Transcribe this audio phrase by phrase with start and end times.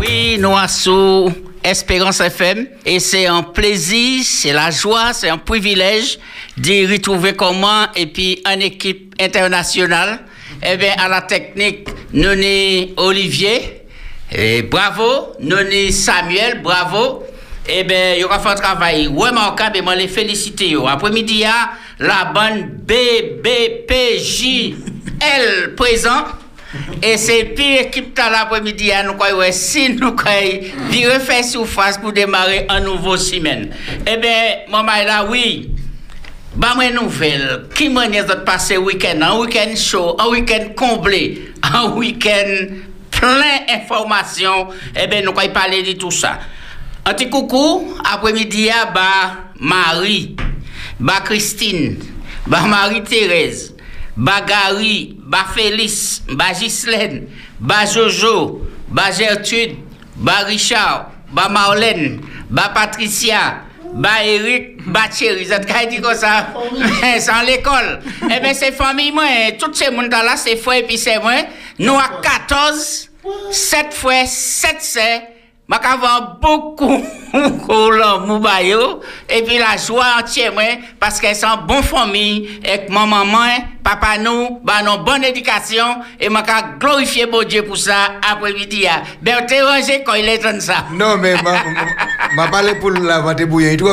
[0.00, 1.30] Oui, nous sous
[1.62, 6.18] Espérance FM et c'est un plaisir, c'est la joie, c'est un privilège
[6.56, 10.20] de retrouver comment et puis en équipe internationale.
[10.62, 13.82] Eh bien, à la technique, sommes Olivier,
[14.32, 17.24] et bravo, sommes Samuel, bravo.
[17.68, 20.74] Eh bien, il aura fait un travail remarquable et moi les féliciter.
[20.88, 21.44] Après-midi,
[21.98, 23.84] la bonne BBPJL
[25.76, 26.24] présent.
[27.02, 30.60] Et c'est pire équipe à l'après-midi, nous croyons, si nous croyons,
[31.12, 33.70] refaire surface pour démarrer un nouveau semaine.
[34.06, 35.70] Eh bien, maman là, oui.
[36.54, 37.66] Bah, moi, nouvelle.
[37.74, 42.74] Qui m'a dit de passer week-end, un week-end chaud, un week-end comblé, un week-end
[43.10, 44.68] plein d'informations.
[45.00, 46.38] Eh bien, nous croyons parler de tout ça.
[47.04, 50.36] Un petit coucou, après-midi, bah, Marie,
[50.98, 51.98] bah, Christine,
[52.46, 53.74] bah, Marie-Thérèse,
[54.16, 57.28] bah, Gary, ba Félix, ba Ghislaine,
[57.60, 59.76] ba Jojo, ba Gertrude,
[60.16, 62.20] ba Richard, ba Marlène,
[62.50, 63.62] ba Patricia,
[63.94, 65.44] ba Eric, ba Thierry.
[65.44, 66.48] Vous avez dit comme ça?
[67.00, 68.00] c'est en l'école.
[68.24, 69.22] eh bien, c'est famille, moi.
[69.56, 71.44] Toutes ces gens là, c'est frère et puis c'est moi.
[71.78, 73.10] Nous, à 14,
[73.52, 75.20] 7 frères, 7 sœurs.
[75.70, 77.00] Je avoir beaucoup
[79.28, 80.52] et puis la joie entière
[80.98, 82.60] parce qu'elles sont bonne famille.
[82.64, 83.24] Et que maman
[83.84, 85.84] papa nous bah non bonne éducation.
[86.18, 86.42] Et m'a
[86.80, 88.84] glorifier bon Dieu pour ça après-midi
[89.22, 90.86] ben t'es rangé quand il est dans ça.
[90.92, 91.34] Non mais
[92.34, 93.92] m'a parlé pour la vente bouillon trop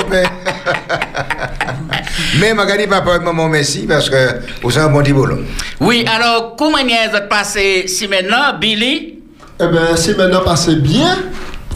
[2.40, 5.40] mais m'a dit papa et maman merci parce que vous avez un bon boulot
[5.80, 9.20] oui alors comment est passé si maintenant Billy?
[9.60, 11.18] Eh bien si maintenant passé bien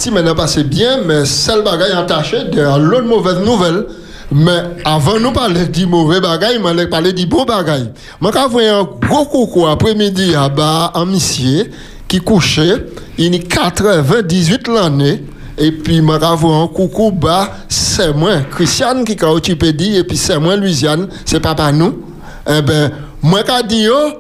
[0.02, 3.86] si maintenant passé bien, mais seul bagaille entaché de l'autre mauvaise nouvelle.
[4.32, 7.92] Mais avant de parler du mauvais bagaille, je vais parler du bon bagaille.
[8.20, 11.70] Je vais un gros coucou après-midi à en monsieur
[12.08, 12.88] qui couchait,
[13.20, 15.24] il est 98 l'année.
[15.60, 20.18] Et puis, je vais un coucou bas, c'est moi, Christiane qui a dit, et puis
[20.18, 22.02] c'est moi, Louisiane, c'est papa nous.
[22.50, 24.14] Eh ben, moi, je dis, oh,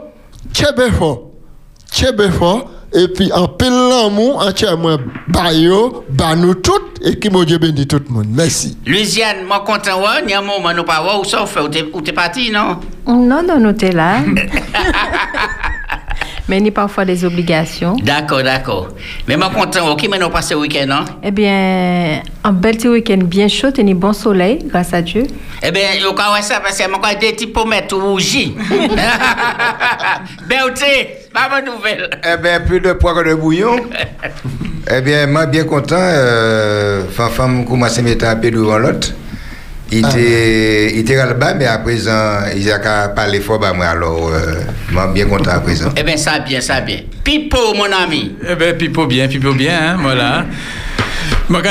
[0.53, 1.31] tchébé fort,
[1.91, 2.69] tchébé fort.
[2.93, 4.97] Et puis, en pile l'amour, entièrement,
[5.27, 8.27] bayo, ba nous toutes, et qui m'a Dieu béni tout le monde.
[8.29, 8.77] Merci.
[8.85, 11.45] Louisiane, moi content, il y a un moment, nous pas où ça,
[11.93, 12.79] où t'es parti, non?
[13.07, 14.17] Non, non, nous t'es là.
[16.47, 17.95] mais il y a parfois des obligations.
[18.03, 18.89] D'accord, d'accord.
[19.27, 21.05] Mais moi content, qui m'a passé le week-end, non?
[21.23, 25.23] Eh bien, un bel petit week-end bien chaud, et un bon soleil, grâce à Dieu.
[25.63, 28.55] Eh bien, je crois ça parce que moi, des petits pommettes rougies.
[30.49, 31.17] Beauté!
[31.33, 32.09] Pas bonne nouvelle.
[32.23, 33.77] Eh bien, plus de poids que de bouillon.
[34.91, 35.95] eh bien, moi, bien content.
[35.97, 39.13] Euh, femme commence à mettre un peu devant l'autre.
[39.93, 40.09] Il ah.
[40.09, 44.61] était, il était là-bas, mais à présent, il a parlé fort, bah, moi, alors, euh,
[44.91, 45.89] moi, bien content à présent.
[45.97, 47.01] Eh bien, ça bien, ça bien.
[47.23, 48.35] Pipo, mon ami.
[48.49, 50.45] Eh bien, Pipo bien, Pipo bien, hein, voilà.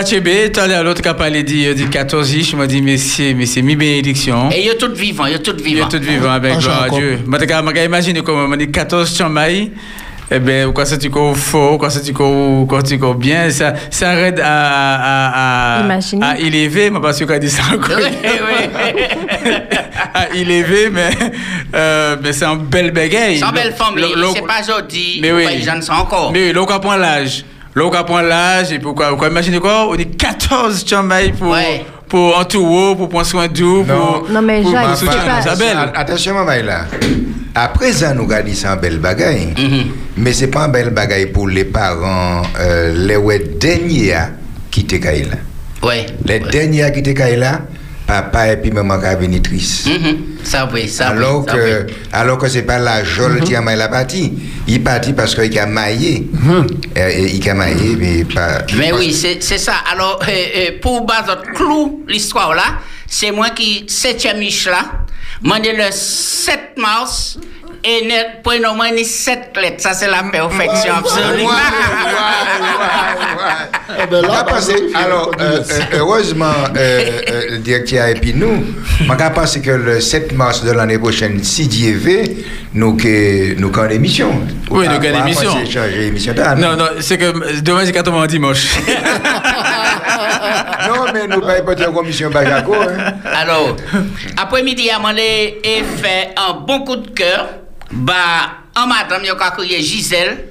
[0.07, 0.21] Tu
[0.53, 3.77] tout à l'heure, l'autre qui a parlé de 14 je m'a dit, mais c'est mi
[3.77, 4.51] bénédiction.
[4.51, 5.89] Et il est tout vivant, il est tout vivant.
[5.91, 7.19] Il est tout vivant, avec gloire à Dieu.
[7.25, 9.71] Je imaginer comment, m'a dit 14 chamailles.
[10.33, 14.39] Eh bien, quoi c'est qu'on faux, quoi c'est qu'on quoi qu'on bien, ça, ça aide
[14.39, 16.25] à, à, à, Imaginer.
[16.25, 17.97] à élever, mais parce qu'on dit ça encore.
[17.97, 19.53] Oui, oui.
[20.15, 21.11] à élever, mais,
[21.75, 23.39] euh, mais c'est un bel bagaille.
[23.39, 25.47] C'est une belle famille, c'est pas jodi, mais oui.
[25.51, 26.31] les gens sont encore.
[26.33, 27.45] Mais oui, l'on prend l'âge.
[27.75, 31.85] Là, on prend l'âge, et pourquoi, quoi, imaginez quoi, on est 14 chambay pour, ouais.
[32.09, 34.27] pour entourer, pour prendre soin d'eux, pour.
[34.31, 35.41] Non, mais Jacques, pas.
[35.41, 35.93] Isabelle.
[35.95, 36.87] Attention, maman, là.
[37.55, 39.55] Après ça, nous avons dit c'est un bel bagaille.
[39.59, 39.85] Mm -hmm.
[40.19, 44.15] Mais ce n'est pas un bel bagaille pour les parents, euh, les derniers
[44.71, 45.37] qui étaient là.
[45.83, 46.07] Ouais.
[46.25, 46.51] Les ouais.
[46.51, 47.63] derniers qui étaient là,
[48.07, 49.87] papa et puis maman qui venir triste.
[49.87, 50.17] Mm -hmm.
[50.45, 51.95] Ça oui, ça alors oui, que, ça oui.
[52.13, 53.45] Alors que ce n'est pas la jolie mm -hmm.
[53.45, 54.33] qui a parti.
[54.69, 56.15] Il parti parce qu'il a maillé.
[56.33, 56.65] Mm -hmm.
[56.99, 58.65] euh, il a maillé, mais pas.
[58.79, 59.75] Mais oui, c'est ça.
[59.93, 62.69] Alors, euh, euh, pour base clou, l'histoire là,
[63.07, 64.69] c'est moi qui, septième miche
[65.43, 67.39] moi le 7 mars,
[67.83, 69.83] et net, prénom, ni 7 lettres.
[69.83, 71.47] Ça, c'est la perfection absolue.
[74.95, 75.63] Alors, euh,
[75.95, 78.65] heureusement, le directeur et puis nous,
[79.01, 82.23] je pense que le 7 mars de l'année prochaine, si Dieu veut,
[82.75, 82.97] nous
[83.59, 84.31] nous avons l'émission.
[84.71, 85.53] Oui, nous avons l'émission.
[86.59, 88.67] Non, non, c'est que demain, c'est 80 dimanche.
[88.89, 88.95] non,
[91.13, 92.75] mais nous ne pas de commission Bajako.
[93.25, 93.77] Alors,
[94.37, 94.99] après-midi, à
[95.63, 97.49] et fait un bon coup de cœur.
[97.91, 98.15] Bah,
[98.77, 100.47] en madame, il a crié Gisèle.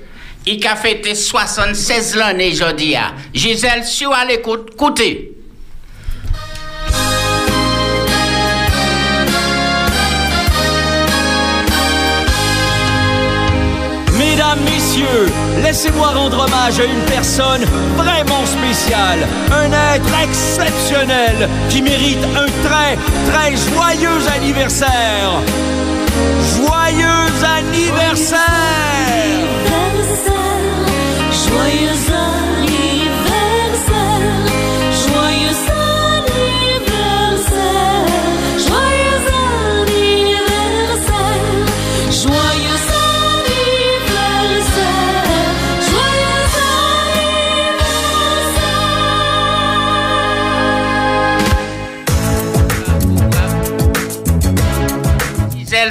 [0.45, 2.95] Il a fêté 76 l'année aujourd'hui.
[3.33, 5.38] Gisèle, si à l'écoute, écoutez.
[14.39, 15.27] Mesdames, messieurs,
[15.62, 17.62] laissez-moi rendre hommage à une personne
[17.97, 22.97] vraiment spéciale, un être exceptionnel qui mérite un très,
[23.30, 25.41] très joyeux anniversaire.
[26.56, 28.39] Joyeux anniversaire!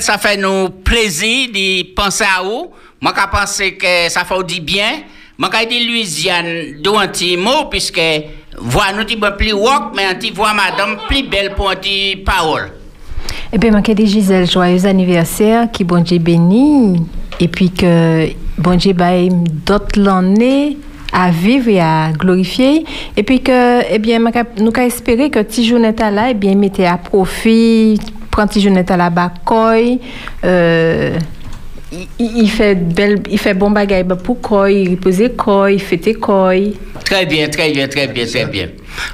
[0.00, 2.71] Ça fait nous plaisir de penser à vous.
[3.00, 5.03] Moi, je pense que ça fait du bien.
[5.37, 8.00] Moi, je dis Louisiane, d'où un petit mot, puisque
[8.59, 12.73] voix nous dit plus rock, mais petit voix madame plus belle pour un petit parole.
[13.53, 17.03] Eh bien, manqué de Gisèle, joyeux anniversaire, qui bon Dieu bénit,
[17.41, 19.31] et puis que bon Dieu baille
[19.65, 20.77] d'autres l'année
[21.12, 22.85] à vivre et à glorifier,
[23.17, 24.19] et puis que, eh bien,
[24.59, 27.99] nous espérer que petit journée là, eh bien, mettez à profit,
[28.46, 29.99] petit journée à la bacoy,
[30.44, 31.19] euh,
[32.19, 36.19] il, fait belle, il fait bon bagaille bah, pour quoi, il repose quoi, il fête
[36.19, 36.52] quoi.
[37.05, 38.69] Très bien, très bien, très bien, très bien.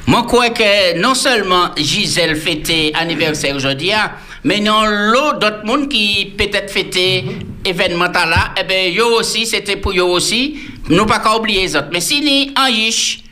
[0.06, 4.10] Moi, je crois que non seulement Gisèle fêtait anniversaire aujourd'hui, hein,
[4.42, 7.24] mais non l'autre d'autres monde qui peut-être fêtait
[7.64, 10.56] événement là, eh bien, yo aussi, c'était pour eux aussi.
[10.88, 11.88] Nous pas qu'à oublier les autres.
[11.92, 13.22] Mais si ni en yish,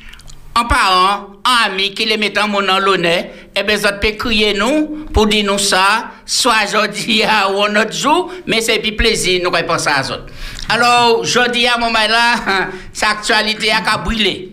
[0.54, 3.24] en parents, en amis qui les mettent en mon nom l'honneur,
[3.54, 7.22] eh bien, ça peut crier nous pour dire nous ça, soit aujourd'hui
[7.54, 10.20] ou un autre jour, mais c'est puis plaisir, nous penser à ça.
[10.68, 14.52] Alors, aujourd'hui, à mon moment là, cette actualité a qu'à brûler.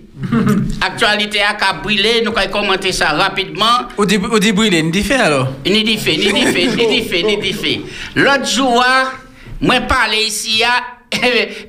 [0.81, 3.87] actualité a qu'à brûler, nous allons commenter ça rapidement.
[3.97, 5.47] Au début, au début, il est une différence alors?
[5.65, 7.81] Ni di fait, ni di fait, ni di fait, ni di fait.
[8.15, 9.11] L'autre jour, ah,
[9.61, 10.83] moi parler ici, ah,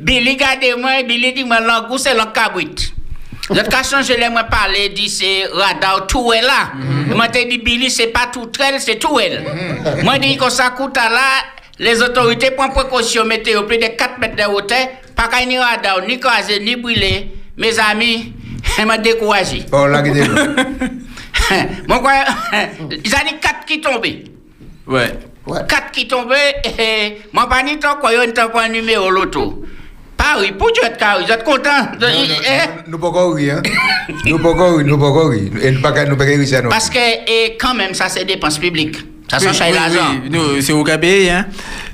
[0.01, 2.15] Billy gade moi, Billy dit moi langou c'est
[3.51, 3.63] l'autre.
[3.63, 6.73] L'autre cas changé les parler dit c'est radar tout est là.
[7.15, 9.45] Moi te dit Billy c'est pas tout elle, c'est tout elle.
[10.03, 11.21] Moi dit qu'on à là,
[11.81, 14.87] les autorités prennent précaution météo plus de 4 mètres de hauteur,
[15.17, 17.31] pas qu'à ni radar, ni crasé, ni brûlé.
[17.57, 18.35] Mes amis,
[18.87, 19.65] m'a découragé.
[19.73, 20.11] Oh, là, qui
[21.89, 22.13] Moi, quoi,
[22.91, 24.25] ils ont dit 4 qui tombaient.
[24.87, 25.11] Ouais.
[25.47, 29.65] 4 qui tombaient, et moi, pas ni tant quoi, tant pas numéro l'auto.
[30.59, 31.89] Pour tu être carré, vous êtes content
[32.87, 33.57] Nous ne pouvons pas rire.
[33.59, 33.63] hein.
[34.27, 34.87] Nous ne pouvons pas rire.
[34.87, 35.51] Nous ne pouvons pas rire.
[35.63, 36.69] Et nous ne pouvons pas rire.
[36.69, 38.99] Parce que, et quand même, ça, c'est dépenses publiques.
[39.31, 40.11] Ça, Oui, oui, l'argent.
[40.25, 40.31] oui.
[40.31, 41.47] Nous, c'est au hein.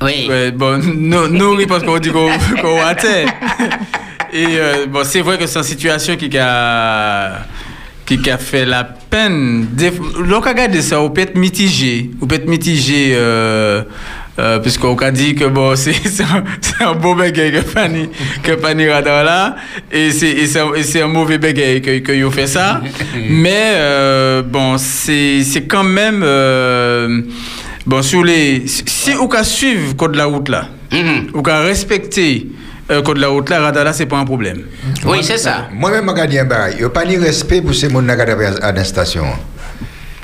[0.02, 0.26] Oui.
[0.28, 2.30] Ouais, bon, nous, nous, oui, parce qu'on dit qu'on
[2.62, 2.78] qu'on.
[4.32, 7.44] Et euh, bon, c'est vrai que c'est une situation qui a,
[8.06, 9.68] qui a fait la peine.
[10.18, 12.10] Lorsqu'on regarde ça, on peut être mitigé.
[12.22, 13.82] On peut être mitigé, euh,
[14.38, 16.44] euh, puisqu'on a dit que bon, c'est c'est un,
[16.88, 18.08] un beau bégay que Fanny,
[18.42, 19.56] que Fanny Radar là.
[19.90, 22.80] Et c'est et c'est un, et c'est un mauvais bégay que, que vous fait ça.
[23.28, 26.22] Mais euh, bon, c'est c'est quand même.
[26.22, 27.22] euh,
[27.86, 28.64] bon, sur les.
[28.66, 31.30] Si on peut suivre code de la route là, Mhm.
[31.34, 32.46] on peut respecter
[32.92, 34.62] euh, code de la route là, Radar là, c'est pas un problème.
[35.04, 35.68] Oui, c'est ça.
[35.72, 36.74] Moi-même, je dis un bail.
[36.74, 39.24] Il n'y a pas de respect pour ces gens qui sont à la station.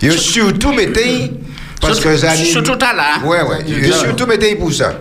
[0.01, 1.31] Il surtout mettez
[1.83, 3.19] parce que ça dit- surtout à là.
[3.25, 3.39] Ouais.
[3.67, 4.93] Il surtout mettez pour ça.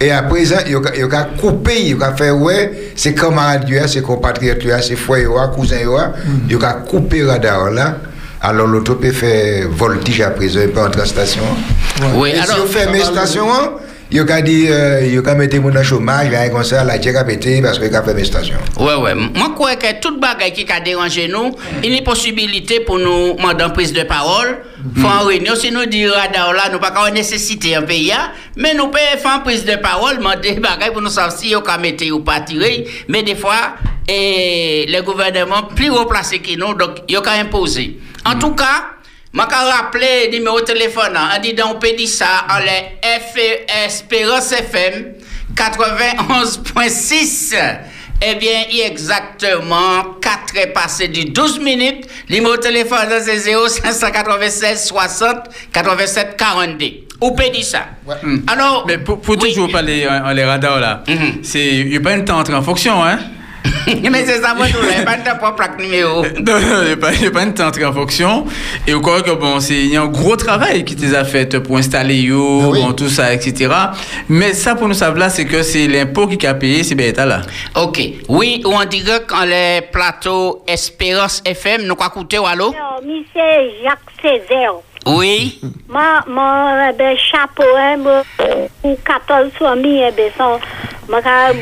[0.00, 0.74] Et à présent, il y
[1.14, 5.76] a coupé, il y a fait, ouais, c'est camarades, c'est compatriotes, c'est frères, cousins,
[6.50, 7.96] il a coupé le radar là.
[8.42, 11.42] Alors l'auto peut faire voltige à présent, il peut entrer la station.
[12.14, 12.64] Oui, Et si alors.
[12.64, 13.46] on fait mes stations,
[14.10, 16.98] il y a dit, euh, il y a mettre mon chômage, rien comme ça, la
[16.98, 18.58] tchèque a pété parce qu'il a fait mes stations.
[18.78, 19.14] Ouais, ouais.
[19.14, 22.80] Moi, je crois que toute bagaille qui a dérangé nous, il y a une possibilité
[22.80, 24.58] pour nous demander une prise de parole.
[24.96, 28.30] Faut en réunion, si nous disons radar là, nous pas qu'à nécessité un pays, hein.
[28.56, 31.62] mais nous pouvons faire une prise de parole, demander bagaille pour nous savoir si on
[31.62, 32.20] peut mettre ou
[33.34, 33.74] fois,
[34.06, 37.98] et les gouvernements plus haut placés que nous, donc ils ont qu'à imposer.
[38.24, 38.95] En tout cas,
[39.44, 41.12] je vais rappeler le numéro de téléphone.
[41.16, 41.30] hein.
[41.36, 43.36] On dit donc, on peut dire ça en les F
[43.86, 45.14] Espérance FM
[45.54, 47.54] 91.6.
[48.22, 52.06] Eh bien, il y a exactement 4 est passé de 12 minutes.
[52.30, 55.36] Le numéro de téléphone c'est 0 596 60
[55.72, 56.86] 87 42.
[57.20, 57.86] On peut dire ça.
[58.46, 59.50] Alors, Mais pour, pour oui.
[59.50, 61.40] toujours parler en, en les radars là, Mhm.
[61.42, 63.18] c'est il n'y a pas une temps en fonction, hein?
[64.10, 65.04] mais c'est ça, moi, tout là.
[65.04, 66.22] Pas de propre plaque numéro.
[66.22, 68.46] Non, non, il n'y a pas, a pas une temps entrée en fonction.
[68.86, 71.24] Et au quoi que bon, c'est il y a un gros travail qui les a
[71.24, 72.82] fait pour installer yo, Ah oui.
[72.82, 73.72] bon, tout ça, etc.
[74.28, 77.12] Mais ça pour nous savoir là, c'est que c'est l'impôt qui a payé, c'est bien
[77.24, 77.42] là.
[77.76, 78.00] OK.
[78.28, 82.74] Oui, ou en direct quand les plateaux Espérance FM, nous quoi coûter, allô?
[82.74, 84.72] Alors, Monsieur Jacques Césaire,
[85.06, 85.60] Oui.
[85.88, 88.22] moi, mon eh ben, chapeau, hein, moi,
[88.82, 90.58] pour 14 familles, ben, son,
[91.08, 91.52] Maka,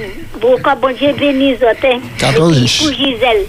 [0.40, 2.00] beaucoup bon Dieu béni zotin.
[2.18, 2.82] 14 Et puis ish.
[2.82, 3.44] pour Gisèle.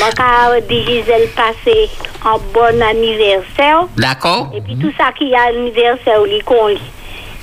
[0.00, 1.90] Maka, dit Gisèle passer
[2.24, 3.86] un bon anniversaire.
[3.96, 6.80] D'accord Et puis tout ça qui a anniversaire, li kon li.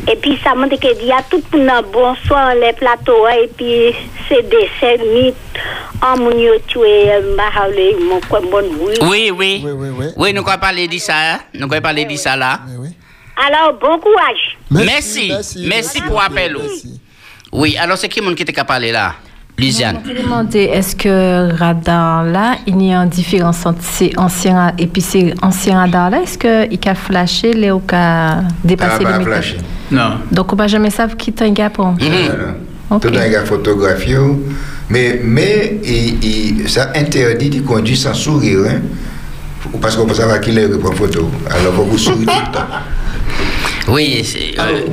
[0.07, 3.25] Et puis ça m'a dit que il y a tout pour nous bonsoir les plateaux
[3.25, 3.93] hein, et puis
[4.27, 5.33] c'est des scènes
[6.01, 8.93] en mon yo tué mahale mon quoi bon oui.
[9.01, 9.61] Oui, oui.
[9.65, 10.05] Oui, oui, oui.
[10.15, 11.13] Oui, nous allons parler de ça.
[11.15, 11.39] hein.
[11.53, 12.61] Nous allons parler de ça là.
[12.67, 12.89] Oui, oui.
[13.45, 14.57] Alors bon courage.
[14.71, 15.31] Merci.
[15.67, 16.55] Merci pour l'appel.
[16.57, 17.01] Merci.
[17.51, 19.15] Oui, alors c'est qui mon qui t'a parlé là?
[19.59, 19.99] Lysiane.
[20.05, 24.71] Je me demandais, est-ce que radar là, il y a une différence entre ces anciens
[24.77, 28.97] et puis ces anciens radars là, est-ce qu'il a flashé, les ou qu'a dépassé Ah,
[28.99, 29.33] le pas méthode?
[29.33, 29.57] flasher.
[29.91, 30.11] Non.
[30.31, 31.93] Donc on va jamais savoir qui t'en gars pour.
[32.91, 33.01] Ok.
[33.01, 34.17] Tout un gars photographié.
[34.89, 36.23] Mais, mais il,
[36.61, 38.59] il- ça interdit de conduire sans sourire.
[38.67, 38.79] Hein?
[39.79, 41.29] Parce qu'on peut savoir qu'il est pour photo.
[41.51, 42.65] Alors, vous sourire tout le temps.
[43.89, 44.23] Oui,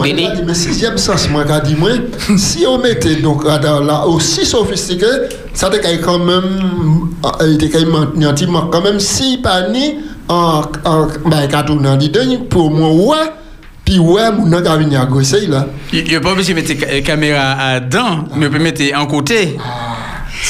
[0.02, 0.28] Bini.
[0.44, 2.06] Mwen sizyem sens mwen ka di mwen,
[2.40, 5.10] si yo mette donk radar la osi sofistike,
[5.56, 6.46] sa te kay kanmem,
[7.20, 7.84] euh, euh, te kay
[8.16, 9.96] nyanti mwen kanmem si pa ni
[10.32, 10.70] an
[11.52, 13.20] katou nan di den pou mwen wè,
[13.86, 15.66] pi wè moun nan ka vini a gosey la.
[15.92, 19.42] Yo pa mwen se mette euh, kamera a dan, mwen pe mette an kote.
[19.60, 19.85] Ah.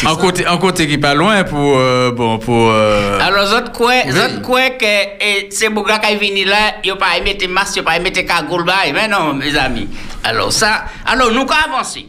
[0.07, 0.47] En côté.
[0.47, 1.76] En côté, qui est pas loin pour.
[1.78, 2.71] euh, bon, pour.
[2.71, 4.85] euh, Alors, autres quoi, autres quoi que
[5.21, 8.93] eh, c'est Bouga qui venu là, il pas mettre masque, il pas mettre cagoule bail.
[8.93, 9.88] Mais non, mes amis.
[10.25, 12.07] Alors, ça, alors, nous allons avancer.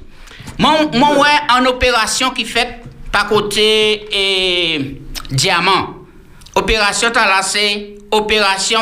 [0.60, 2.82] Mon, mon ouais, en opération qui fait
[3.12, 5.96] par côté eh, diamant.
[6.56, 8.80] Opération t'as c'est opération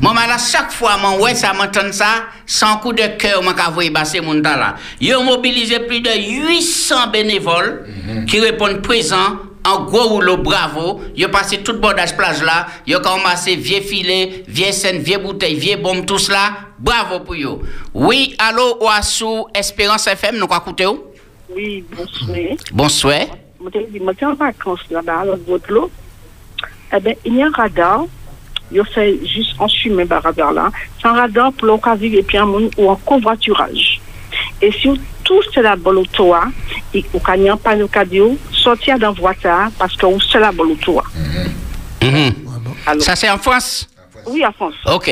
[0.00, 3.70] Moi, là, chaque fois, mon ouais, ça m'entend ça, sans coup de cœur, moi, quand
[3.70, 4.76] vous passer mon là.
[5.00, 7.86] Ils ont mobilisé plus de 800 bénévoles
[8.26, 11.00] qui répondent présents en gros rouleau, bravo.
[11.16, 12.66] Ils ont passé tout le bordage plage là.
[12.86, 16.52] Ils ont commencé vieux filets, vieux scènes, vieux bouteilles, vieux bombes, tout cela.
[16.78, 17.60] Bravo pour eux.
[17.94, 21.04] Oui, allô, Ouassou, Espérance FM, nous quoi écouter où?
[21.54, 22.38] Oui, bonsoir.
[22.72, 23.20] Bonsoir.
[23.72, 25.90] Suis en vacances là-bas, à votre lot.
[26.94, 28.04] Eh bien, il y a un radar.
[28.72, 30.70] Il fait juste en chemin par radar là.
[31.00, 34.00] C'est un radar pour l'occasion et puis un monde ou en covoiturage.
[34.60, 36.44] Et surtout, c'est la bolotoa.
[36.92, 41.04] Et au canyon, pas le cadio, sortir dans voiture parce que c'est la bolotoa.
[43.00, 43.88] Ça, c'est en France?
[44.26, 44.74] oui, à France.
[44.86, 45.10] Ok.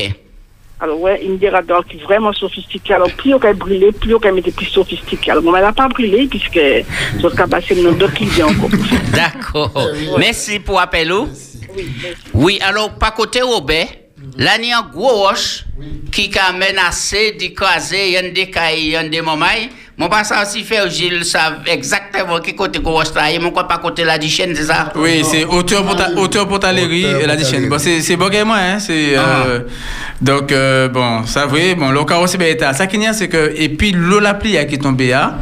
[0.81, 2.95] Alors, ouais, il y a des radars qui sont vraiment sophistiqués.
[2.95, 5.31] Alors, plus on brûlé, plus on mis plus sophistiqué.
[5.31, 6.59] Alors, bon, elle n'a pas brûlé, puisque
[7.49, 8.71] passé le nom d'autres qui viennent encore.
[9.15, 9.89] D'accord.
[10.19, 11.13] Merci pour l'appel.
[11.77, 12.45] Ou.
[12.45, 13.89] Oui, alors, par côté Robert,
[14.37, 15.65] là, il y a un gros roche
[16.13, 19.69] qui a menacé d'écraser, il y a des cailles, il y a des momailles.
[20.03, 23.69] Mon pas ça aussi faire, Gilles, savent exactement qui côté roche là, et mon quoi
[23.69, 24.93] pas côté la chaîne, c'est ça?
[24.97, 27.69] Oui, c'est auteur pour ta, auteur pour ta lirie, Auteur la pour chaîne.
[27.69, 28.81] Bon, c'est c'est bon moi, hein.
[28.81, 29.47] C'est Ah.
[29.47, 29.61] euh,
[30.21, 32.73] donc euh, bon, ça vrai, bon, le carreau c'est bien état.
[32.73, 35.39] Ça qui y a, c'est que et puis l'eau la pluie qui est tombée là,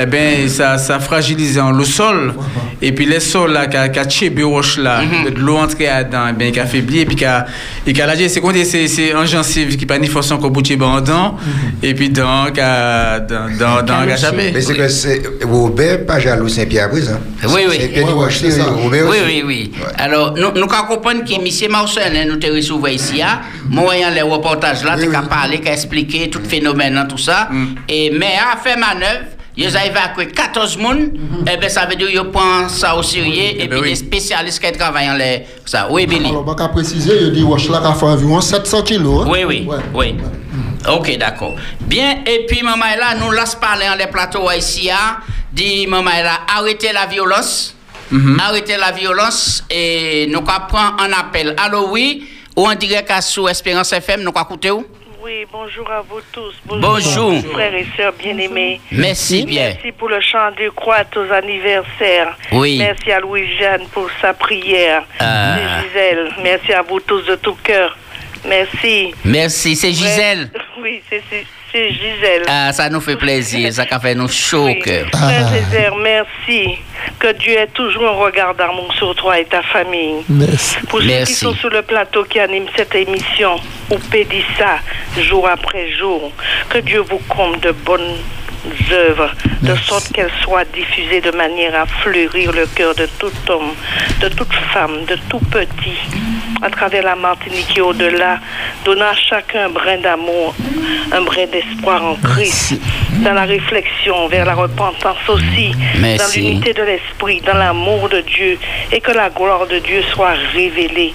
[0.00, 2.32] eh ben ça ça fragilise en le sol
[2.80, 5.88] et puis les sols là qui a qui a tchébé roche là, de l'eau entrée
[6.04, 7.46] dedans, eh ben qui a faibli et puis qui a
[7.84, 10.50] et qui a lâché, c'est compté c'est c'est un gencive qui pas ni force encore
[10.52, 11.36] boucher en dedans
[11.82, 17.18] et puis dans dans dans Mais c'est que c'est Robert, pas jaloux Saint-Pierre à présent.
[17.48, 17.76] Oui, oui.
[18.30, 18.62] C'est.
[18.62, 19.42] Robert Oui, aussi.
[19.42, 19.72] oui, oui.
[19.98, 21.70] Alors, nous, nous comprenons que M.
[21.70, 25.68] Marcel, hein, nous te recevons ici, hein, moyen les reportages là, tu as parlé, tu
[25.68, 27.48] as expliqué tout le phénomène, hein, tout ça.
[27.88, 29.26] Et, mais a fait manœuvre,
[29.56, 31.10] ils ont évacué 14 personnes,
[31.50, 34.62] et bien ça veut dire qu'ils prennent ça au sérieux, et, ben puis des spécialistes
[34.62, 35.42] qui travaillent en les.
[35.64, 35.88] Ça.
[35.90, 36.28] Oui, Billy.
[36.28, 39.24] Alors, je vais préciser, il dit, là, qui a fait environ 700 kilos.
[39.24, 39.28] hein.
[39.30, 40.14] Oui, oui, oui.
[40.88, 41.56] Ok, d'accord.
[41.80, 45.18] Bien, et puis, maman, là, nous laisse parler en les plateaux ici, hein,
[45.52, 47.72] dit, maman, là, arrêtez la violence.
[48.40, 51.56] Arrêtez la violence et nous prendre un appel.
[51.58, 54.86] Allô, oui, ou en direct à sous Espérance FM, nous écouter où?
[55.20, 56.54] Oui, bonjour à vous tous.
[56.66, 57.34] Bonjour.
[57.52, 58.80] Frères et sœurs bien-aimés.
[58.92, 59.70] Merci bien.
[59.74, 62.36] Merci pour le chant de croix aux anniversaires.
[62.52, 62.78] Oui.
[62.78, 65.02] Merci à Louis-Jeanne pour sa prière.
[65.18, 65.56] Ah.
[65.56, 66.32] C'est Gisèle.
[66.44, 67.96] Merci à vous tous de tout cœur.
[68.48, 69.14] Merci.
[69.24, 70.50] Merci, c'est Gisèle.
[70.78, 72.42] Oui, c'est Gisèle.
[72.46, 74.78] Ah, ça nous fait plaisir, ça a fait nous chaud au Oui.
[74.78, 75.06] cœur.
[76.02, 76.78] Merci.
[77.18, 80.22] Que Dieu ait toujours un regard d'amour sur toi et ta famille.
[80.28, 80.76] Merci.
[80.88, 83.56] Pour ceux qui sont sur le plateau qui animent cette émission,
[83.90, 84.78] ou pédit ça
[85.20, 86.30] jour après jour,
[86.68, 88.16] que Dieu vous comble de bonnes
[88.92, 89.30] œuvres,
[89.62, 93.72] de sorte qu'elles soient diffusées de manière à fleurir le cœur de tout homme,
[94.20, 95.98] de toute femme, de tout petit,
[96.62, 98.38] à travers la Martinique et au-delà,
[98.84, 100.54] donnant à chacun un brin d'amour,
[101.12, 102.80] un brin d'espoir en Christ,
[103.24, 108.58] dans la réflexion vers la repentance aussi, dans l'unité de l'esprit, dans l'amour de Dieu,
[108.92, 111.14] et que la gloire de Dieu soit révélée.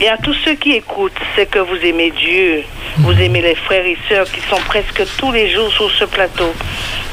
[0.00, 2.64] Et à tous ceux qui écoutent, c'est que vous aimez Dieu,
[2.98, 6.52] vous aimez les frères et sœurs qui sont presque tous les jours sur ce plateau,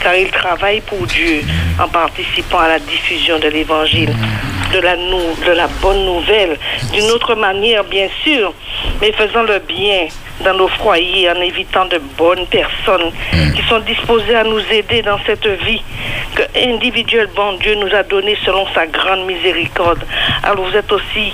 [0.01, 1.41] car ils travaillent pour Dieu
[1.79, 4.15] en participant à la diffusion de l'Évangile,
[4.73, 6.57] de la, nou- de la bonne nouvelle,
[6.93, 8.53] d'une autre manière bien sûr,
[9.01, 10.07] mais faisant le bien
[10.43, 13.11] dans nos foyers en évitant de bonnes personnes
[13.55, 15.81] qui sont disposées à nous aider dans cette vie
[16.35, 20.03] que individuellement Dieu nous a donnée selon sa grande miséricorde.
[20.43, 21.33] Alors vous êtes aussi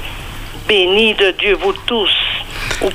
[0.68, 2.12] bénis de Dieu, vous tous.
[2.82, 2.90] Vous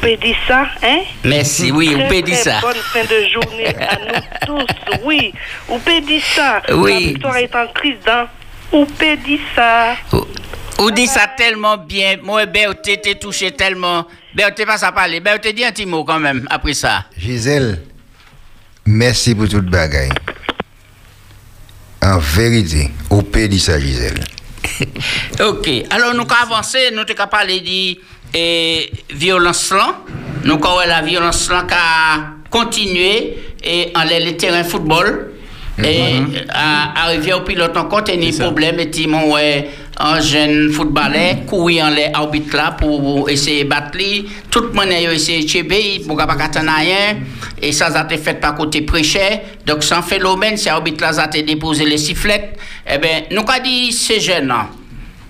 [0.47, 0.99] ça, hein?
[1.25, 2.61] Merci, oui, dire très ça.
[2.61, 5.33] Bonne fin de journée à nous tous, oui.
[5.67, 5.79] Vous
[6.21, 6.63] ça.
[6.73, 6.93] Oui.
[6.93, 8.29] La victoire est en Christ dans.
[8.73, 9.95] Vous pouvez dire ça.
[10.79, 12.17] Ou dit ça tellement bien.
[12.23, 14.07] Moi, Berthe, t'es touché tellement.
[14.35, 15.21] Berthe, pas ça parler.
[15.21, 17.05] Berthe, dis un petit mot quand même après ça.
[17.17, 17.83] Gisèle,
[18.87, 20.11] merci pour toute bagaille.
[22.03, 24.25] En vérité, au pays dit ça, Gisèle?
[25.41, 28.01] Ok, alors nous avons avancé, nous avons parlé de
[28.35, 29.99] eh, violence là.
[30.45, 35.33] Nous avons la violence là qui a continué et en les terrains football.
[35.83, 40.21] Et à, arrivé au pilote encore, il y a des problèmes et mon ouais, un
[40.21, 44.27] jeune footballeur courir en les arbitres là pour essayer de battre lui.
[44.51, 47.17] Tout le monde a essayé de tuer, pour pas rien.
[47.61, 49.41] Et ça, ça a été fait par côté prêcher.
[49.67, 52.53] Donc, sans phénomène, c'est l'arbitre là, ça a été déposé les sifflets.
[52.87, 54.69] Eh bien, nous avons dit ces jeunes là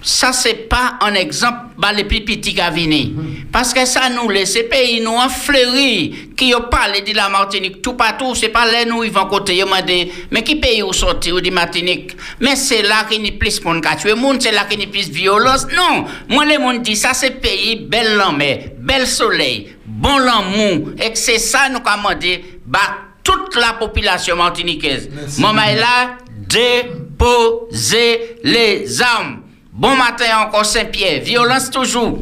[0.03, 3.15] ça c'est pas un exemple bah, les plus petits qui.
[3.53, 7.29] Parce que ça nous laisse ces pays nous en fleuri qui ont parlé de la
[7.29, 9.63] Martinique tout partout, c'est pas là nous ils vont côté
[10.31, 12.17] mais qui pays où sortir de Martinique?
[12.41, 14.85] Mais c'est là qu'il y a plus monde qui tuer monde, c'est là qu'il y
[14.85, 15.67] a plus violence.
[15.75, 21.13] Non, moi les monde dit ça c'est pays belle mer, bel soleil, bon l'amour et
[21.13, 21.81] que c'est ça nous
[22.19, 22.81] dit bah
[23.23, 25.09] toute la population martiniquaise.
[25.39, 26.17] Maman est là
[26.53, 29.42] déposer les armes.
[29.73, 32.19] Bon matin encore Saint-Pierre, violence toujours.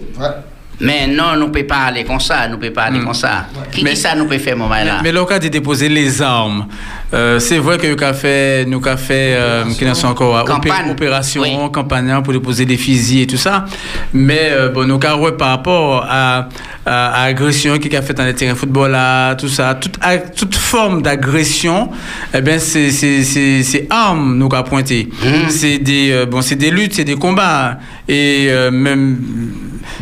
[0.81, 3.13] Mais non, nous ne pouvons pas aller comme ça, nous ne pouvons pas aller comme
[3.15, 3.47] ça.
[3.71, 5.01] Qui dit ça, nous pouvons faire, maman là?
[5.03, 6.67] Mais le cas de déposer les armes,
[7.13, 10.43] euh, c'est vrai que nous avons fait, nous avons fait euh, qui n'en sont encore
[10.45, 10.91] Campagne.
[10.91, 13.67] opération, campagne pour déposer des fusils et tout ça.
[14.15, 16.49] Mais euh, bon, nous avons par rapport à,
[16.87, 19.97] à, à agression qui a fait dans les terrains de football, là, tout ça, toute,
[20.01, 21.91] à- toute forme d'agression,
[22.33, 25.09] eh bien, c'est c'est- c'est- c'est armes nous avons pointé.
[25.51, 27.79] C'est des, euh, bon, c'est des luttes, c'est des combats.
[28.09, 29.19] Et euh, même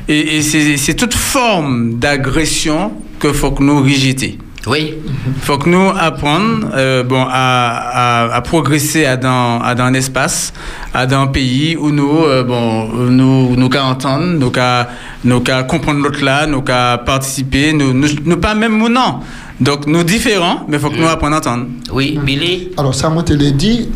[0.09, 0.43] et, et
[0.77, 4.39] c'est toute forme d'agression que faut que nous rejeter.
[4.67, 4.95] Oui.
[5.41, 9.95] faut que nous apprendre euh, bon, à, à, à progresser à dans, à dans un
[9.95, 10.53] espace,
[10.93, 14.91] à dans un pays où nous, euh, bon, nous, nous qu'à entendre, nous qu'à
[15.25, 19.21] nous qu'à comprendre l'autre là, nous qu'à participer, nous, nous, nous pas même ou non.
[19.61, 21.67] Donc nous différents, mais faut que nous apprendre à entendre.
[21.93, 22.69] Oui, Billy.
[22.77, 23.89] Alors, ça m'a été dit,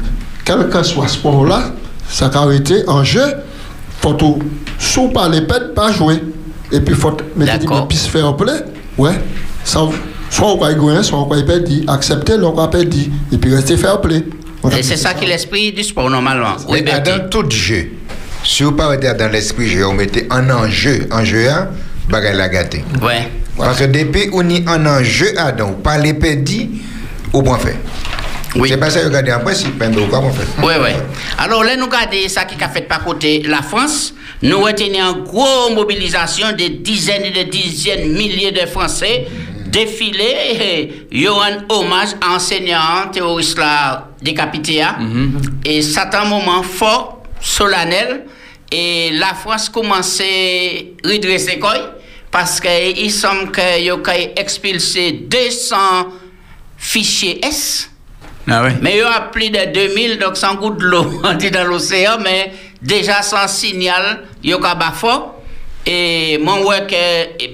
[0.44, 1.72] quel que soit ce sport-là,
[2.08, 3.22] ça a été en jeu,
[4.02, 4.38] faut tout,
[4.78, 6.20] sous par les pètes, pas jouer.
[6.70, 8.52] Et puis, faut mettre des pistes fair play.
[8.98, 9.12] Ouais.
[9.64, 9.80] Ça,
[10.28, 12.96] soit on va gagner, soit on va perdre, accepter, l'on va perdre,
[13.30, 14.24] et puis rester fair play.
[14.76, 16.56] Et c'est ça qui est l'esprit du sport normalement.
[16.68, 17.90] Oui, dans tout jeu,
[18.44, 21.68] si vous pas été dans l'esprit jeu, on mettez un enjeu, un jeu à,
[22.08, 22.84] bagay la gâté.
[23.02, 23.28] Ouais.
[23.56, 26.70] Parce que depuis où ni un enjeu à donc, pas les pédis,
[27.32, 27.76] au point fait.
[28.54, 28.68] Oui.
[28.68, 30.46] C'est pas ça que regardez en principe, mais au point fait.
[30.62, 30.90] Oui, oui.
[31.38, 34.12] Alors là, nous regardons ça qui a fait par côté la France.
[34.42, 39.26] Nous retenons une grosse mobilisation de dizaines et de dizaines de milliers de Français
[39.66, 40.34] défilés.
[40.60, 44.82] et Il y a un hommage à enseignant terroriste là décapité.
[44.82, 44.96] hein.
[45.64, 48.24] Et c'est un moment fort, solennel.
[48.70, 51.74] Et la France commence à redresser quoi
[52.30, 53.96] parce qu'il semble qu'il y a
[54.36, 55.76] expulsé 200
[56.78, 57.90] fichiers S.
[58.48, 58.74] Ah ouais.
[58.80, 61.64] Mais il y a plus de 2000, donc sans goût de l'eau on dit dans
[61.64, 65.42] l'océan, mais déjà sans signal, il y a un fort.
[65.86, 67.48] Et mon ouais que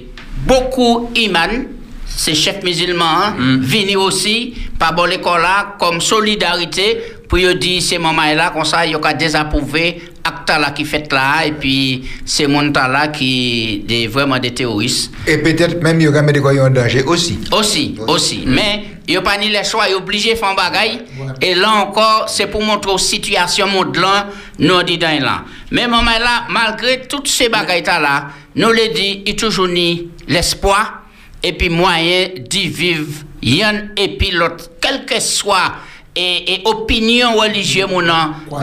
[0.45, 1.65] beaucoup iman,
[2.05, 7.97] ces chefs musulmans, hein, venir aussi par bon l'école là comme solidarité pour dire ces
[7.97, 12.03] moments là comme ça il y a désapprouvé acte là qui fait là et puis
[12.25, 16.39] ces monde là qui des vraiment des terroristes Et peut-être même, il y a des
[16.39, 17.39] en danger aussi.
[17.51, 18.43] aussi, aussi.
[18.45, 21.01] Mais il n'y a pas ni les choix, il est obligé de faire un bagaille.
[21.41, 24.27] Et là encore, c'est pour montrer la situation monde là,
[24.59, 25.43] nous dit dans là.
[25.71, 29.67] Mais moment là, malgré toutes ces bagailles là, nous le dit, il y a toujours
[29.67, 31.03] ni l'espoir
[31.41, 35.73] et puis moyen d'y vivre, et puis l'autre, quel que soit
[36.15, 38.13] et, et opinion religieuse, mon nom,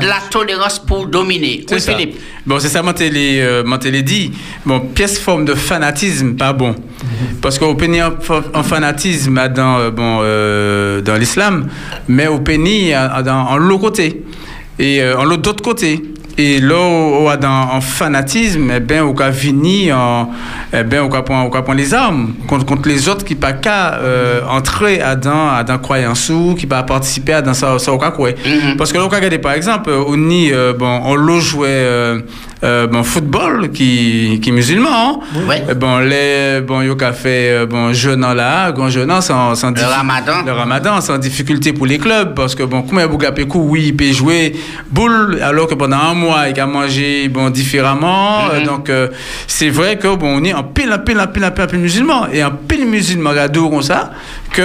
[0.01, 1.65] la tolérance pour dominer.
[1.69, 1.93] C'est Oui, ça.
[1.93, 2.17] Philippe.
[2.47, 3.63] Bon, c'est ça, Mantelé euh,
[4.03, 4.33] dit.
[4.65, 6.75] Bon, pièce forme de fanatisme, pas bon.
[7.41, 8.01] Parce qu'on peut nier
[8.55, 11.69] un fanatisme dans, euh, bon, euh, dans l'islam,
[12.09, 12.39] mais on
[13.23, 14.23] dans- en l'autre côté.
[14.79, 16.03] Et euh, en l'autre côté.
[16.39, 20.29] Et là, on a dans en fanatisme, eh ben, on a fini en,
[20.71, 23.35] eh ben, on a prendre, on a prendre les armes contre, contre les autres qui
[23.35, 27.55] pas qu'à euh, entrer à dans, à dans croyance ou qui pas participer à dans
[27.55, 28.31] ça, ça, on a quoi.
[28.77, 31.41] Parce que là, on a regardé par exemple, euh, on y, euh, bon, on l'a
[31.41, 31.69] joué,
[32.63, 34.89] euh, euh, bon, football qui, qui est musulman.
[35.35, 35.41] hein.
[35.49, 35.63] Ouais.
[35.71, 39.71] Eh Bon, les, bon, yo qu'a fait, euh, bon, jeûnant là, grand jeûnant sans, sans
[39.73, 40.43] Le ramadan.
[40.45, 43.97] le ramadan sans difficulté pour les clubs parce que bon comment Bouga Pékou oui il
[43.97, 44.55] peut jouer
[44.91, 48.51] boule alors que pendant un mois il a mangé bon différemment Mhm.
[48.55, 49.09] Euh, donc euh,
[49.47, 51.67] c'est vrai que bon on est en pile en pile en pile en pile, en
[51.67, 54.13] pile musulman et en pile musulman regarde comme ça
[54.53, 54.63] que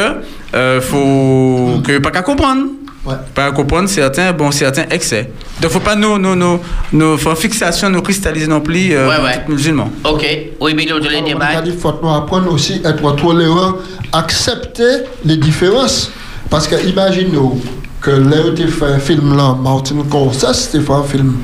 [0.53, 2.63] euh, faut que pas qu'à comprendre
[3.03, 3.15] Ouais.
[3.33, 6.59] pas à comprendre certains bon certains excès donc faut pas nous nous nous
[6.93, 9.43] nos faut fixation nous cristalliser non plus euh, Ouais, ouais.
[9.43, 10.23] tout musulman Ok.
[10.59, 11.61] Oui, Billy, tu les On a débats.
[11.63, 13.73] dit faut nous apprendre aussi à être tolérant,
[14.13, 16.11] accepter les différences.
[16.49, 17.59] Parce que imaginez-vous
[18.01, 21.37] que là où tu fait un film là, Martin Scorsese, tu fait un film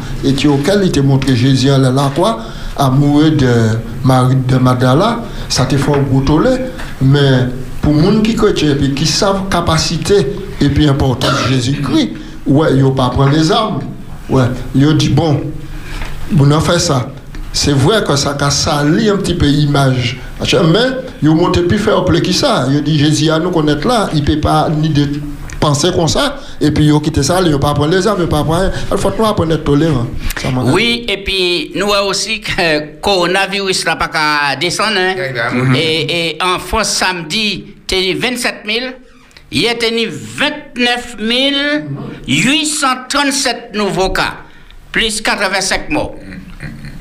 [0.48, 2.40] auquel il t'a montré Jésus là, là quoi,
[2.76, 3.50] amoureux de
[4.04, 6.60] Marie de Magdala, ça te fait un.
[7.02, 7.48] Mais
[7.82, 10.28] pour les gens qui coachent et qui savent capacité
[10.62, 12.12] et puis importance de Jésus-Christ,
[12.46, 13.80] ouais, ils ne pas prendre les armes.
[14.30, 15.42] Ouais, ils dit bon,
[16.40, 17.10] on a fait ça.
[17.54, 20.18] C'est vrai que ça a sali un petit peu l'image.
[20.42, 20.80] Mais
[21.24, 22.68] ils ont plus faire plus que ça?
[22.70, 25.08] Ils dit Jésus à nous connaître là, il ne peut pas ni de
[25.60, 26.38] penser comme ça.
[26.62, 28.70] Et puis ils quitté ça, ils n'ont pas prendre les armes, ils n'ont pas prendre.
[28.92, 30.06] Il faut que nous apprendre à être tolérant.
[30.40, 34.98] Ça m'a- Oui, et puis nous avons aussi que le coronavirus n'a pas qu'à descendre.
[34.98, 35.16] hein.
[35.76, 38.78] Et, et en France, samedi, tu 27 000.
[39.52, 41.16] Hier, tu 29
[42.28, 44.36] 837 nouveaux cas,
[44.92, 46.16] plus 85 morts.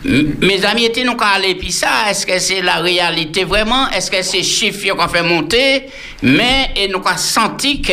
[0.04, 3.90] Mes amis nous quand aller puis ça, est-ce que c'est la réalité vraiment?
[3.90, 5.86] Est-ce que c'est chiffres qu'on fait monter?
[6.22, 7.92] Mais nous avons senti que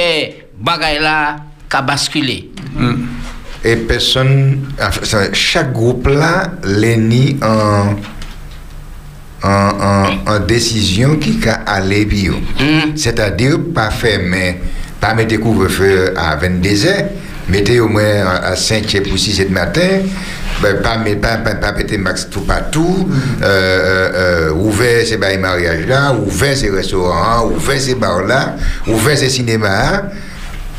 [0.59, 1.37] bagaille là
[1.71, 2.51] a basculé.
[3.63, 4.71] Et personne,
[5.33, 6.97] chaque groupe là, les
[9.43, 12.34] en, décision qui a aller bio.
[12.60, 12.95] Mhm.
[12.95, 14.60] C'est-à-dire pas fermer,
[14.99, 17.06] pas mettre couvre-feu à 22 heures,
[17.49, 19.89] mettez au moins à à 5 pour 6 heures du matin,
[20.62, 23.10] ben, pas, mettre- pas, pas, pas péter max tout partout,
[23.41, 24.12] euh, euh,
[24.49, 28.56] euh, ouvert ces bails mariage là, ouvert ces restaurants, ouvert ces bars là,
[28.88, 30.03] ouvert ces cinémas.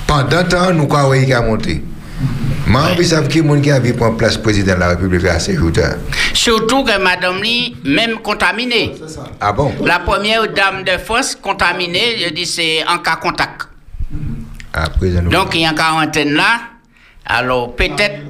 [0.07, 1.83] Pendant temps, nous croyons qu'il a monté.
[2.67, 5.25] Mais vous savez que les gens qui a vu prendre place président de la République
[5.27, 5.97] à ces jours-là.
[6.33, 8.95] Surtout que Madame Lee, même contaminée.
[9.41, 9.73] Ah bon?
[9.85, 13.69] La première dame de France contaminée, je dis c'est en cas contact.
[14.73, 15.29] Ah, président.
[15.31, 16.61] Donc il y a en quarantaine là.
[17.27, 18.21] Alors peut-être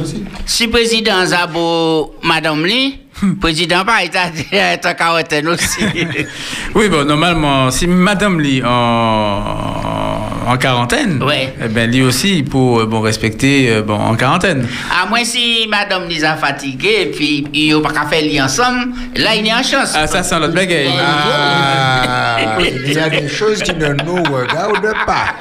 [0.00, 0.24] aussi.
[0.44, 3.00] si président Zabo Madame Lee,
[3.40, 5.80] président pas est en quarantaine aussi.
[6.74, 10.15] Oui, bon, normalement, si Madame Lee en,
[10.46, 11.52] en quarantaine, Ouais.
[11.62, 14.66] eh ben, lui aussi, pour euh, bon, respecter euh, bon, en quarantaine.
[14.90, 18.22] à moins si Madame Lee a fatigué et puis il n'y a pas qu'à faire
[18.22, 19.92] lit ensemble, là il y a une chance.
[19.94, 20.90] Ah, ça, c'est notre bagaille.
[20.98, 25.34] Ah, il y a des choses qui ne nous regardent pas.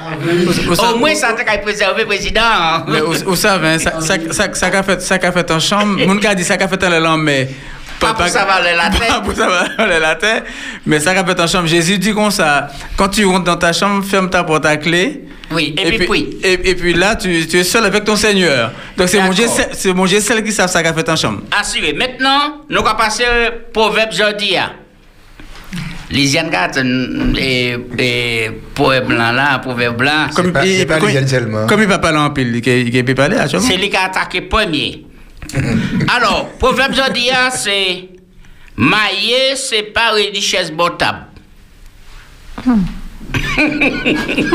[0.93, 2.85] Au moins ça t'a préserver le président.
[2.87, 5.99] Mais vous, savez, hein, ça, ça, ça, ça qu'a fait, ça qu'a fait en chambre,
[6.07, 7.49] mon gars dit ça qu'a fait en l'élan, mais.
[7.99, 9.05] Pas pour savoir le latin.
[9.07, 10.39] Pas pour savoir le latin,
[10.85, 11.67] mais ça qu'a fait en chambre.
[11.67, 15.23] Jésus dit comme ça, quand tu rentres dans ta chambre, ferme ta porte à clé.
[15.51, 16.37] Oui, et, puis, puis.
[16.43, 18.71] Et, et puis là, tu, tu es seul avec ton Seigneur.
[18.97, 19.35] Donc c'est D'accord.
[19.73, 21.41] c'est mon Dieu seul qui savent ça qu'a fait en chambre.
[21.57, 21.93] Assuré.
[21.93, 24.55] Maintenant, nous allons passer au proverbe jeudi.
[26.11, 26.71] Lisiane Gat,
[27.37, 31.67] et, et proverbe blanc là, proverbe blanc, C'est pas- c'est pas comme-.
[31.67, 33.63] Comme il va parler en pile, il il peut parler à chambre.
[33.67, 35.03] c'est lui qui a attaqué premier.
[36.15, 38.09] Alors, proverbe hein, c'est
[38.75, 41.25] mailler, c'est pas richesse potable.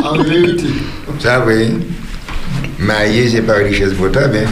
[0.03, 0.65] En vérité.
[1.19, 1.79] Ça, oui.
[2.79, 4.51] Mailler, c'est pas une richesse potable, hein.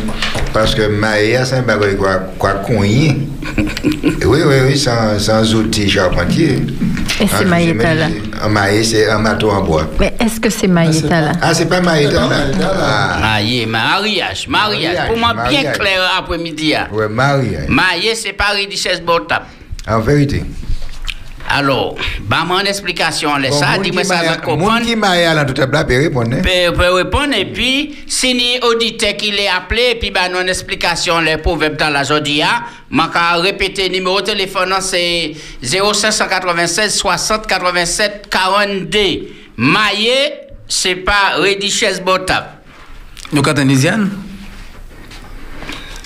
[0.53, 3.17] Parce que mailler, c'est un bagage quoi, quoi cogner.
[4.27, 6.59] Oui, oui, oui, sans, sans outils charpentiers.
[7.21, 8.09] Et c'est Maïeta, là.
[8.41, 9.87] Un mailler, c'est un matos en bois.
[9.99, 12.23] Mais est-ce que c'est Maïeta là Ah, c'est pas Maïeta,
[12.53, 12.77] C'est pas là?
[12.81, 15.09] Ah, Marié, mariage, mariage.
[15.09, 16.75] Pour moi, bien clair après-midi.
[16.75, 16.87] hein.
[16.93, 17.69] ouais, mariage.
[17.69, 19.47] Marié, c'est pas richesse potable.
[19.89, 20.45] En vérité.
[21.51, 24.81] Alors, bah, mon explication, laisse Bon, ça, dis-moi ça, je comprends.
[24.81, 26.37] qui maille à la toute table, peut répondre.
[26.37, 26.73] hein.
[26.77, 31.21] peut, répondre et puis si ni auditeur qui l'a appelé et puis bah non explication
[31.21, 32.49] les proverbes dans la jodia
[32.91, 35.33] man ka répéter numéro de téléphone non, c'est
[35.63, 38.99] 0596 60 87 42
[39.57, 40.13] maillé
[40.69, 42.47] c'est pas richesse botable
[43.33, 43.69] Nous, quand on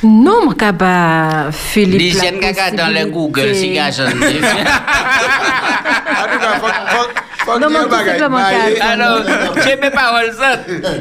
[0.03, 2.01] Non, mon cabas Philippe.
[2.01, 4.09] Lisiane gaga dans le Google si gars jeune.
[4.09, 4.41] En tout
[6.41, 9.23] cas, Non, mais tout simplement qu'à- Alors,
[9.65, 10.33] j'ai mes paroles.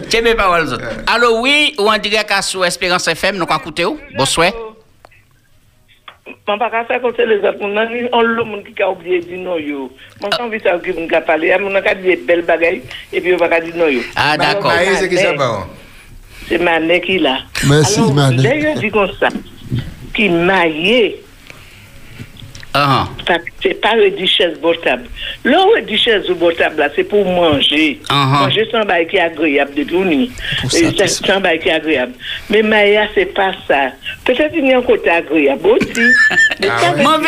[0.09, 0.83] J'ai mes paroles autres.
[1.07, 3.85] Alors, oui, ou en direct à sous Espérance FM, nous allons écouter.
[4.17, 4.51] Bonsoir.
[6.51, 7.87] Mwen pa ka fè kon se le zot, moun nan
[8.17, 9.85] on lo moun ki ka oubliye di nou yo.
[10.19, 12.81] Mwen kan vi sa ou ki moun ka pale, moun nan ka di bel bagay,
[13.13, 14.01] epi yo pa ka di nou yo.
[14.19, 14.71] Ah, d'accord.
[14.73, 15.63] Marié, c'est qui ça, baron?
[16.51, 17.37] Se manen ki la.
[17.69, 18.43] Merci, Alors, Mané.
[18.43, 19.29] Lè yo di kon sa,
[20.13, 21.15] ki maye,
[22.73, 23.05] Ah,
[23.43, 25.03] que c'est pas une chaise portable.
[25.43, 25.97] Là où une
[26.77, 27.99] là, c'est pour manger.
[28.09, 28.43] Uh-huh.
[28.45, 30.05] Manger sans bail qui est agréable de tout
[30.69, 32.13] c'est Sans bail qui est agréable.
[32.49, 33.91] Mais Maya, c'est pas ça.
[34.23, 36.01] Peut-être qu'il y a un côté agréable aussi.
[36.61, 36.97] Mais Ah ça ouais.
[36.97, 37.21] veut Mon dire-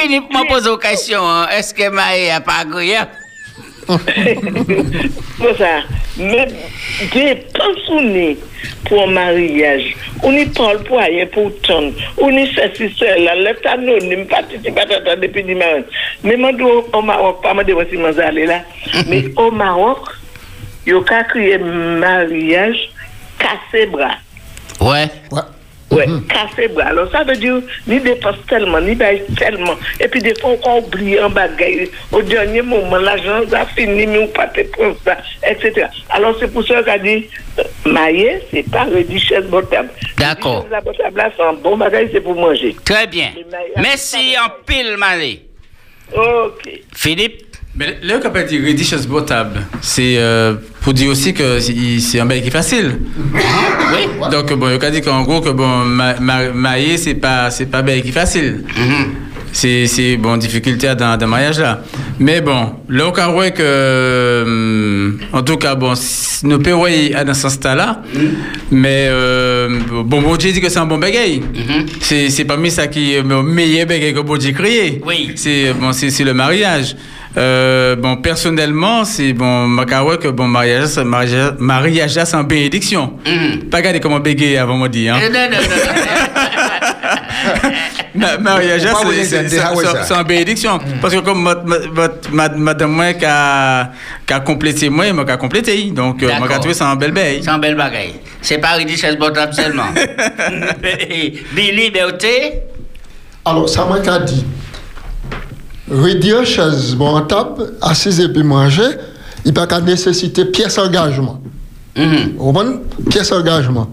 [3.87, 5.19] Philippe m'a posé une question.
[5.19, 5.39] Est-ce que Maë n'a pas agréable?
[5.39, 5.81] Pour ça.
[6.17, 6.47] Mais
[7.13, 8.37] dépense on est
[8.85, 9.95] pour un mariage.
[10.21, 11.93] On y parle pour rien pour ton.
[12.17, 13.35] On y fait si cela.
[13.35, 15.83] Le anonyme participe à ta depuis dimanche.
[16.23, 16.51] Mais moi,
[16.93, 18.61] au Maroc, pas moi de voir si moi aller là.
[19.07, 20.07] Mais au Maroc,
[20.85, 22.89] il y a crié mariage
[23.39, 24.17] cassé bras.
[24.79, 25.07] Ouais.
[25.93, 26.07] Ouais.
[26.07, 26.85] Ouais, casser bras.
[26.85, 29.75] Alors ça veut dire, ni dépense tellement, ni bail tellement.
[29.99, 31.87] Et puis des fois, on oublie un bagage.
[32.11, 35.87] Au dernier moment, l'argent a fini, mais on pas te prendre ça, etc.
[36.09, 37.27] Alors c'est pour ça qu'a dit,
[37.59, 39.89] euh, maillé, c'est pas le richesse portable.
[40.17, 40.65] D'accord.
[40.69, 40.81] La
[41.35, 42.75] c'est un bon bagage, c'est pour manger.
[42.83, 43.29] Très bien.
[43.77, 45.41] Merci en pile, Maë.
[46.15, 46.81] Ok.
[46.95, 47.52] Philippe?
[47.75, 52.25] Mais là, qu'on peut dire Reddish potable, c'est euh, pour dire aussi que c'est un
[52.25, 52.99] bail qui est facile.
[53.33, 54.29] Oui.
[54.31, 57.65] Donc, bon, il a dit qu'en gros, que bon, ma, ma, marier, c'est pas, c'est
[57.65, 58.63] pas bail qui est facile.
[59.51, 61.81] C'est, c'est, bon, difficulté dans, dans le mariage là.
[62.19, 65.93] Mais bon, là, on voit que, hum, en tout cas, bon,
[66.43, 68.01] nous pouvons aller dans ce sens-là.
[68.71, 71.41] Mais, euh, bon, bon Dieu dit que c'est un bon bagaille.
[72.01, 75.01] C'est, c'est parmi ça qui est le meilleur bagaille que bon Dieu créé.
[75.05, 75.31] Oui.
[75.35, 76.95] C'est, bon, c'est le mariage.
[77.35, 82.43] Euh, bon, personnellement, c'est bon, ma carouette que bon, mariage, ça- mariage, mariage c'est en
[82.43, 83.13] bénédiction.
[83.71, 85.15] Pas regarder comment bégayer avant moi dire.
[85.15, 85.21] Hein.
[85.31, 85.57] Non, non, non,
[88.15, 89.59] Ma- mariage, c'est- c'est c'est-
[90.05, 90.77] c'est en bénédiction.
[91.01, 93.89] Parce que comme ma- ma- ma- ma- madame moi qui a,
[94.27, 95.85] qui a complété moi, moi qui a complété.
[95.91, 97.41] Donc, euh, moi qui a trouvé ça en belle bail.
[97.43, 98.11] C'est un bel bagage.
[98.41, 99.87] C'est pas richesse portable seulement.
[101.55, 102.53] Billy, Berté?
[103.45, 104.45] Alors, ça m'a dit.
[105.91, 108.83] Réduire chaise, bon, table, assise et puis manger,
[109.43, 111.41] il n'y a pas qu'à nécessiter pièce engagement.
[111.97, 112.33] Mhm.
[112.37, 112.75] Vous comprenez?
[113.09, 113.87] Pièce engagement.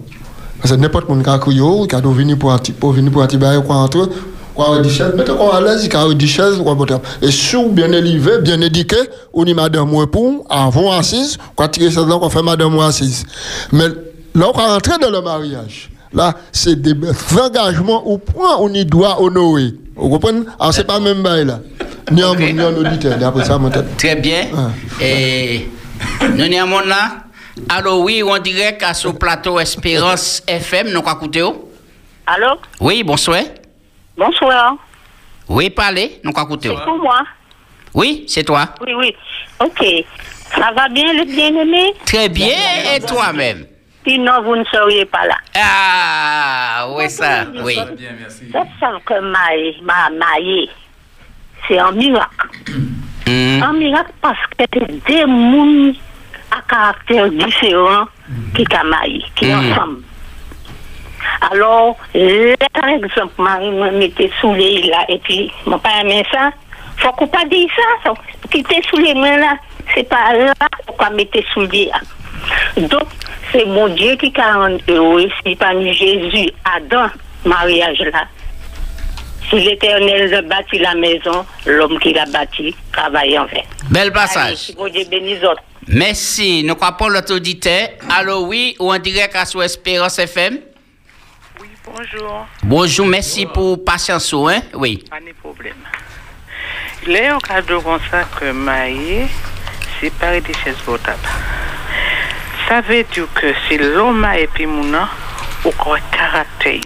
[0.60, 3.76] Parce que n'importe qui a crié, qui a venir pour pour venir pour bail, quoi,
[3.76, 4.08] entre
[4.54, 6.86] quoi, réduire chaise, mettez quoi à l'aise, quoi, réduire chaise, quoi, bon.
[7.22, 8.96] Et si vous bien élevé, bien éduqué,
[9.32, 12.82] on dit madame ou pour, avant assise, quoi, tirer ça là, quoi, fait madame ou
[12.82, 13.24] assise.
[13.72, 13.88] Mais
[14.34, 15.90] là, on va rentrer dans le mariage.
[16.12, 16.94] Là, c'est des
[17.40, 19.74] engagements au point où on y doit honorer.
[20.00, 21.60] Vous comprenez Alors, c'est pas le même bail là.
[22.10, 23.96] Ni ni auditeur, d'après ça, mon tête.
[23.98, 24.46] Très bien.
[24.56, 24.70] Ah.
[25.02, 25.68] Et
[26.22, 27.24] nous n'y avons là.
[27.68, 31.44] Alors oui, on dirait qu'à ce plateau Espérance FM, nous écouter.
[32.26, 32.56] Allô?
[32.80, 33.42] Oui, bonsoir.
[34.16, 34.76] Bonsoir.
[35.48, 36.70] Oui, parlez, nous allons écouter.
[36.84, 37.20] Pour moi
[37.92, 38.68] Oui, c'est toi.
[38.86, 39.14] Oui, oui.
[39.60, 39.84] Ok.
[40.54, 41.94] Ça va bien, le bien-aimé?
[42.06, 42.56] Très bien,
[42.96, 43.66] et toi-même?
[44.06, 45.36] Sinon, vous ne seriez pas là.
[45.56, 47.78] Ah, oui, ça, oui.
[47.96, 48.50] Bien, merci.
[48.50, 49.38] Que m'a
[49.82, 50.70] m'a maillé.
[51.68, 52.48] C'est un miracle.
[53.26, 53.62] Mhm.
[53.62, 55.94] Un miracle parce que c'est des mondes
[56.50, 58.06] à caractère différent
[58.56, 59.72] qui ont maillé, qui Mhm.
[59.72, 60.02] ensemble.
[61.52, 66.24] Alors, là, par exemple, Marie me mettait sous les là, et puis, mon père aimait
[66.32, 66.50] ça.
[66.96, 68.14] Faut qu'on pas dire ça, ça.
[68.50, 69.54] Quitter sous les mains là,
[69.94, 70.52] c'est pas là
[70.98, 72.00] qu'on mettait sous les là.
[72.76, 73.08] Donc,
[73.52, 77.08] c'est mon Dieu qui a rendu heureux, c'est pas nous Jésus, Adam,
[77.44, 78.26] mariage là.
[79.48, 83.62] Si l'éternel a bâti la maison, l'homme qui l'a bâti travaille en vain.
[83.90, 84.72] Bel Allez, passage.
[85.88, 86.62] Merci.
[86.62, 87.88] Nous croyons l'autre auditeur.
[88.08, 90.58] Alors oui, ou en direct à sous Espérance FM.
[91.60, 92.46] Oui, bonjour.
[92.62, 94.62] Bonjour, merci pour patience, hein?
[94.74, 95.02] Oui.
[95.10, 95.74] Pas de problème.
[97.08, 99.26] Là, on cadeau comme ça que maillé,
[100.00, 101.18] c'est pas des chaises portables.
[102.70, 105.08] Ça veut dire que c'est l'homme et puis mon nom,
[105.64, 106.78] ou quoi caractère.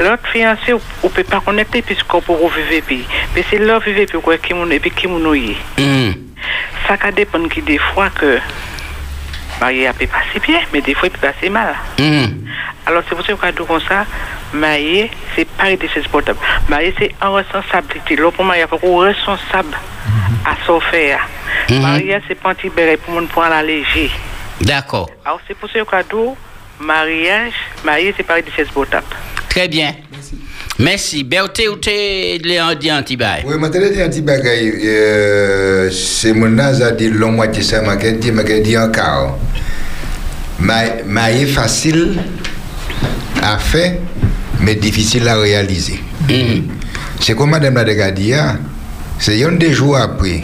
[0.00, 2.32] L'autre fiancé, on peut pas connecter puisqu'on peut
[2.88, 3.06] vivre.
[3.36, 5.06] Mais c'est l'autre vivre puis quoi qui et puis qui.
[5.06, 6.14] Mhm.
[6.88, 8.38] Ça va dépendre qui des fois que
[9.60, 11.74] marié a peut passer bien, mais des fois il peut passer mal.
[11.98, 12.46] Mhm.
[12.86, 14.06] Alors c'est pour ça qu'on dit comme ça,
[14.54, 16.40] marié, c'est pas des choses portables.
[16.70, 18.16] Marié, c'est en responsabilité.
[18.16, 19.76] L'autre pour marié, il responsable
[20.46, 21.20] à son faire.
[21.68, 21.82] Mhm.
[21.82, 24.10] Marié, c'est pas un petit béret pour la léger.
[24.62, 25.10] D'accord.
[25.24, 26.36] Alors c'est pour ça qu'on dit
[26.80, 27.52] mariage,
[27.84, 29.06] marié, c'est pas des choses portables.
[29.48, 29.94] Très bien.
[30.78, 31.22] Merci.
[31.22, 33.42] Berté ou t'es dit anti-bail?
[33.46, 34.72] Oui, maintenant, il y a un petit bagage.
[34.84, 39.38] Euh, c'est mon âge a dit long moitié ça, m'a dit, m'a dit encore.
[40.58, 42.18] Ma- Maille facile
[43.42, 43.96] à faire,
[44.60, 46.00] mais difficile à réaliser.
[47.20, 48.56] C'est comme Madame la Dégadière,
[49.18, 50.42] c'est un des jours après.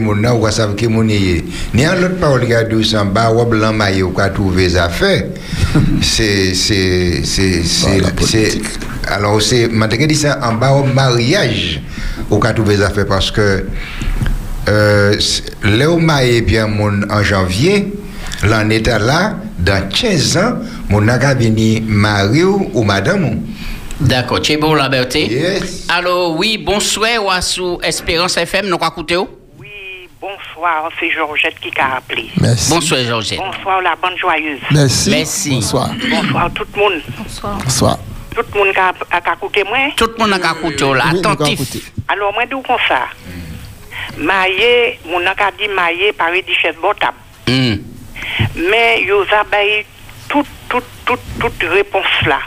[0.00, 2.84] Mon nom, où ça veut que mon y ni un autre parole qui a dit
[2.84, 5.24] ça, bah, ou blanc maillot, ou qu'a trouvé les affaires?
[6.02, 8.60] C'est, c'est, c'est, c'est,
[9.06, 11.80] alors c'est, maintenant dit ça en bas au mariage,
[12.30, 12.76] ou qu'a trouvé
[13.08, 13.64] parce que,
[14.68, 15.16] euh,
[15.88, 17.92] où maillé bien mon en janvier,
[18.44, 20.54] l'en état là, dans 15 ans,
[20.90, 23.38] mon n'a qu'à venir marié ou ou madame?
[24.02, 24.40] D'accord.
[24.40, 25.26] Tu es bon, la Berté?
[25.26, 25.86] Yes.
[25.88, 29.28] Alors, oui, bonsoir, ou à sous Espérance FM, nous écouter ou?
[29.58, 32.28] Oui, bonsoir, c'est Georgette qui a appelé.
[32.40, 32.70] Merci.
[32.70, 33.38] Bonsoir, Georgette.
[33.38, 34.60] Bonsoir, la bonne joyeuse.
[34.72, 35.10] Merci.
[35.10, 35.50] Merci.
[35.50, 35.90] Bonsoir.
[36.10, 37.02] Bonsoir, tout le monde.
[37.64, 37.98] Bonsoir.
[38.34, 39.78] Tout le monde qui a, écouté moi?
[39.96, 41.60] Tout le monde a qu'à écouter ou là, attentif.
[41.60, 41.82] écouté.
[42.08, 43.02] Alors, moi, d'où comme ça?
[44.16, 47.16] Maillé, mon a dit maillé par des chaises botables.
[47.46, 47.76] Hmm.
[48.56, 49.86] Mais yo a baillé
[50.28, 52.38] toute, toute, toute, toute réponse là.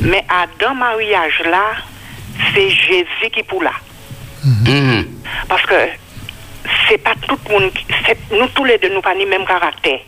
[0.00, 1.76] Mais à dans mariage là,
[2.54, 3.72] c'est Jésus qui pour là.
[4.44, 5.06] Mhm.
[5.48, 5.74] Parce que
[6.88, 7.70] c'est pas tout le monde,
[8.32, 10.00] nous tous les deux, nous pas ni même caractère.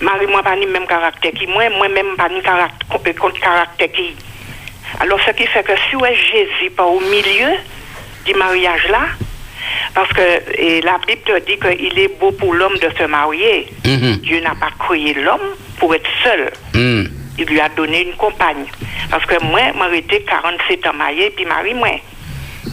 [0.00, 4.14] Marie, moi, pas ni même caractère qui moi, moi-même, pas ni caractère, contre caractère qui.
[5.00, 7.50] Alors, ce qui fait que si ouais Jésus pas au milieu
[8.26, 9.02] du mariage là,
[9.94, 10.22] parce que
[10.58, 13.72] et la Bible dit qu'il est beau pour l'homme de se marier.
[13.84, 14.16] Mhm.
[14.18, 16.50] Dieu n'a pas créé l'homme pour être seul.
[16.74, 17.04] Hmm.
[17.38, 18.66] Il lui a donné une compagne.
[19.10, 19.60] Parce que moi,
[19.92, 21.88] j'étais 47 ans marié, puis Marie, moi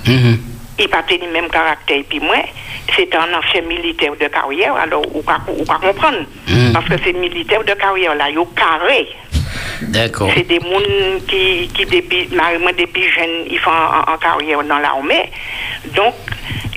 [0.05, 0.39] Mhm.
[0.79, 2.01] il pas tenu le même caractère.
[2.07, 2.37] Puis moi,
[2.95, 5.39] c'est un ancien militaire de carrière, alors on va
[5.79, 6.25] comprendre.
[6.47, 6.71] Mm.
[6.73, 9.07] Parce que ces militaires de carrière là, ils sont carrés.
[9.81, 10.29] D'accord.
[10.35, 15.31] C'est des gens qui, qui depuis, depuis jeune, ils font en, en carrière dans l'armée.
[15.95, 16.15] Donc,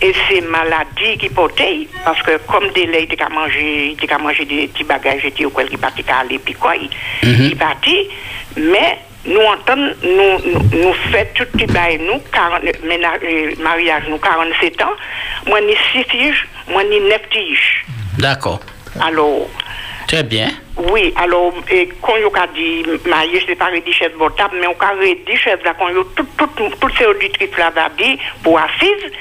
[0.02, 4.18] et c'est maladie qui portait, parce que comme des laits, il a mangé, il a
[4.18, 8.08] mangé des petits bagages, il quoi, il partit à aller, puis quoi, il, partit.
[8.56, 14.02] Mais nous entendons, nous, nous, nous fait tout petit bail, nous, 40, ménage, euh, mariage,
[14.10, 14.86] nous, 47 ans,
[15.46, 17.84] moi, ni 6 tiges, moi, ni 9 tiges.
[18.18, 18.60] D'accord.
[19.00, 19.48] Alors,
[20.08, 20.50] Très bien.
[20.90, 24.72] oui, alors, et quand on a dit marié, c'est pas des chaises portables, mais on
[24.72, 26.26] a chaises là, quand on tout,
[26.98, 29.12] ces auditrices là a dit pour assise,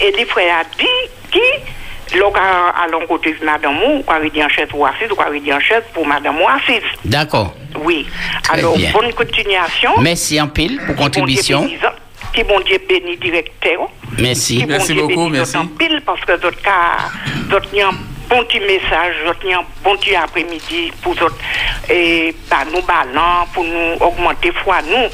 [0.00, 0.86] et les frères a dit
[1.30, 4.86] qui, l'on a à l'on côté de madame ou, on a dit en chaise pour
[4.86, 6.82] assise, ou on a dit en chaise pour madame ou assise.
[7.04, 7.54] D'accord.
[7.80, 8.06] Oui.
[8.44, 8.90] Très alors, bien.
[8.92, 9.90] bonne continuation.
[10.00, 11.68] Merci en pile pour contribution.
[12.32, 13.88] Qui bon Dieu bénit directeur.
[14.18, 14.58] Merci.
[14.58, 15.56] Qui bon Merci Dieu beaucoup, merci.
[15.78, 16.98] pile parce que d'autres cas,
[17.48, 17.70] d'autres
[18.28, 19.14] bon petit message,
[19.52, 21.36] un bon petit après-midi pour d'autres,
[21.90, 25.08] et bah, nous ballons, pour nous augmenter foi nous.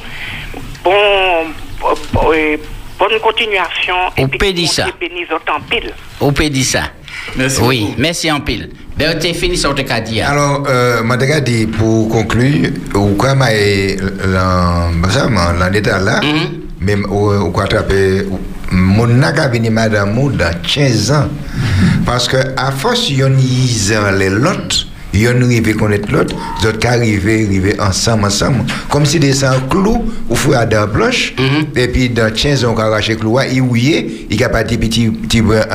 [0.82, 1.46] Bon,
[2.12, 2.32] bon,
[2.98, 3.94] bonne continuation.
[4.18, 4.86] On peut dire ça.
[6.20, 6.82] On peut dire ça.
[7.36, 7.94] Merci Oui, beaucoup.
[7.98, 8.70] merci en pile.
[8.96, 10.30] Berté, fini sur tes cadia.
[10.30, 13.34] Alors, euh, je dit pour conclure, ou quoi,
[15.58, 16.20] l'en état là,
[16.80, 18.22] même ou quoi attraper,
[18.70, 21.28] mon n'a venu madame dans 15 ans.
[22.04, 24.50] Parce que à force, yon y les lots,
[25.12, 28.64] yon arrivé connaître l'autre, les autres arrivé, arrivé ensemble, ensemble.
[28.90, 31.34] Comme si des sans clou, ou à dans planche,
[31.76, 35.40] et puis dans 15 ans, on arraché clou, il ouillé, il a pas petit, petit
[35.40, 35.66] bois,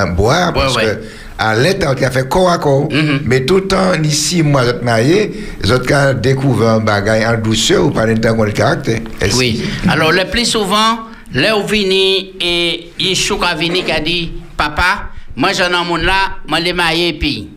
[0.54, 0.99] parce que
[1.41, 2.89] à l'état, on a fait corps à corps.
[3.23, 5.32] Mais tout le temps, ici, moi, je marié,
[5.63, 8.99] je découvert un bagage en douceur ou pas le temps qu'on le caractère.
[9.38, 9.63] Oui.
[9.88, 10.99] Alors, le plus souvent,
[11.33, 15.95] là où vini et Yeshua a vini qui a dit, papa, moi j'en ai mon
[15.97, 17.49] là, moi les marié puis.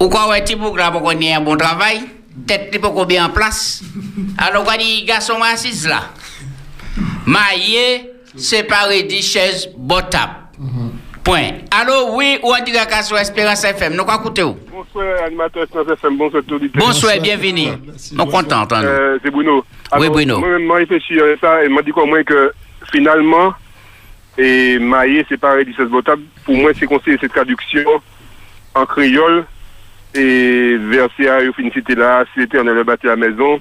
[0.00, 2.00] Ou quoi, ouais, tu pour qu'on ait un bon travail,
[2.46, 3.82] tête tu pour bien en place.
[4.38, 6.10] Alors, quand dit, garçon assis là,
[7.26, 10.30] marié, séparé des chaises, botap.
[11.24, 11.50] Point.
[11.70, 14.56] Alors, oui, ou dit la sur Espérance FM, nous quoi écouter où?
[14.72, 16.80] Bonsoir, animateur Espérance FM, bonsoir tout auditeur.
[16.86, 17.22] Bonsoir, Bonsoir.
[17.22, 17.66] bienvenue.
[18.12, 18.42] Nous bonsoir.
[18.42, 18.86] content, entendre.
[18.88, 19.62] Euh, c'est Bruno.
[19.98, 20.38] Oui, Bruno.
[20.38, 22.52] Moi, moi, réfléchi à ça et m'a dit quoi, moi, que
[22.92, 23.52] finalement,
[24.36, 27.82] et maillé, séparé du 16 botable, pour moi, c'est conseillé cette traduction
[28.74, 29.44] en créole
[30.14, 33.58] et verset à Félicité là, si l'éternel a bâti la maison,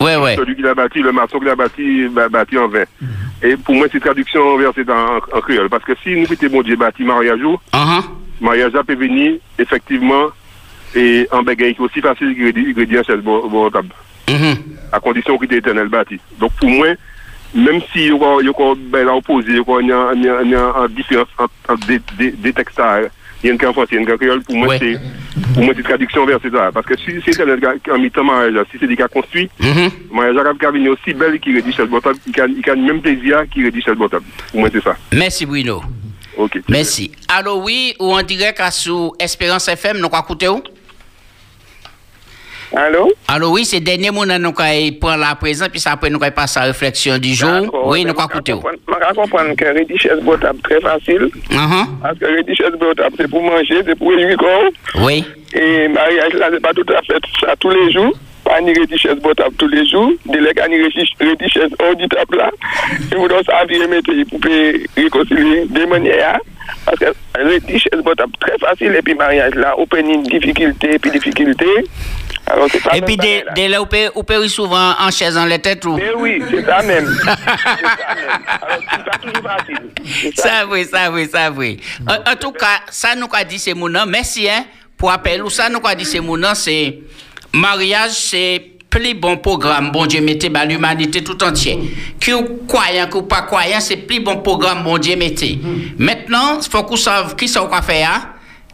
[0.00, 0.34] Ouais, ouais.
[0.36, 2.84] celui qui l'a bâti, le maçon qui l'a bâti, bâti en vain.
[3.42, 5.68] Et pour moi, c'est traduction verset en, en créole.
[5.68, 8.02] Parce que si nous étions bon Dieu bâti mariage, Uh-huh.
[8.40, 10.26] mariage peut venir, effectivement,
[10.94, 13.88] et en bagaille aussi facile ingrédient chez le bon bon table.
[14.28, 14.56] Mhm.
[14.92, 16.18] à condition qu'il est éternel bâti.
[16.38, 16.88] Donc pour moi,
[17.54, 19.80] même si il y a ben, là opposé, il y a
[20.14, 23.00] il y a- il y a une différence entre entre des, des, des textes, là,
[23.42, 24.78] il y a une en français, il y a une en créole, pour moi, Ouais.
[24.78, 25.00] c'est
[25.54, 26.70] pour moi, c'est traduction vers ça.
[26.72, 27.42] Parce que si c'est
[27.92, 29.90] en mi-temps mariage, là, si c'est des cas construits, Mhm.
[30.12, 32.74] mariage arabe qui a venu aussi belle qui rédige le botable, il a, il a
[32.74, 34.24] le même plaisir qui rédige le botable.
[34.50, 34.96] Pour moi, c'est ça.
[35.12, 35.82] Merci Bruno.
[36.36, 36.60] Ok.
[36.68, 37.12] Merci.
[37.28, 40.62] Allô, oui, ou en direct à sous Espérance FM, nous quoi écouter où?
[42.74, 43.12] Allô?
[43.28, 44.64] Allô, oui, c'est dernier mot nous quoi
[45.00, 47.70] prend la présent, puis ça après nous quoi passer à la réflexion du jour.
[47.84, 48.54] Oui, nous écouter?
[48.54, 51.30] Je peux comprendre que rédiger botable très facile.
[51.50, 51.98] Mhm.
[52.02, 54.70] Parce que rédiger botable, c'est pour manger, c'est pour corps.
[55.04, 55.24] Oui.
[55.54, 58.14] Et mariage là, c'est pas tout à fait ça tous les jours.
[58.44, 60.12] Pas ni rédiger botable tous les jours.
[60.26, 62.50] Des les cas ni rédiger auditable là.
[63.12, 64.40] Et vous devez savoir mettre pour
[64.96, 66.40] réconcilier des manières.
[66.84, 68.94] Parce que rédiger botable très facile.
[68.96, 71.66] Et puis mariage là, on peut une difficulté, puis difficulté.
[72.46, 75.60] Alors, c'est pas Et puis, dès dès là, pouvez- vous pouvez souvent en chaise les
[75.60, 75.96] têtes ou?
[75.96, 77.06] Mais oui, c'est ça même.
[77.24, 78.28] C'est ça même.
[78.60, 80.32] Alors, pas toujours facile.
[80.34, 81.80] Ça oui, ça oui, ça oui.
[82.08, 84.04] En, en tout cas, ça nous a dit c'est mon nom.
[84.06, 84.64] Merci hein,
[84.98, 85.42] pour appel.
[85.42, 86.98] Ou ça nous a dit c'est mon nom, c'est
[87.54, 91.78] mariage, c'est plus bon programme, bon Dieu, mettez bah, l'humanité tout entière.
[92.20, 95.58] Que vous croyant, que vous pas croyant, c'est plus bon programme, bon Dieu, mettez.
[95.98, 98.28] Maintenant, il faut qu'on sache qui ça qu'on fait, hein?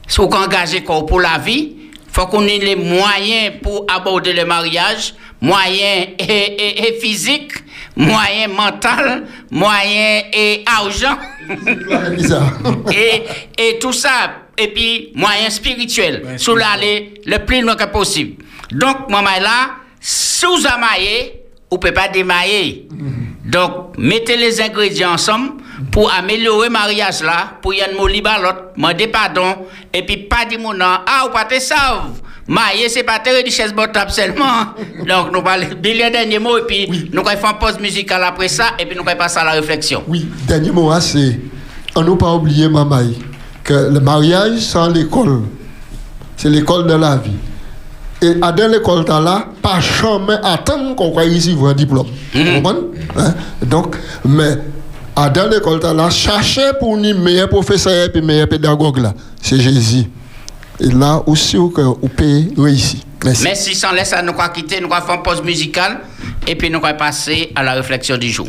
[0.08, 1.74] faut qu'on engage quoi pour la vie.
[2.10, 7.52] faut qu'on ait les moyens pour aborder le mariage, moyens et, et, et physiques,
[7.94, 11.16] moyens mentaux, moyens et argent.
[12.92, 13.22] et,
[13.62, 18.42] et tout ça, et puis moyens spirituels, sous l'aller le plus loin que possible.
[18.72, 19.70] Donc, maman là,
[20.74, 22.88] amaillez, vous ne pouvez pas démailler.
[23.44, 25.52] Donc, mettez les ingrédients ensemble
[25.90, 30.44] pour améliorer le mariage là, pour y avoir libre l'autre, demander pardon, et puis pas
[30.48, 32.20] dire mon nom, ah, ou pas te savent.
[32.46, 34.74] Marié, c'est pas très richesse botable seulement.
[35.06, 38.24] Donc, nous allons dire les derniers mots, et puis nous allons faire une pause musicale
[38.24, 40.02] après ça, et puis nous allons passer à la réflexion.
[40.08, 41.38] Oui, dernier mot, hein, c'est.
[41.94, 43.16] On n'a pas oublié, Mamaï,
[43.64, 45.42] que le mariage, c'est l'école.
[46.36, 47.32] C'est l'école de la vie.
[48.20, 52.08] Et à dans l'école, là, pas jamais attendre qu'on croit ici un diplôme.
[52.34, 52.80] Vous comprenez?
[53.16, 53.34] Hein?
[53.62, 54.58] Donc, mais
[55.14, 59.14] à dans l'école, là, chercher pour nous meilleur professeur et meilleur pédagogue là.
[59.40, 60.06] C'est Jésus.
[60.80, 63.00] Et là aussi, vous pouvez réussir.
[63.24, 63.44] Merci.
[63.44, 66.00] Merci, sans laisser nous quitter, nous allons faire une pause musicale,
[66.46, 68.48] et puis nous allons passer à la réflexion du jour.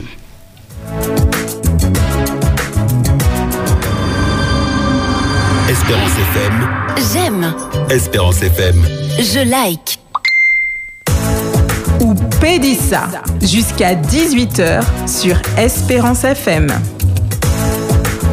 [5.69, 6.67] Espérance FM.
[7.13, 7.53] J'aime,
[7.91, 8.83] Espérance FM.
[9.19, 9.99] je like.
[11.99, 13.03] ou Pédissa
[13.41, 16.67] jusqu'à 18h sur Espérance FM.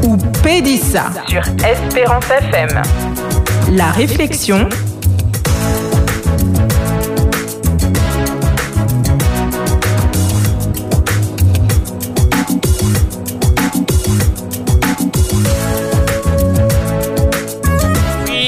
[0.04, 2.80] Ou Pédissa sur Espérance FM.
[3.72, 4.68] La réflexion.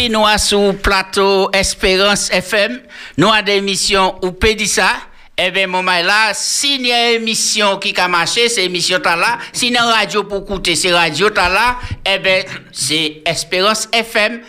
[0.08, 2.80] Oui, nous sur plateau Espérance FM,
[3.18, 4.32] nous avons des émissions où
[4.66, 4.88] ça.
[5.36, 9.16] Eh bien, mon là, s'il y a une émission qui a marché, c'est émission t'as
[9.16, 9.38] là.
[9.52, 11.76] S'il y a une radio pour écouter, c'est radio t'as là.
[12.06, 12.42] Eh bien,
[12.72, 14.40] c'est Espérance FM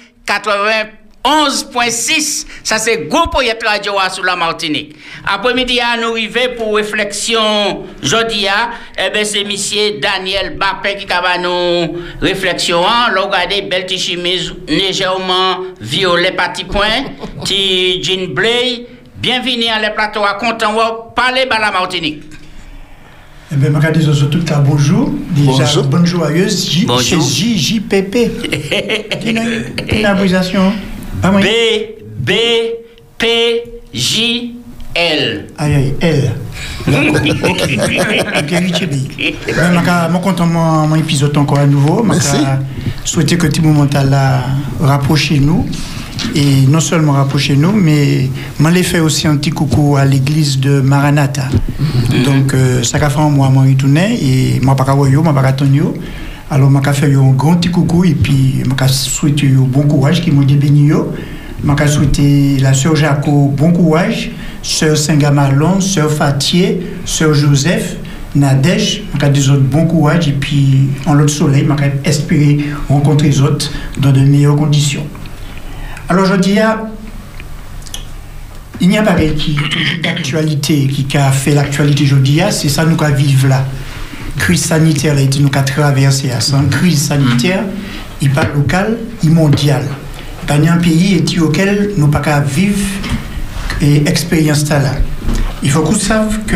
[1.24, 2.45] 91.6.
[2.63, 4.95] Ça, c'est gros projet radio à sur la Martinique.
[5.26, 11.05] Après-midi, à nous arriver pour réflexion jeudi, à, eh bien, c'est monsieur Daniel Bapin qui
[11.05, 12.82] va nous réflexion.
[12.88, 13.11] Hein.
[13.13, 17.03] Là, regardez, belle chemise, légèrement violet, petit point,
[17.43, 18.88] petit jean bleu.
[19.17, 22.24] Bienvenue à le plateau à content de parler de la Martinique.
[23.51, 25.09] Eh bien, dire tout cas bonjour.
[25.32, 25.84] Déjà, Bonjour.
[25.86, 26.70] bonne joyeuse.
[26.70, 27.22] J, Bonjour.
[27.22, 28.15] C'est JJPP.
[29.91, 30.72] Une abréviation.
[31.22, 31.41] Ah, oui.
[31.43, 31.47] B,
[32.26, 32.32] B,
[33.17, 33.28] P,
[33.93, 34.55] J,
[34.95, 35.47] L.
[35.57, 36.32] Aïe, aïe, L.
[36.88, 37.34] Je suis
[40.22, 42.03] content de mon épisode encore à nouveau.
[42.03, 42.38] Merci.
[43.03, 44.43] Je souhaite que monde là
[44.80, 45.65] rapprocher nous.
[46.36, 50.59] Et non seulement rapprocher nous, mais je vais faire aussi un petit coucou à l'église
[50.59, 51.47] de Maranatha.
[52.26, 54.20] Donc, euh, ça a fait un mois, moi, retourné.
[54.22, 55.93] Et je ne sais pas, je ne pas,
[56.52, 60.43] alors, je faire un grand petit coucou et puis je un bon courage qui m'a
[60.43, 60.89] béni.
[60.89, 64.32] Je vais souhaiter la sœur Jaco bon courage,
[64.64, 67.97] sœur Saint-Gamalon, sœur Fatier, sœur Joseph,
[68.34, 73.41] Nadège, je vais dire bon courage et puis en l'autre soleil, je espérer rencontrer les
[73.41, 75.06] autres dans de meilleures conditions.
[76.08, 76.89] Alors, je dis, ah,
[78.82, 79.16] il n'y a pas
[80.02, 83.66] d'actualité qui a fait l'actualité aujourd'hui, c'est ça nous qui vivre là.
[84.40, 87.64] Crise sanitaire là, nous qui traversé à sans crise sanitaire,
[88.22, 89.84] il pas local, il mondial.
[90.58, 92.80] Il y a un pays et auquel nous pas qu'à vivre
[93.82, 94.96] et expérience là.
[95.62, 96.56] Il faut qu'on sache que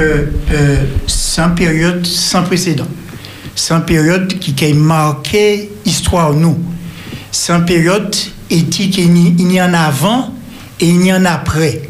[0.52, 2.88] euh, c'est une période sans précédent.
[3.56, 6.58] C'est une période qui a marqué l'histoire nous.
[7.32, 8.16] c'est une période
[8.50, 10.34] éthique, il y- en a avant
[10.80, 11.82] et il y en a après.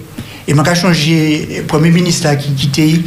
[0.47, 2.99] Et m'a changé, le Premier ministre là, qui quittait,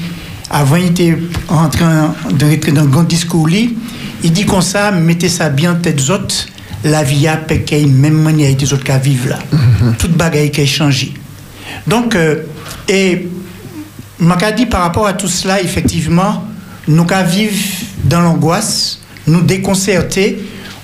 [0.51, 1.17] avant il était
[1.49, 5.73] en train de rentrer dans un grand discours, il dit comme ça, mettez ça bien
[5.73, 6.47] en tête autres,
[6.85, 7.41] la vie a
[7.73, 9.39] une même manière des autres qu'à vivre là.
[9.99, 11.15] Toute bagaille qui a changé.
[11.87, 12.43] Donc, euh,
[12.89, 13.29] et
[14.19, 16.45] m'a dit par rapport à tout cela, effectivement,
[16.89, 17.57] nous qu'à vivre
[18.05, 20.39] dans l'angoisse, nous déconcerter,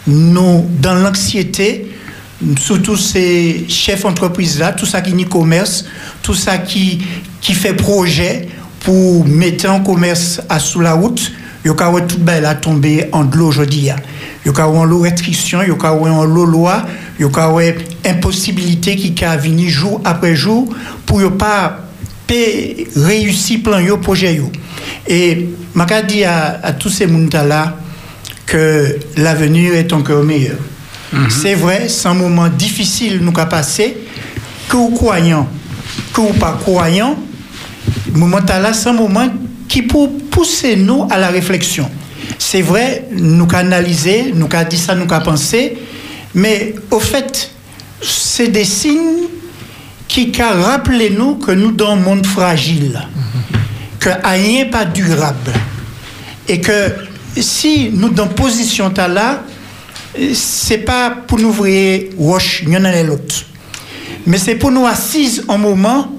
[0.06, 1.92] nous dans l'anxiété,
[2.58, 5.84] surtout ces chefs d'entreprise là, tout ça qui nie commerce,
[6.22, 7.00] tout ça qui,
[7.40, 8.48] qui fait projet
[8.82, 11.32] pour mettre en commerce à sous la route,
[11.64, 13.90] il y a tout belle à tomber en de l'eau aujourd'hui.
[14.44, 16.84] Il y a en l'eau restriction, il y a en l'eau loi,
[17.18, 20.68] il y a impossibilité qui a venir jour après jour
[21.06, 21.78] pour ne pas
[22.96, 24.50] réussir plan yo projet yo.
[25.06, 27.76] Et m'a dit à, à tous ces monde là
[28.46, 30.56] que l'avenir est encore meilleur.
[31.28, 33.98] C'est vrai, c'est un moment difficile nous qu'a passé,
[34.68, 35.46] que vous croyant,
[36.14, 37.18] que vous pas croyant,
[38.18, 39.28] moment là, c'est un moment
[39.68, 41.90] qui peut pousser nous à la réflexion.
[42.38, 45.78] C'est vrai, nous analysé, nous qu'a dit ça, nous qu'a pensé,
[46.34, 47.50] mais au fait,
[48.00, 49.28] c'est des signes
[50.08, 53.00] qui qu'a rappelé nous que nous dans un monde fragile,
[53.98, 55.52] que rien pas durable,
[56.48, 56.92] et que
[57.36, 59.42] si nous dans position là,
[60.34, 63.46] c'est pas pour nous ouvrir roche, en a l'autre.
[64.26, 66.12] Mais c'est pour nous assises un moment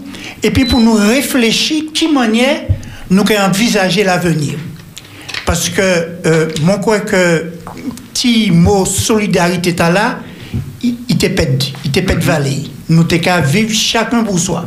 [0.43, 2.61] et puis pour nous réfléchir qui manière
[3.09, 4.55] nous pouvons envisager l'avenir.
[5.45, 5.81] Parce que
[6.25, 7.45] euh, mon crois que
[8.13, 10.19] petit mot solidarité t'as là,
[10.83, 12.63] il te pète, il te pète vallée.
[12.89, 14.65] Nous t'es qu'à vivre chacun pour soi.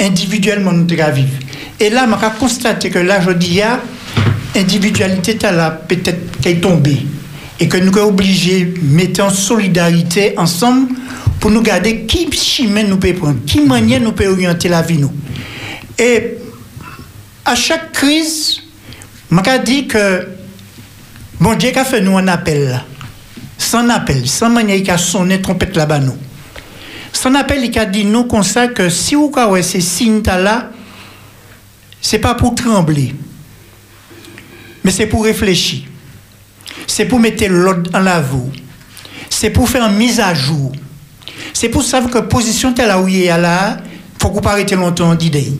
[0.00, 1.38] Individuellement, nous t'es qu'à vivre.
[1.80, 3.80] Et là, je constaté que là, je dis, ah,
[4.54, 6.98] individualité t'as là peut-être qu'elle est tombée.
[7.58, 7.90] Et que nous
[11.46, 14.98] pour nous garder qui chemin nous peut prendre, qui manière nous peut orienter la vie
[14.98, 15.12] nous.
[15.96, 16.38] Et
[17.44, 18.62] à chaque crise,
[19.30, 20.26] je dit que
[21.38, 22.82] bon Dieu a fait nous un appel.
[23.58, 26.16] Sans appel, sans manière qu'il a sonné trompette là-bas nous.
[27.12, 30.72] Sans appel, il a dit nous comme ça que si vous avez ces signes là,
[32.00, 33.14] c'est pas pour trembler,
[34.82, 35.84] mais c'est pour réfléchir.
[36.88, 38.20] C'est pour mettre l'ordre en la.
[39.30, 40.72] C'est pour faire une mise à jour.
[41.58, 43.78] C'est pour savoir que position telle là où il est là,
[44.20, 45.54] faut qu'on pas longtemps d'idée.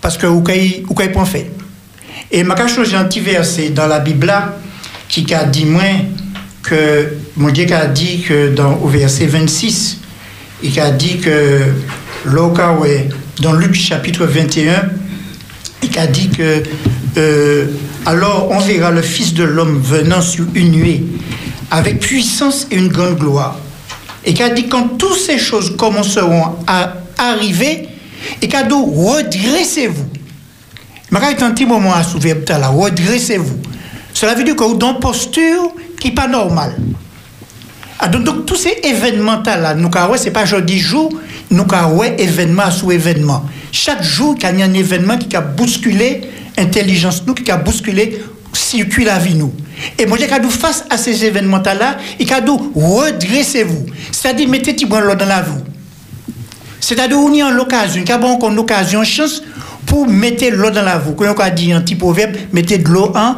[0.00, 1.50] Parce que vous avez point fait.
[2.30, 4.32] Et je changer un petit verset dans la Bible
[5.08, 6.02] qui a dit moins
[6.62, 9.98] que mon Dieu a dit que dans au verset 26,
[10.62, 11.62] il a dit que
[12.26, 13.08] l'oka ouais,
[13.40, 14.88] dans Luc chapitre 21,
[15.82, 16.62] il a dit que
[17.16, 17.66] euh,
[18.06, 21.02] alors on verra le Fils de l'homme venant sur une nuée
[21.72, 23.58] avec puissance et une grande gloire.
[24.26, 27.88] Et qu'il a dit quand toutes ces choses commenceront à arriver,
[28.40, 30.06] et qu'il a dit redressez-vous.
[31.10, 33.58] Je vais un petit moment à soulever redressez-vous.
[34.12, 36.76] Cela veut dire que vous dans une posture qui n'est pas normale.
[37.98, 41.10] Ah, donc, tous ces événements là, nous avons c'est pas aujourd'hui jour,
[41.50, 43.44] nous avons événement sous événement.
[43.72, 46.22] Chaque jour, il y a un événement qui a bousculé
[46.56, 48.22] l'intelligence nous, qui a bousculé
[48.56, 49.52] circuit la vie nous.
[49.98, 53.86] Et moi, j'ai qu'à face à ces événements là, il a dit redressez-vous.
[54.12, 55.62] C'est-à-dire, mettez petit l'eau dans la vie.
[56.80, 59.42] C'est-à-dire, on y a l'occasion, il y a bon une occasion, une chance
[59.86, 61.12] pour mettre l'eau dans la vie.
[61.16, 63.36] Quand on a dit un petit proverbe, mettez de l'eau en,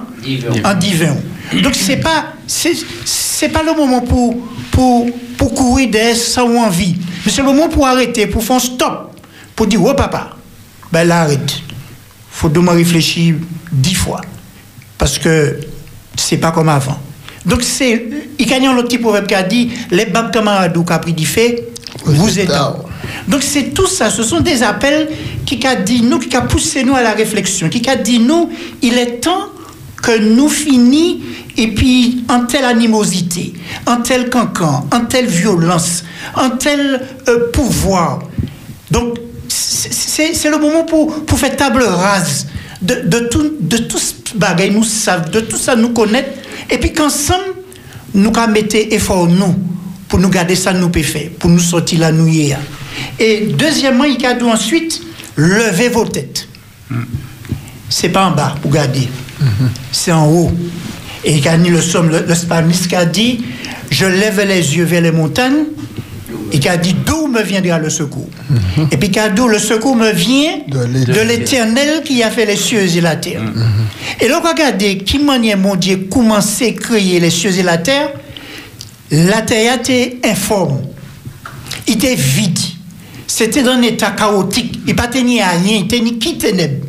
[0.65, 1.17] en divin.
[1.63, 4.37] Donc, c'est pas, c'est, c'est pas le moment pour,
[4.71, 5.07] pour,
[5.37, 6.97] pour courir derrière sans envie.
[7.25, 9.13] Mais c'est le moment pour arrêter, pour faire un stop.
[9.55, 10.31] Pour dire, oh papa,
[10.93, 11.61] ben là, arrête.
[12.31, 13.37] faut demain réfléchir
[13.73, 14.21] dix fois.
[14.99, 15.59] Parce que
[16.17, 16.99] c'est pas comme avant.
[17.45, 18.07] Donc, c'est.
[18.39, 20.99] Il y a un autre petit proverbe qui a dit les babes camarades qui a
[20.99, 21.69] pris du fait,
[22.05, 22.51] vous êtes.
[23.29, 24.11] Donc, c'est tout ça.
[24.11, 25.09] Ce sont des appels
[25.45, 28.51] qui a dit nous, qui a poussé nous à la réflexion, qui a dit nous,
[28.83, 29.51] il est temps
[30.03, 31.23] que nous finis
[31.57, 33.55] et puis en telle animosité,
[33.87, 38.21] en tel cancan, en telle violence, en tel euh, pouvoir.
[38.91, 39.19] Donc,
[39.49, 42.47] c'est c'est le moment pour, pour faire table rase
[42.95, 46.31] de, tout, de tout ce bagage nous savons, de tout ça nous connaître,
[46.71, 47.45] et puis qu'ensemble,
[48.15, 49.55] nous qu'à mettre effort nous
[50.09, 51.03] pour nous garder ça nous peut
[51.39, 52.55] pour nous sortir la nouille.
[53.19, 55.03] Et deuxièmement, il a ensuite
[55.37, 56.49] lever vos têtes.
[57.89, 59.09] C'est pas en bas pour garder,
[59.93, 60.51] c'est en haut.
[61.25, 63.45] Et il a le somme, le, le qui a dit
[63.91, 65.65] Je lève les yeux vers les montagnes,
[66.53, 68.29] et qui a dit D'où me viendra le secours?
[68.91, 72.57] Et puis qui a dit Le secours me vient de l'éternel qui a fait les
[72.57, 73.43] cieux et la terre.
[74.21, 78.11] Et là, regardez qui manière mon Dieu commençait à créer les cieux et la terre?
[79.11, 80.81] la terre était informe.
[81.87, 82.59] Il était vide.
[83.27, 84.81] C'était dans un état chaotique.
[84.87, 85.79] Il pas tenir à rien.
[85.79, 86.85] Il était ni qui ténèbres.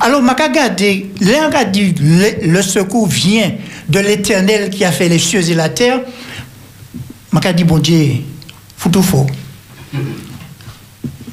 [0.00, 1.10] Alors, m'a regardé,
[1.52, 3.52] a dit, le, le secours vient
[3.88, 6.00] de l'éternel qui a fait les cieux et la terre.
[7.32, 8.12] M'a dit, bon Dieu,
[9.02, 9.26] faux.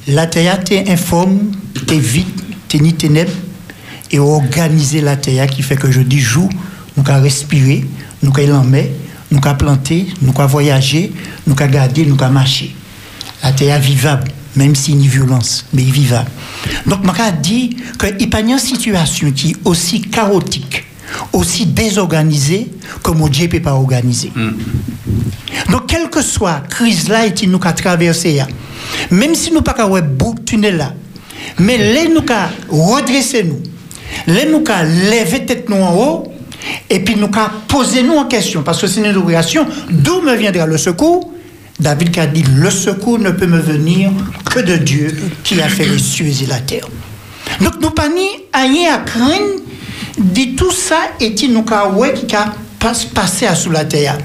[0.06, 2.26] La terre était informe, était vide,
[2.66, 3.32] était ni ténèbres,
[4.10, 6.48] et organiser la terre qui fait que je dis jour,
[6.96, 7.84] nous avons respirer,
[8.22, 8.92] nous avons l'emmener,
[9.30, 11.12] nous avons planter, nous avons voyager,
[11.46, 12.74] nous avons garder, nous avons marcher.
[13.42, 16.30] La est vivable, même s'il y a violence, mais vivable.
[16.86, 20.84] Donc, je dit qu'il n'y a pas une situation qui est aussi chaotique,
[21.32, 21.66] aussi
[23.14, 24.32] mon Dieu ne peut pas organiser.
[25.70, 28.40] Donc, quelle que soit la crise là et nous avons traversé,
[29.10, 30.94] même si nous pas bout de tunnel là,
[31.58, 33.60] mais les nous avons redressé nous,
[34.26, 36.32] les nous avons levé tête nous en haut,
[36.90, 40.34] et puis nous avons posé nous en question, parce que c'est une interrogation, d'où me
[40.34, 41.32] viendra le secours?
[41.78, 44.10] David qui a dit, le secours ne peut me venir
[44.50, 46.88] que de Dieu qui a fait les cieux et la terre.
[47.60, 49.62] Donc nous pas ni rien à craindre
[50.18, 54.18] de tout ça et qui nous qui a pas- passé à sous la terre?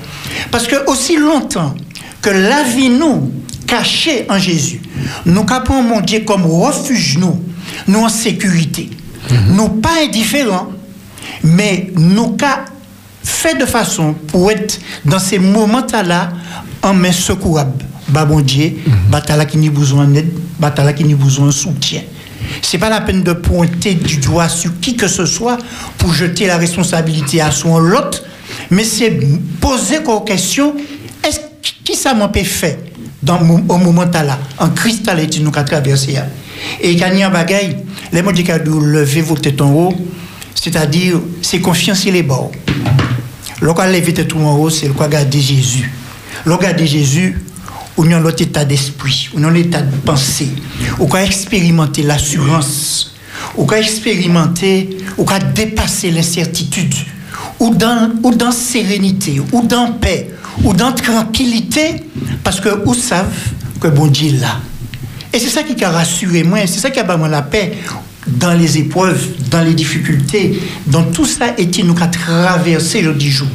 [0.51, 1.75] Parce que aussi longtemps
[2.21, 3.31] que la vie nous
[3.67, 4.81] cachée en Jésus,
[5.25, 7.41] nous capons mon Dieu comme refuge nous,
[7.87, 8.89] nous en sécurité.
[9.49, 10.69] Nous pas indifférents,
[11.43, 12.65] mais nous qu'a
[13.23, 16.29] fait de façon pour être dans ces moments-là
[16.81, 17.85] en main secourable.
[18.09, 18.73] Bah bon Dieu,
[19.09, 22.01] bataille qui n'a besoin d'aide, bataille qui n'a besoin de soutien.
[22.61, 25.57] C'est pas la peine de pointer du doigt sur qui que ce soit
[25.97, 28.23] pour jeter la responsabilité à son l'autre,
[28.69, 29.19] mais c'est
[29.59, 30.75] poser comme question
[31.25, 31.39] est-ce
[31.83, 32.79] qui ça m'a fait
[33.27, 36.17] au moment là en cristal et nous qu'a traversé
[36.81, 37.77] et gagner un bagaille
[38.11, 39.93] les mots dit lever vos têtes en haut
[40.55, 42.51] c'est-à-dire c'est confiance il est bon
[43.63, 45.89] le cas lever tête en haut c'est le cas garder Jésus.
[46.45, 47.41] Le garder Jésus
[47.97, 50.49] on est dans l'autre état d'esprit on est dans l'état de pensée
[50.99, 53.15] on peut expérimenter l'assurance
[53.57, 56.95] on peut expérimenter on peut dépasser l'incertitude
[57.59, 60.29] ou dans, ou dans sérénité, ou dans paix,
[60.63, 62.03] ou dans tranquillité,
[62.43, 63.29] parce que vous savez
[63.79, 64.59] que bon Dieu est là.
[65.31, 67.77] Et c'est ça qui a rassuré moi, c'est ça qui a donné la paix
[68.27, 73.13] dans les épreuves, dans les difficultés, dans tout ça et qui nous a traversé le
[73.13, 73.47] 10 jours.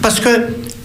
[0.00, 0.28] Parce que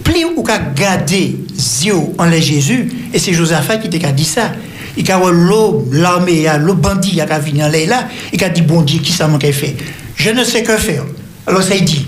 [0.04, 4.52] plus ou qu'a gardé Zio en les Jésus, et c'est Josaphat qui t'a dit ça,
[4.96, 8.82] il a l'eau, l'armée, le bandit, il a venu en là, il a dit bon
[8.82, 9.76] Dieu, qui ça m'a fait
[10.16, 11.04] Je ne sais que faire.
[11.46, 12.06] Alors ça il dit,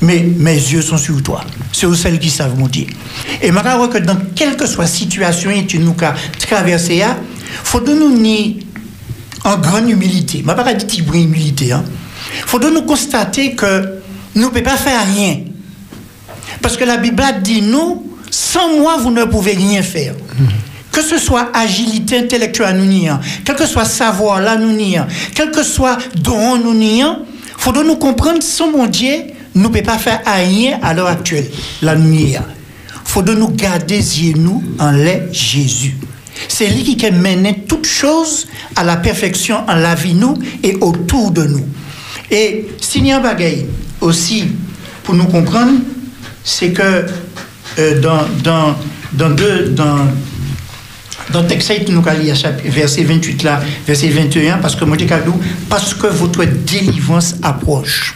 [0.00, 1.44] mais mes yeux sont sur toi.
[1.72, 2.86] C'est celles qui savent mon Dieu.
[3.42, 7.04] Et crois que dans quelle que soit situation et tu nous as traversé, il
[7.64, 8.66] faut de nous ni
[9.44, 10.42] en grande humilité.
[10.44, 11.66] Je ne pas dire humilité.
[11.66, 14.00] Il faut de nous constater que
[14.34, 15.38] nous ne pouvons pas faire rien.
[16.62, 20.14] Parce que la Bible dit nous, sans moi, vous ne pouvez rien faire.
[20.92, 25.50] Que ce soit agilité intellectuelle nous niant, quel que soit savoir là nous niant, quel
[25.50, 27.20] que soit don nous niant,
[27.56, 29.14] faut de nous comprendre sans mon Dieu,
[29.54, 31.46] nous ne pouvons pas faire rien à l'heure actuelle,
[31.82, 32.36] la nuit.
[33.04, 34.00] faut de nous garder
[34.36, 35.96] nous en lait Jésus.
[36.48, 38.46] C'est lui qui mène toutes choses
[38.76, 41.66] à la perfection en la vie nous et autour de nous.
[42.30, 43.66] Et s'il y a un bagaille
[44.00, 44.44] aussi
[45.02, 45.72] pour nous comprendre,
[46.48, 47.04] c'est que
[47.78, 48.74] euh, dans, dans,
[49.12, 49.98] dans, deux, dans,
[51.30, 54.96] dans texte nous verset 28 là, verset 21, parce que moi
[55.68, 58.14] parce que votre délivrance approche.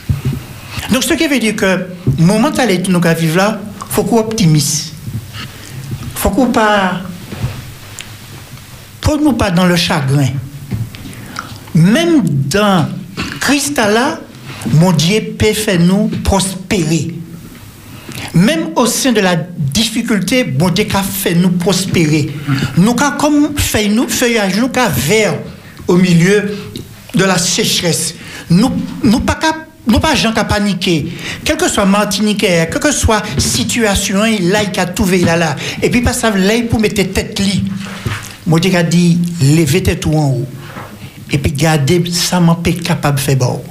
[0.91, 1.87] Donc ce qui veut dire que
[2.19, 3.61] moment où nous vivre là,
[3.91, 4.93] faut qu'on optimise.
[6.15, 7.03] Faut qu'on pas
[9.03, 10.29] pour pas dans le chagrin.
[11.75, 12.89] Même dans
[13.41, 14.19] Christ là,
[14.73, 17.22] mon Dieu peut faire nous prospérer.
[18.35, 22.31] Même au sein de la difficulté, bon Dieu a fait nous prospérer.
[22.79, 25.35] Nous avons comme fait nous feuillage, nous avons vert
[25.87, 26.57] au milieu
[27.15, 28.15] de la sécheresse.
[28.49, 28.71] Nous
[29.03, 29.39] nous pas
[29.87, 31.13] nous pas gens qui paniqué.
[31.45, 35.57] Quel que soit Martinique, quelle que soit situation, il a tout là là.
[35.83, 37.65] Et puis pas ça là pour mettre tête li.
[38.47, 40.47] Moi a dit levez tête tout en haut.
[41.31, 43.63] Et puis gardez ça pas capable de faire bon.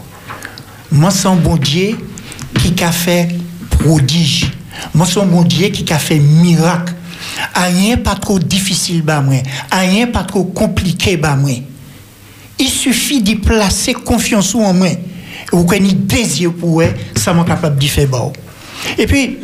[0.91, 1.97] Moi c'est un bon Dieu
[2.59, 3.29] qui a fait
[3.83, 4.51] prodige.
[4.93, 6.93] Moi, c'est mon Dieu qui a fait miracle.
[7.55, 9.35] Rien pas trop difficile, bah moi.
[9.71, 11.51] Rien pas trop compliqué, bah moi.
[12.59, 14.89] Il suffit d'y placer confiance en moi.
[15.51, 18.31] Vous connaissez désir pour eux, ça m'a capable d'y faire bon.
[18.97, 19.37] Et puis,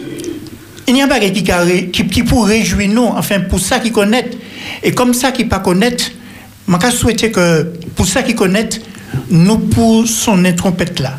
[0.88, 1.44] il y a bagage qui,
[1.92, 4.30] qui, qui pour réjouir nous, enfin, pour ça qui connaît.
[4.84, 6.12] Et comme ça qui pas connaître,
[6.68, 8.70] je souhaiter que, pour ça qui connaît,
[9.30, 11.18] nous pour son trompette là.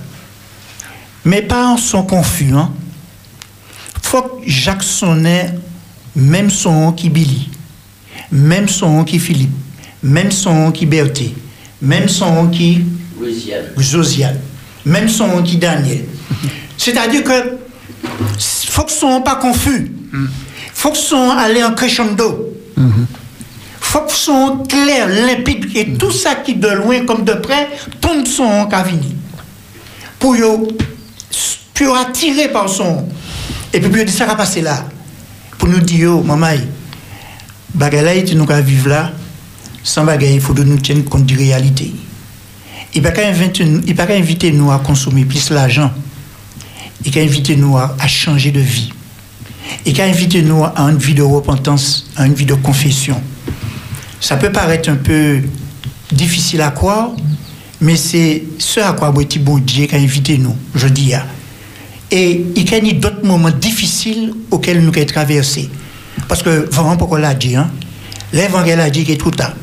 [1.24, 2.72] Mais pas en son confus, hein
[4.08, 5.54] faut que Jacques Sonnet
[6.16, 7.50] même son qui Billy,
[8.32, 9.52] même son qui Philippe,
[10.02, 11.34] même son qui Berthe,
[11.82, 12.86] même son qui
[13.76, 14.40] Josiane,
[14.86, 16.06] même son qui Daniel.
[16.78, 17.58] C'est-à-dire que
[18.38, 19.92] faut que son pas confus,
[20.72, 22.56] faut que son aller en crescendo,
[23.78, 27.68] faut que son clair, limpide et tout ça qui de loin comme de près
[28.00, 29.16] tombe son cavini
[30.18, 30.66] pour yo
[31.74, 33.06] pour attirer par son
[33.72, 34.86] et puis dit ça va passer là.
[35.58, 36.56] Pour nous dire yo maman
[37.74, 39.12] bagay là tu nous ka vivre là.
[39.82, 41.92] Sans bagay il faut que nous tenir compte de réalité.
[42.94, 45.90] Il inviter il pas inviter nous à consommer plus l'argent.
[47.04, 48.92] Il qu'à inviter nous à, changer de vie.
[49.84, 53.20] Il qu'à inviter nous à une vie de repentance à une vie de confession.
[54.20, 55.42] Ça peut paraître un peu
[56.10, 57.10] difficile à croire
[57.80, 61.24] mais c'est ce à quoi bon Dieu a invité nous je dis à
[62.10, 65.68] et il y a d'autres moments difficiles auxquels nous avons traversé.
[66.26, 67.70] Parce que vraiment, pourquoi l'a dit, hein?
[68.32, 69.54] l'évangile a dit que tout ça.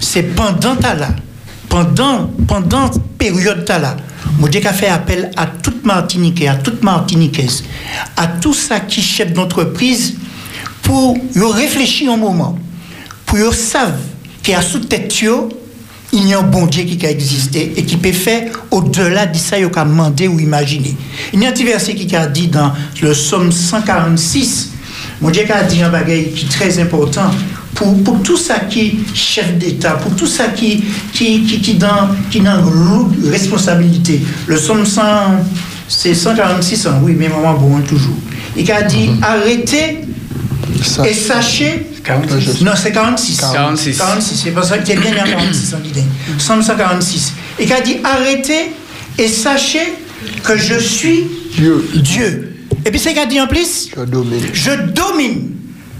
[0.00, 1.08] C'est pendant ta là,
[1.68, 3.96] pendant, pendant période ta là,
[4.38, 7.64] mon Dieu a fait appel à toute Martinique, à toute Martiniquaise,
[8.16, 10.14] à tout ça qui chef d'entreprise
[10.82, 12.58] pour réfléchir un moment,
[13.26, 13.98] pour y savent
[14.42, 15.12] qu'il y a sous tête
[16.12, 19.36] il n'y a un bon Dieu qui a existé et qui peut faire au-delà de
[19.36, 20.96] ça qu'il a demandé ou imaginé.
[21.32, 24.70] Il y a un petit verset qui a dit dans le psaume 146,
[25.20, 27.30] mon Dieu qui a dit un bagage qui est très important
[27.74, 30.82] pour, pour tout ça qui est chef d'État, pour tout ça qui,
[31.12, 34.20] qui, qui, qui, dans, qui dans une responsabilité.
[34.46, 35.02] Le psaume 100,
[35.88, 37.00] c'est 146, hein?
[37.02, 38.16] oui, mais maman, bon, toujours.
[38.56, 39.24] Il a dit, mm -hmm.
[39.24, 40.00] arrêtez
[41.08, 42.62] et sachez 46.
[42.62, 43.36] non, c'est 46.
[43.52, 43.98] 46.
[43.98, 46.02] 46, c'est pour ça que tu es bien à 46 en guidé.
[46.38, 47.32] Psaume 146.
[47.58, 48.72] Et qui a dit arrêtez
[49.18, 49.94] et sachez
[50.42, 51.26] que je suis
[51.96, 52.54] Dieu.
[52.84, 54.40] Et puis c'est qu'il a dit en plus Je domine.
[54.52, 55.50] je domine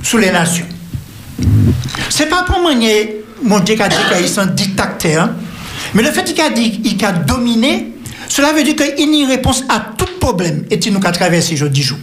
[0.03, 0.67] sous les nations.
[2.09, 2.73] C'est pas pour moi,
[3.43, 5.37] mon Dieu qui a dit qu'il est un dictateur, hein.
[5.95, 7.93] mais le fait qu'il a dit qu'il a dominé,
[8.29, 11.13] cela veut dire qu'il y a une réponse à tout problème et il nous a
[11.13, 11.99] traversé jeudi jour.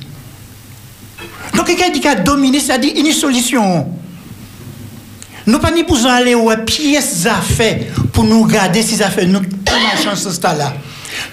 [1.56, 3.88] Donc, quelqu'un qu'il a dominé, c'est-à-dire une solution.
[5.48, 7.80] Nous pas ni pour aller aux pièces à faire
[8.12, 10.74] pour nous garder ces affaires, nous prenons chance ce là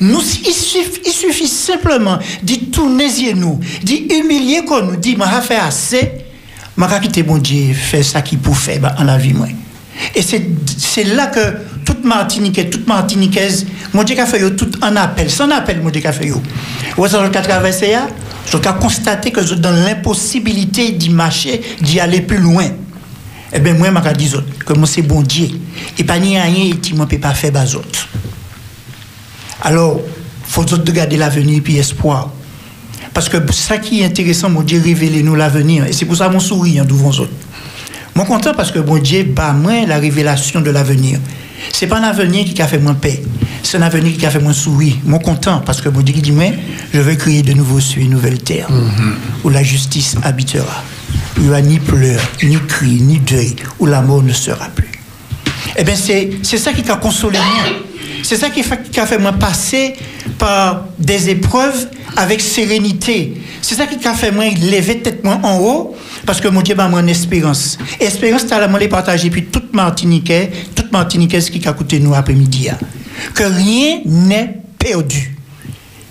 [0.01, 5.57] Nous, il suffit, il suffit simplement de tourner nous, d'humilier qu'on nous dit, m'a fait
[5.57, 6.13] assez,
[6.77, 9.47] m'a quitté mon Dieu, faire ça qu'il peut faire bah, en la vie, moi.
[10.15, 11.41] Et c'est là que
[11.85, 16.27] toute Martinique, toute Martiniquaise, mon Dieu fait tout en appel, sans appel, mon Dieu fait
[16.27, 16.43] yo.
[16.97, 17.97] Vous avez traversé
[18.47, 22.67] je dois constater que je dans l'impossibilité d'y marcher, d'y aller plus loin.
[23.53, 24.33] Eh bien, moi, je dis
[24.65, 25.49] que moi, c'est bon Dieu.
[25.99, 28.09] Et pas ni rien, tu ne peux pas faire autres.
[29.63, 30.01] Alors,
[30.45, 32.31] faut de garder l'avenir et espoir.
[33.15, 35.87] Parce que ça qui est intéressant, mon Dieu, révélez-nous l'avenir.
[35.87, 37.33] Et c'est pour ça que mon souris hein, devant autres.
[38.15, 41.19] Moi, content parce que mon Dieu bat moi la révélation de l'avenir.
[41.73, 43.23] C'est pas un avenir qui a fait moins paix.
[43.63, 44.95] C'est un avenir qui a fait moins sourire.
[45.05, 46.15] Moi, content parce que mon dit,
[46.93, 48.69] je vais créer de nouveaux cieux et une nouvelle terre
[49.45, 50.83] où la justice habitera.
[51.37, 54.91] Il n'y aura ni pleurs, ni cris, ni deuil, où la mort ne sera plus.
[55.77, 57.83] Eh bien, c'est ça qui a consolé moi.
[58.23, 58.63] C'est ça qui,
[59.01, 59.95] a fait moi passer
[60.39, 63.35] par des épreuves avec sérénité.
[63.61, 65.97] C'est ça qui a fait moi lever tête en haut
[66.27, 67.79] parce que mon Dieu m'a mon espérance.
[68.01, 72.69] Espérance, t'as la partager puis toute Martiniquais, toute Martiniquaise qui a coûté nous après-midi.
[72.71, 72.79] hein.
[73.35, 75.37] Que rien n'est perdu.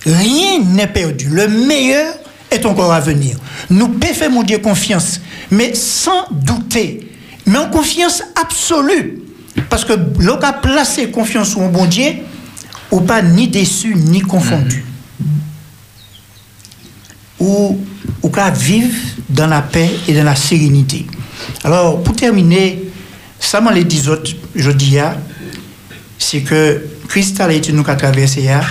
[0.05, 1.29] Rien n'est perdu.
[1.29, 2.15] Le meilleur
[2.49, 3.37] est encore à venir.
[3.69, 7.09] Nous pouvons faire mon Dieu confiance, mais sans douter,
[7.45, 9.19] mais en confiance absolue.
[9.69, 12.13] Parce que l'on a placé confiance un bon Dieu,
[12.89, 14.83] ou pas ni déçu ni confondu.
[17.41, 17.77] Ou,
[18.21, 18.95] ou qu'à vivre
[19.27, 21.07] dans la paix et dans la sérénité.
[21.63, 22.83] Alors, pour terminer,
[23.39, 25.17] ça m'a les autres, je dis, ah,
[26.19, 28.61] c'est que Christ a été nous qu'a traversé, ah,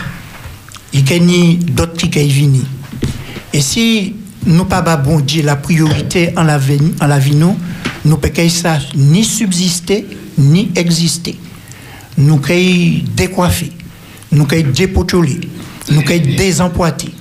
[0.92, 2.64] il y a d'autres qui sont venus.
[3.52, 4.14] Et si
[4.46, 7.56] nous pas bon la priorité en la vie, en la nous,
[8.04, 10.06] nous pouvons ça ni subsister
[10.38, 11.38] ni exister.
[12.16, 13.72] Nous pouvons décoiffer,
[14.32, 15.40] nous pouvons dépotoler,
[15.90, 17.12] nous pouvons désempoiter.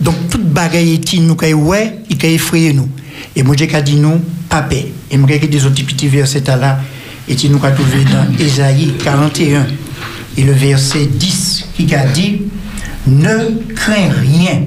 [0.00, 2.88] Donc toute bagaille est nous pouvons ouais, il peut effrayer nous.
[3.34, 4.92] Et moi j'ai dit nous pas paix.
[5.10, 6.78] Et moi j'ai des autres petits versets là
[7.28, 9.66] et nous nous trouvé dans Ésaïe 41
[10.36, 12.42] et le verset 10 qui a dit
[13.06, 14.62] ne crains rien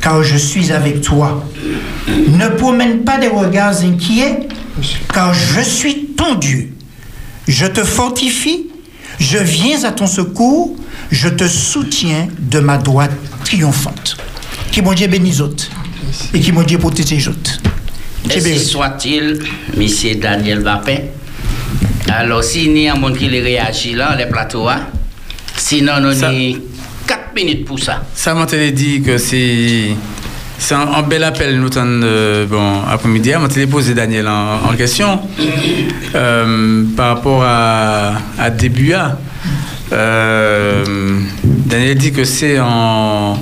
[0.00, 1.44] car je suis avec toi.
[2.08, 4.48] Ne promène pas des regards inquiets,
[5.12, 6.72] car je suis ton Dieu.
[7.46, 8.68] Je te fortifie,
[9.18, 10.76] je viens à ton secours,
[11.10, 13.12] je te soutiens de ma droite
[13.50, 14.16] triomphante.
[14.70, 15.68] Qui mon Dieu bénisse autres
[16.32, 17.58] et qui mon Dieu protège autres.
[18.30, 19.40] Ainsi soit-il,
[19.76, 20.98] monsieur Daniel Bapin.
[22.08, 24.86] Alors, s'il y a un monde qui les réagit là, les plateaux, hein,
[25.56, 26.30] sinon, on a
[27.06, 28.02] 4 minutes pour ça.
[28.14, 29.88] Ça m'a dit que c'est.
[30.58, 33.30] C'est un, un bel appel, nous, euh, bon, après-midi.
[33.30, 35.20] M'a posé Daniel en, en question
[36.14, 38.50] euh, par rapport à, à
[41.44, 43.38] Daniel dit que c'est en,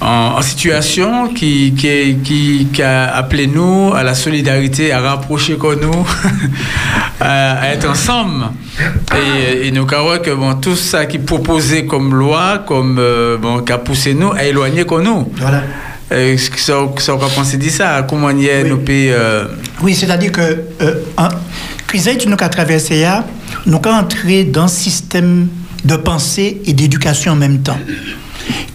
[0.00, 0.06] en,
[0.38, 5.56] en situation qui, qui, est- qui, qui a appelé nous à la solidarité, à rapprocher
[5.56, 6.06] comme nous,
[7.20, 8.46] à, à être ensemble.
[9.14, 13.60] Et, et nous croyons que bon, tout ça qui proposé comme loi, comme euh, bon,
[13.60, 15.32] qui a poussé nous à éloigner comme nous.
[15.36, 15.62] Voilà.
[16.12, 19.10] Euh, ça, ça, on dit ça, comment y est, nous pays.
[19.10, 19.44] euh,
[19.80, 20.40] Oui, c'est-à-dire que
[20.82, 21.28] euh, en-
[21.86, 23.06] crise tu nous avons traversé
[23.66, 25.48] nous avons entré dans un système
[25.84, 27.78] de pensée et d'éducation en même temps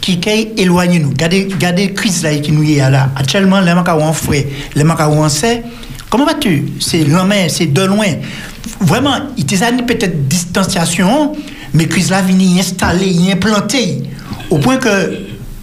[0.01, 1.09] qui qui éloigné nous.
[1.09, 3.09] Regardez, regardez crise qui nous est là.
[3.15, 4.43] Actuellement, les ont frère,
[4.75, 5.63] les ont sait.
[6.09, 6.65] Comment vas-tu?
[6.79, 8.07] C'est loin, c'est de loin.
[8.81, 11.33] Vraiment, il y a peut-être distanciation,
[11.73, 13.15] mais crise là vient installer.
[14.49, 14.89] Au point que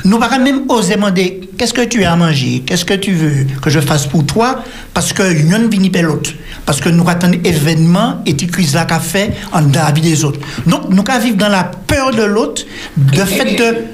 [0.05, 3.47] nous ne même oser demander qu'est-ce que tu as à manger, qu'est-ce que tu veux
[3.61, 4.63] que je fasse pour toi,
[4.95, 6.31] parce que vient pas l'autre.
[6.65, 10.01] Parce que nous attendons événement et tu crise là qu'a fait en dans la vie
[10.01, 10.41] des autres.
[10.67, 12.63] Donc nous qu'à vivre dans la peur de l'autre,
[12.97, 13.85] le fait de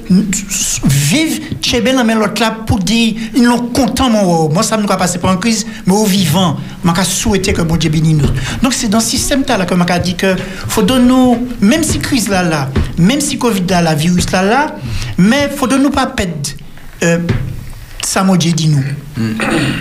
[0.87, 4.91] vivre chez ben dans l'autre là pour dire ils l'ont content mon moi ça nous
[4.91, 6.57] a passé par une crise mais au vivant
[6.95, 8.29] qu'a souhaité que bon Dieu bénisse nous.
[8.63, 10.35] Donc c'est dans ce système là que m'a dit que
[10.69, 14.43] faut donner nous même si crise là là, même si Covid là la virus là
[14.43, 14.77] là,
[15.19, 16.33] mais faut donner nous pas perdre
[17.03, 17.19] euh,
[18.05, 18.85] ça m'a dit nous.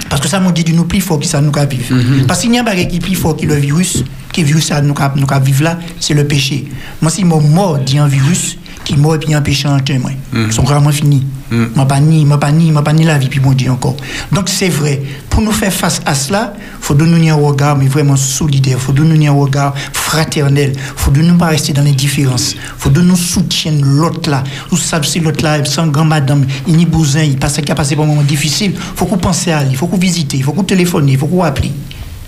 [0.09, 1.95] Parce que ça m'a dit nous plus fort que ça nous a vivre.
[2.27, 4.93] Parce qu'il y a bagage qui plus fort que le virus, qui virus ça nous
[4.93, 6.65] nous a vivre là, c'est le péché.
[7.01, 10.11] Moi si mon mort dit un virus qui mort et puis un péché en témoin.
[10.33, 11.25] Ils sont vraiment finis.
[11.51, 13.97] M'a pas ni, m'a pas ni, m'a pas ni la vie puis mon Dieu encore.
[14.31, 18.15] Donc c'est vrai, pour nous faire face à cela, faut donner un regard mais vraiment
[18.15, 22.89] solidaire, faut donner un regard fraternel, faut de nous pas rester dans les différences, faut
[22.89, 24.45] de nous soutenir l'autre là.
[24.69, 27.75] Vous savez si l'autre là sans grand madame, il n'y bousin, il passe qui a
[27.75, 30.53] passé par un moment difficile, faut qu'on pense à lui, faut qu'on visite, il faut
[30.53, 31.71] qu'on téléphone, il faut qu'on appelle.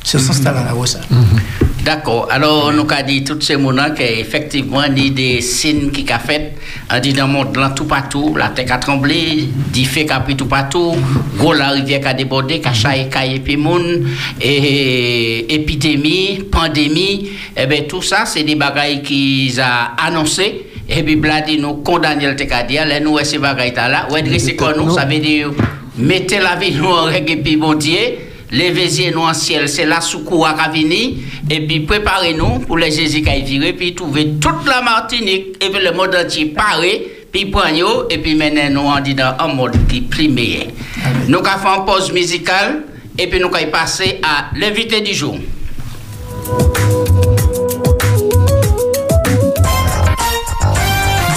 [0.03, 0.99] C'est ce sens là là ça.
[1.83, 2.29] D'accord.
[2.31, 6.17] Alors, nous avons dit tous ces moments qu'effectivement, il y a des signes qui ont
[6.17, 6.53] fait.
[6.89, 10.21] On dit dans le monde, là, tout partout, la terre a tremblé, du fait qu'a
[10.21, 10.95] pris tout partout,
[11.37, 14.07] gros la rivière qui a débordé, qui a puis moun,
[14.39, 20.67] et épidémie, pandémie, eh bien, tout ça, c'est des bagailles qu'ils ont annoncé.
[20.87, 24.77] Et puis, dit nous condamner le TKD, là, nous, ces bagailles là, ouais, dresser comme
[24.77, 25.49] nous, ça veut dire,
[25.97, 27.97] mettez la vie nous en règle, et puis, bon Dieu,
[28.53, 31.17] Levez nous en ciel, c'est la soukoua qui a venu.
[31.49, 35.71] Et puis préparez-nous pour les Jésus qui a viré, puis trouver toute la Martinique et
[35.71, 40.01] puis le monde entier paré, puis prendre et puis maintenant nous en un mode qui
[40.01, 40.67] plus meilleur.
[41.27, 42.83] Nous avons fait une pause musicale
[43.17, 45.35] et puis nous allons passer à l'invité du jour.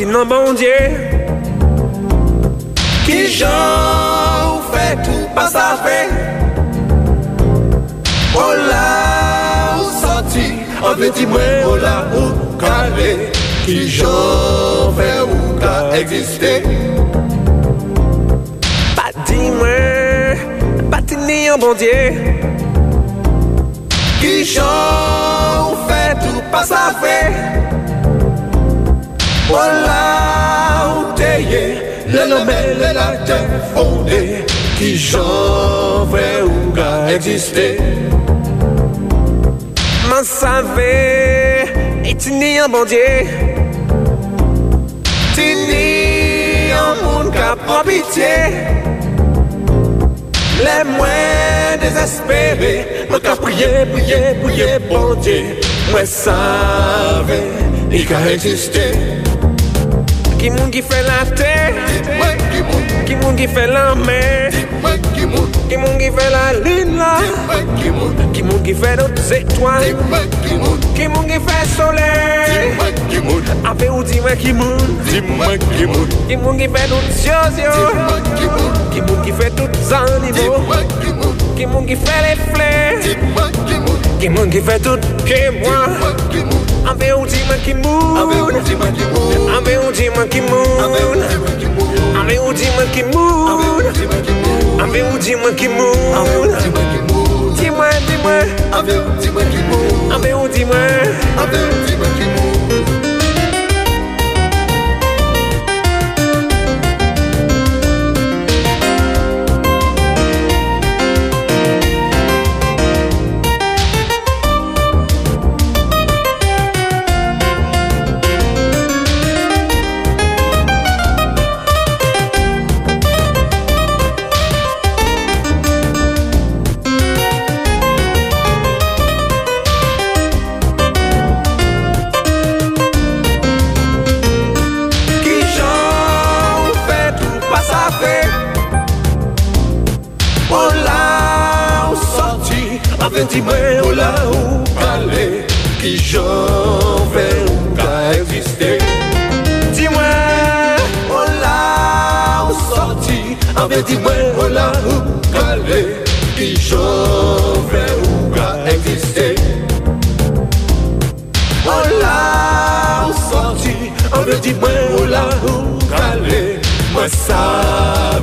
[0.00, 0.76] soti nan bandye
[3.04, 5.98] Ki jan ou fè tou pa sa fè
[8.34, 8.86] O la
[9.80, 10.46] ou soti
[10.80, 13.10] An ve peti mwen o la ou kale.
[13.66, 16.54] Ki jan fè ou ka egziste.
[18.96, 20.40] Pa di mwen,
[20.90, 21.98] pa ti ni an bandye
[24.22, 27.69] Ki jan ou fè tou pa sa fe.
[29.52, 33.38] Ola ou teye, le lome le la te
[33.74, 34.44] fonde
[34.78, 37.66] Ki jan vre ou ga egziste
[40.06, 40.86] Man save,
[42.06, 43.26] etini an bandye
[45.34, 48.36] Tini an moun ka pran pitiye
[50.62, 52.74] Le mwen desespere,
[53.10, 55.40] mwen ka priye, priye, priye bandye
[55.90, 57.42] Mwen save,
[57.90, 59.19] i ka egziste
[60.40, 61.52] Ki moun ki fè la tè.
[63.04, 64.20] Ki moun ki fè la mè.
[65.12, 65.26] Ki
[65.76, 67.10] moun ki fè la lin la.
[67.76, 69.84] Ki moun ki fè nou zektoan
[70.96, 72.08] Ki moun ki fè solè.
[73.68, 74.80] Ape ou di mè ki moun.
[75.10, 77.38] Ki moun ki fè nou zyo
[78.94, 80.62] Ki moun ki fè tout zanimo
[81.58, 82.72] Ki moun ki fè le flè
[84.20, 88.50] Ki moun ki fè tout ke mwa Ambe ou di man ki moun Ambe ou
[88.62, 93.02] di man ki moun Ambe ou di man ki moun Ambe ou di man ki
[93.04, 93.48] moun
[94.80, 95.96] Ambe ou di man ki moun
[97.56, 101.58] Di mwen, di mwen Ambe ou di man ki moun Ambe ou di man Ambe
[101.58, 102.19] ou di man ki moun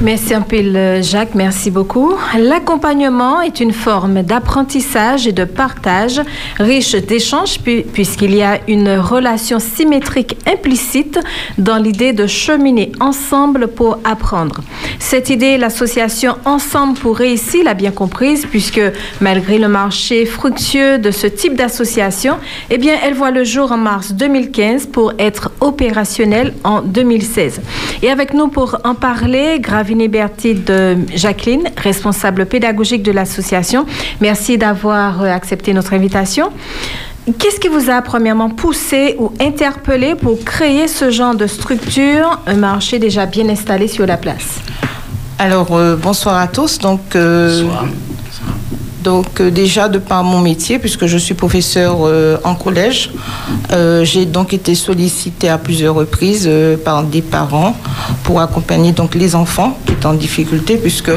[0.01, 0.57] Merci un peu,
[1.01, 1.33] Jacques.
[1.33, 2.13] Merci beaucoup.
[2.37, 6.21] L'accompagnement est une forme d'apprentissage et de partage
[6.59, 11.19] riche d'échanges pu- puisqu'il y a une relation symétrique implicite
[11.57, 14.61] dans l'idée de cheminer ensemble pour apprendre.
[14.99, 18.81] Cette idée, l'association Ensemble pour réussir l'a bien comprise puisque
[19.21, 22.35] malgré le marché fructueux de ce type d'association,
[22.69, 27.61] eh bien, elle voit le jour en mars 2015 pour être opérationnelle en 2016.
[28.03, 33.85] Et avec nous pour en parler, Graviné Berti de Jacqueline, responsable pédagogique de l'association.
[34.21, 36.51] Merci d'avoir euh, accepté notre invitation.
[37.39, 42.55] Qu'est-ce qui vous a premièrement poussé ou interpellé pour créer ce genre de structure, un
[42.55, 44.59] marché déjà bien installé sur la place?
[45.39, 46.77] Alors, euh, bonsoir à tous.
[46.77, 47.63] Donc, euh,
[49.05, 53.11] donc euh, déjà, de par mon métier, puisque je suis professeur euh, en collège,
[53.71, 56.49] euh, j'ai donc été sollicitée à plusieurs reprises
[56.83, 57.77] par des parents
[58.23, 61.11] pour accompagner donc les enfants qui étaient en difficulté, puisque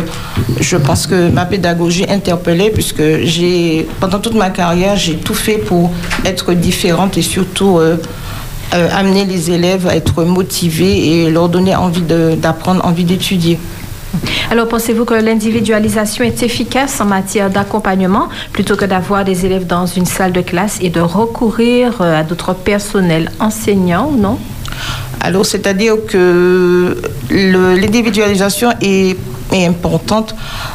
[0.61, 5.57] je pense que ma pédagogie interpellait, puisque j'ai, pendant toute ma carrière, j'ai tout fait
[5.57, 5.91] pour
[6.27, 7.81] être différente et surtout
[8.73, 13.59] amener les élèves à être motivés et leur donner envie d'apprendre, envie d'étudier.
[14.51, 19.87] Alors, pensez-vous que l'individualisation est efficace en matière d'accompagnement plutôt que d'avoir des élèves dans
[19.87, 24.39] une salle de classe et de recourir euh, à d'autres personnels enseignants ou non?
[25.21, 26.97] Alors, c'est-à-dire que
[27.31, 29.17] l'individualisation est,
[29.51, 30.35] importante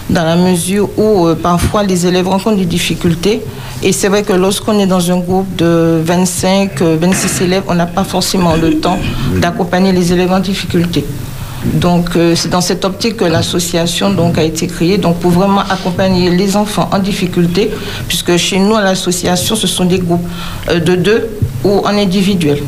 [0.09, 3.43] dans la mesure où euh, parfois les élèves rencontrent des difficultés.
[3.83, 7.75] Et c'est vrai que lorsqu'on est dans un groupe de 25, euh, 26 élèves, on
[7.75, 8.97] n'a pas forcément le temps
[9.37, 11.05] d'accompagner les élèves en difficulté.
[11.65, 15.61] Donc, euh, c'est dans cette optique que l'association donc, a été créée donc, pour vraiment
[15.61, 17.71] accompagner les enfants en difficulté,
[18.07, 20.27] puisque chez nous, à l'association, ce sont des groupes
[20.69, 21.29] euh, de deux
[21.63, 22.61] ou en individuel.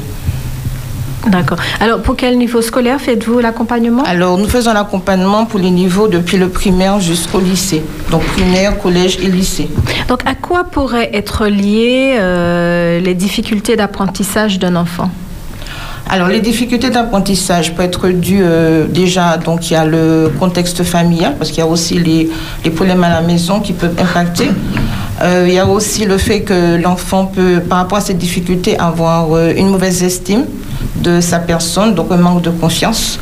[1.28, 1.58] D'accord.
[1.80, 4.04] Alors, pour quel niveau scolaire faites-vous l'accompagnement?
[4.04, 7.82] Alors, nous faisons l'accompagnement pour les niveaux depuis le primaire jusqu'au lycée.
[8.12, 9.70] Donc, primaire, collège et lycée.
[10.08, 15.10] Donc, à quoi pourraient être liées euh, les difficultés d'apprentissage d'un enfant?
[16.08, 20.84] Alors, les difficultés d'apprentissage peuvent être dues euh, déjà, donc il y a le contexte
[20.84, 22.30] familial, parce qu'il y a aussi les,
[22.64, 24.50] les problèmes à la maison qui peuvent impacter.
[25.24, 28.78] Euh, il y a aussi le fait que l'enfant peut, par rapport à ces difficultés,
[28.78, 30.46] avoir euh, une mauvaise estime
[30.98, 33.20] de sa personne, donc un manque de confiance.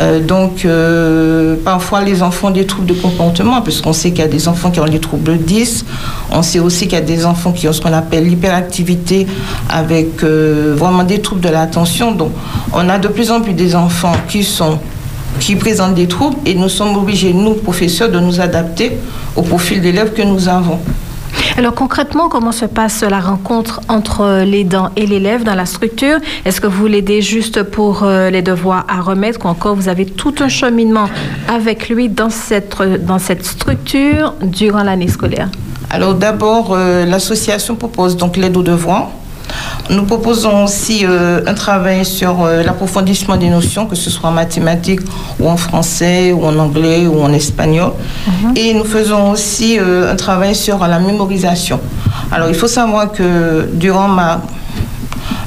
[0.00, 4.22] Euh, donc, euh, parfois, les enfants ont des troubles de comportement, puisqu'on sait qu'il y
[4.22, 5.84] a des enfants qui ont des troubles 10.
[6.32, 9.26] On sait aussi qu'il y a des enfants qui ont ce qu'on appelle l'hyperactivité,
[9.68, 12.12] avec euh, vraiment des troubles de l'attention.
[12.12, 12.32] Donc,
[12.72, 14.78] on a de plus en plus des enfants qui sont
[15.38, 18.92] qui présentent des troubles et nous sommes obligés, nous, professeurs, de nous adapter
[19.36, 20.78] au profil d'élèves que nous avons.
[21.60, 26.18] Alors concrètement, comment se passe la rencontre entre l'aidant et l'élève dans la structure?
[26.46, 30.06] Est-ce que vous l'aidez juste pour euh, les devoirs à remettre ou encore vous avez
[30.06, 31.10] tout un cheminement
[31.50, 35.50] avec lui dans cette, structure durant l'année scolaire?
[35.90, 39.10] Alors d'abord, euh, l'association propose donc l'aide aux devoirs.
[39.90, 44.32] Nous proposons aussi euh, un travail sur euh, l'approfondissement des notions, que ce soit en
[44.32, 45.00] mathématiques
[45.40, 47.92] ou en français ou en anglais ou en espagnol.
[48.54, 51.80] Et nous faisons aussi euh, un travail sur la mémorisation.
[52.30, 54.42] Alors il faut savoir que durant ma,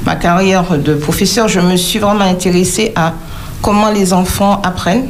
[0.04, 3.14] ma carrière de professeur, je me suis vraiment intéressée à
[3.62, 5.06] comment les enfants apprennent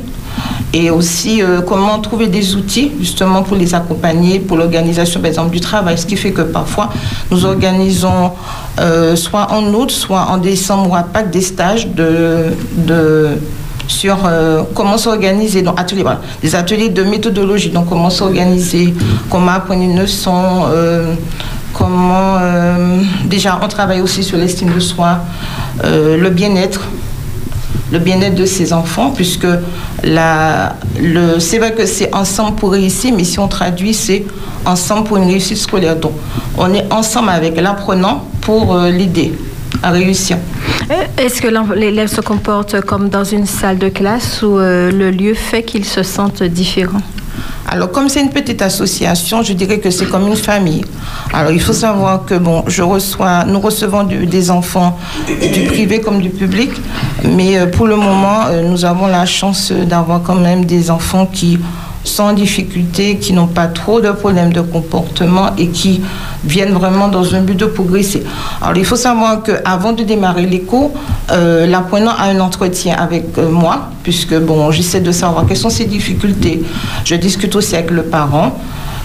[0.74, 5.50] et aussi euh, comment trouver des outils justement pour les accompagner, pour l'organisation par exemple
[5.50, 5.96] du travail.
[5.96, 6.90] Ce qui fait que parfois
[7.30, 8.32] nous organisons
[8.80, 13.38] euh, soit en août, soit en décembre ou à Pâques des stages de, de
[13.86, 18.94] sur euh, comment s'organiser, voilà, des ateliers de méthodologie, donc comment s'organiser,
[19.30, 20.64] comment apprendre une leçon,
[21.74, 22.38] comment
[23.26, 25.18] déjà on travaille aussi sur l'estime de soi,
[25.82, 26.80] le bien-être,
[27.94, 29.46] le bien-être de ses enfants, puisque
[30.02, 34.24] c'est vrai que c'est ensemble pour réussir, mais si on traduit, c'est
[34.66, 35.96] ensemble pour une réussite scolaire.
[35.96, 36.12] Donc,
[36.58, 39.32] on est ensemble avec l'apprenant pour euh, l'aider
[39.82, 40.38] à réussir.
[41.18, 45.34] Est-ce que l'élève se comporte comme dans une salle de classe ou euh, le lieu
[45.34, 47.00] fait qu'il se sente différent
[47.74, 50.84] Alors, comme c'est une petite association, je dirais que c'est comme une famille.
[51.32, 52.62] Alors, il faut savoir que, bon,
[53.48, 54.96] nous recevons des enfants
[55.26, 56.70] du privé comme du public,
[57.24, 61.26] mais euh, pour le moment, euh, nous avons la chance d'avoir quand même des enfants
[61.26, 61.58] qui
[62.18, 66.00] en difficulté, qui n'ont pas trop de problèmes de comportement et qui
[66.44, 68.22] viennent vraiment dans un but de progresser.
[68.60, 70.92] Alors, il faut savoir qu'avant de démarrer les cours,
[71.30, 75.70] euh, l'apprenant a un entretien avec euh, moi, puisque, bon, j'essaie de savoir quelles sont
[75.70, 76.62] ses difficultés.
[77.04, 78.58] Je discute aussi avec le parent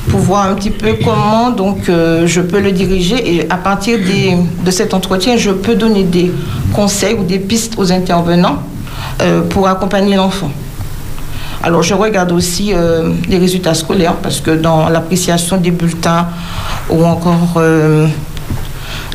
[0.10, 4.00] pour voir un petit peu comment donc euh, je peux le diriger et à partir
[4.00, 6.32] de cet entretien, je peux donner des
[6.74, 8.60] conseils ou des pistes aux intervenants
[9.50, 10.50] pour accompagner l'enfant.
[11.62, 16.28] Alors je regarde aussi euh, les résultats scolaires parce que dans l'appréciation des bulletins
[16.90, 18.08] ou encore euh,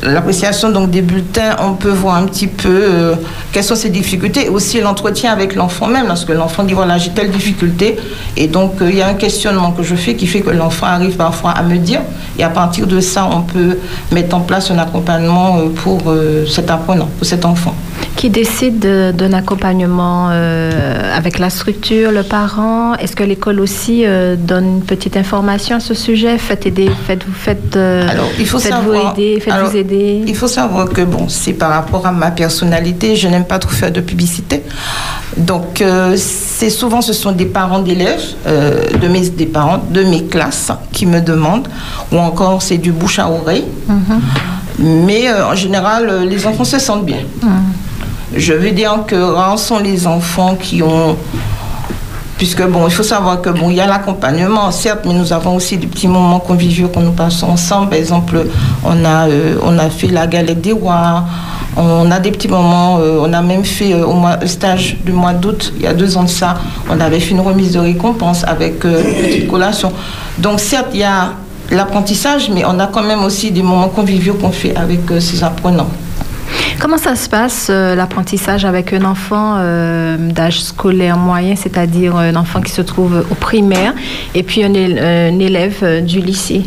[0.03, 3.15] l'appréciation donc des bulletins, on peut voir un petit peu euh,
[3.51, 6.97] quelles sont ses difficultés et aussi l'entretien avec l'enfant même parce que l'enfant dit voilà
[6.97, 7.95] j'ai telle difficulté
[8.37, 10.87] et donc euh, il y a un questionnement que je fais qui fait que l'enfant
[10.87, 12.01] arrive parfois à me dire
[12.37, 13.77] et à partir de ça on peut
[14.11, 16.01] mettre en place un accompagnement euh, pour
[16.47, 17.73] cet apprenant, pour cet enfant.
[18.15, 22.93] Qui décide de- d'un accompagnement avec la structure, le parent?
[22.95, 24.03] Est-ce que l'école aussi
[24.37, 26.37] donne une petite information à ce sujet?
[26.37, 29.13] Faites aider, faites-vous faites, Alors, il faut savoir.
[29.13, 30.23] aider, faites-vous alors, aider.
[30.27, 33.71] Il faut savoir que bon, c'est par rapport à ma personnalité, je n'aime pas trop
[33.71, 34.63] faire de publicité.
[35.37, 40.03] Donc, euh, c'est souvent ce sont des parents d'élèves, euh, de mes des parents de
[40.03, 41.67] mes classes qui me demandent,
[42.11, 43.65] ou encore c'est du bouche à oreille.
[44.79, 47.23] Mais euh, en général, les enfants se sentent bien.
[48.35, 51.15] Je veux dire que rares sont les enfants qui ont
[52.37, 55.55] Puisque bon, il faut savoir que bon, il y a l'accompagnement, certes, mais nous avons
[55.55, 57.89] aussi des petits moments conviviaux que nous passons ensemble.
[57.89, 58.45] Par exemple,
[58.83, 61.23] on a, euh, on a fait la galette des rois,
[61.77, 65.11] on a des petits moments, euh, on a même fait euh, au mois, stage du
[65.11, 66.55] mois d'août, il y a deux ans de ça,
[66.89, 69.91] on avait fait une remise de récompense avec euh, une petite collation.
[70.37, 71.33] Donc certes, il y a
[71.71, 75.89] l'apprentissage, mais on a quand même aussi des moments conviviaux qu'on fait avec ces apprenants.
[76.79, 82.35] Comment ça se passe, euh, l'apprentissage avec un enfant euh, d'âge scolaire moyen, c'est-à-dire un
[82.35, 83.93] enfant qui se trouve au primaire,
[84.33, 86.65] et puis un, él- un élève euh, du lycée?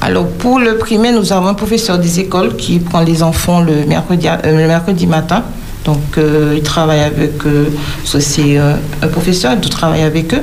[0.00, 3.84] Alors pour le primaire, nous avons un professeur des écoles qui prend les enfants le
[3.86, 5.42] mercredi, matin.
[5.84, 7.70] Donc euh, il travaille avec eux,
[8.04, 10.42] c'est un professeur, il travaille avec eux,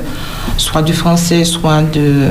[0.58, 2.28] soit du français, soit de,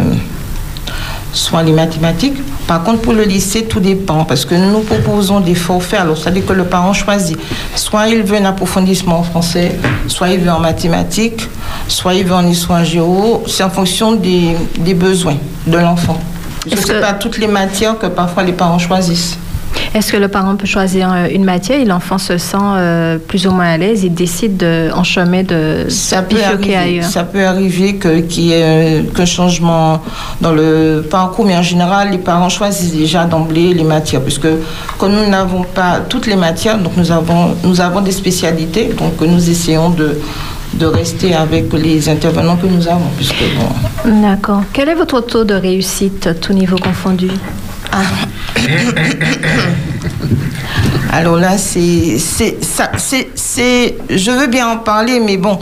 [1.32, 2.38] soit les mathématiques.
[2.70, 5.98] Par contre, pour le lycée, tout dépend parce que nous proposons des forfaits.
[5.98, 7.36] Alors, c'est-à-dire que le parent choisit.
[7.74, 9.76] Soit il veut un approfondissement en français,
[10.06, 11.48] soit il veut en mathématiques,
[11.88, 13.42] soit il veut en histoire géo.
[13.48, 16.16] C'est en fonction des, des besoins de l'enfant.
[16.64, 19.36] Ce n'est pas toutes les matières que parfois les parents choisissent.
[19.94, 23.46] Est-ce que le parent peut choisir euh, une matière et l'enfant se sent euh, plus
[23.46, 27.04] ou moins à l'aise Il décide de, en chemin de ça peut bifurquer arriver, ailleurs?
[27.10, 30.00] ça peut arriver que- qu'il y ait euh, qu'un changement
[30.40, 34.46] dans le parcours, mais en général, les parents choisissent déjà d'emblée les matières, puisque
[34.98, 39.20] comme nous n'avons pas toutes les matières, donc nous avons, nous avons des spécialités, donc
[39.20, 40.18] nous essayons de,
[40.74, 44.62] de rester avec les intervenants que nous avons, puisque bon, D'accord.
[44.72, 47.28] Quel est votre taux de réussite, tout niveau confondu
[51.12, 52.56] Alors là, c'est, c'est,
[54.08, 55.58] je veux bien en parler, mais bon,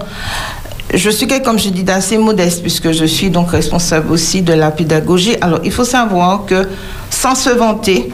[0.93, 4.53] je suis quelqu'un, comme je dis, d'assez modeste, puisque je suis donc responsable aussi de
[4.53, 5.37] la pédagogie.
[5.41, 6.69] Alors, il faut savoir que,
[7.11, 8.13] sans se vanter,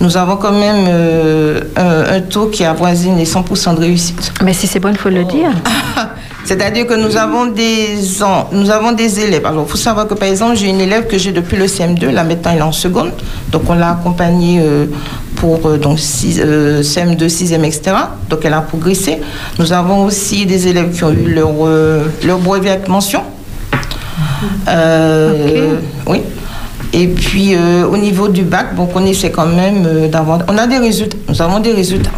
[0.00, 4.32] nous avons quand même euh, un, un taux qui avoisine les 100% de réussite.
[4.42, 5.50] Mais si c'est bon, il faut le dire.
[6.44, 7.90] C'est-à-dire que nous avons des,
[8.52, 9.46] nous avons des élèves.
[9.46, 12.10] Alors, il faut savoir que, par exemple, j'ai une élève que j'ai depuis le CM2.
[12.10, 13.12] Là, maintenant, elle est en seconde.
[13.52, 14.86] Donc, on l'a accompagnée euh,
[15.36, 17.92] pour euh, donc, six- euh, CM2, 6e, etc.
[18.28, 19.18] Donc, elle a progressé.
[19.58, 23.22] Nous avons aussi des élèves qui ont eu leur, euh, leur brevet avec mention.
[24.68, 25.76] Euh,
[26.06, 26.22] Oui.
[26.92, 27.54] Et puis,
[27.88, 30.40] au niveau du bac, donc, on essaie quand même d'avoir...
[30.48, 31.16] On a des résultats.
[31.28, 32.10] Nous avons des résultats.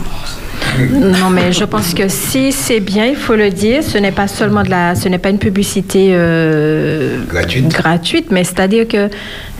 [0.90, 3.82] Non, mais je pense que si c'est bien, il faut le dire.
[3.82, 7.18] Ce n'est pas seulement de la, ce n'est pas une publicité euh,
[7.68, 8.30] gratuite.
[8.30, 9.08] mais c'est-à-dire que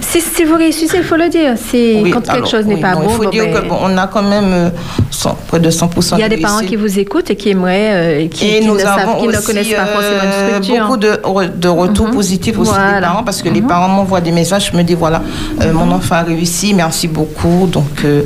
[0.02, 1.54] si, si vous réussissez, il faut le dire.
[1.56, 3.44] Si Oui, quand quelque alors, chose n'est oui, pas bon, bon, Il faut bon, dire
[3.44, 4.70] ben, que bon, on a quand même euh,
[5.10, 7.50] cent- près de 100% il y a de des parents qui vous écoutent et qui
[7.50, 7.90] aimeraient,
[8.24, 10.48] euh, qui, et qui nous ne savent, avons qui ne aussi, connaissent pas forcément euh,
[10.56, 10.84] une structure.
[10.86, 12.96] beaucoup de, re- de retours positifs aussi des Voilà.
[12.98, 13.02] Mhm.
[13.02, 15.22] parents parce que les parents m'envoient des messages, je me dis voilà,
[15.60, 17.66] euh, mon enfant a réussi, merci beaucoup.
[17.70, 18.22] Donc euh,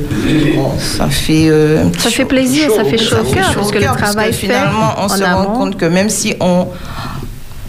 [0.55, 3.53] bon, ça fait euh, un petit Ça fait chaud- plaisir, ça fait chaud au cœur,
[3.55, 6.67] parce que le travail fait finalement on se rend compte que même si on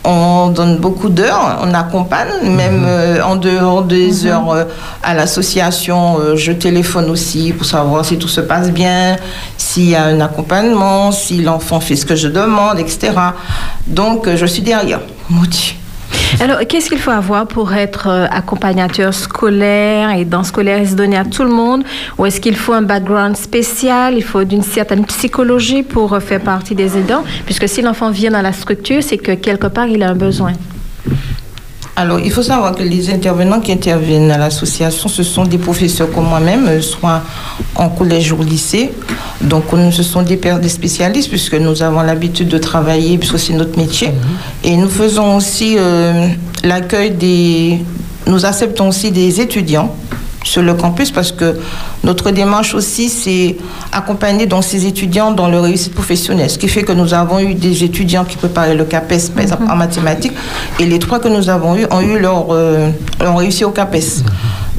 [0.05, 4.65] on donne beaucoup d'heures, on accompagne, même euh, en dehors des heures euh,
[5.03, 9.17] à l'association, euh, je téléphone aussi pour savoir si tout se passe bien,
[9.57, 13.13] s'il y a un accompagnement, si l'enfant fait ce que je demande, etc.
[13.87, 15.78] Donc, je suis derrière, maudit.
[16.41, 21.17] Alors, qu'est-ce qu'il faut avoir pour être euh, accompagnateur scolaire et dans scolaire, est-ce donné
[21.17, 21.85] à tout le monde
[22.19, 24.15] Ou est-ce qu'il faut un background spécial?
[24.15, 27.25] Il faut d'une certaine psychologie pour euh, faire partie des aidants?
[27.45, 30.53] Puisque si l'enfant vient dans la structure, c'est que quelque part, il a un besoin.
[32.01, 36.09] Alors, il faut savoir que les intervenants qui interviennent à l'association, ce sont des professeurs
[36.13, 37.23] comme moi-même, euh, soit
[37.75, 38.93] en collège ou lycée.
[39.41, 43.41] Donc, nous, ce sont des pères, des spécialistes, puisque nous avons l'habitude de travailler, puisque
[43.41, 44.13] c'est notre métier.
[44.63, 46.29] Et nous faisons aussi euh,
[46.63, 47.81] l'accueil des...
[48.29, 49.93] Nous acceptons aussi des étudiants
[50.45, 51.59] sur le campus parce que
[52.05, 53.57] notre démarche aussi c'est
[53.93, 56.51] accompagner donc ces étudiants dans leur réussite professionnelle.
[56.51, 59.65] Ce qui fait que nous avons eu des étudiants qui préparaient le CAPES par exemple
[59.69, 60.33] en mathématiques.
[60.79, 62.91] Et les trois que nous avons eu ont eu leur euh,
[63.21, 64.23] ont réussi au CAPES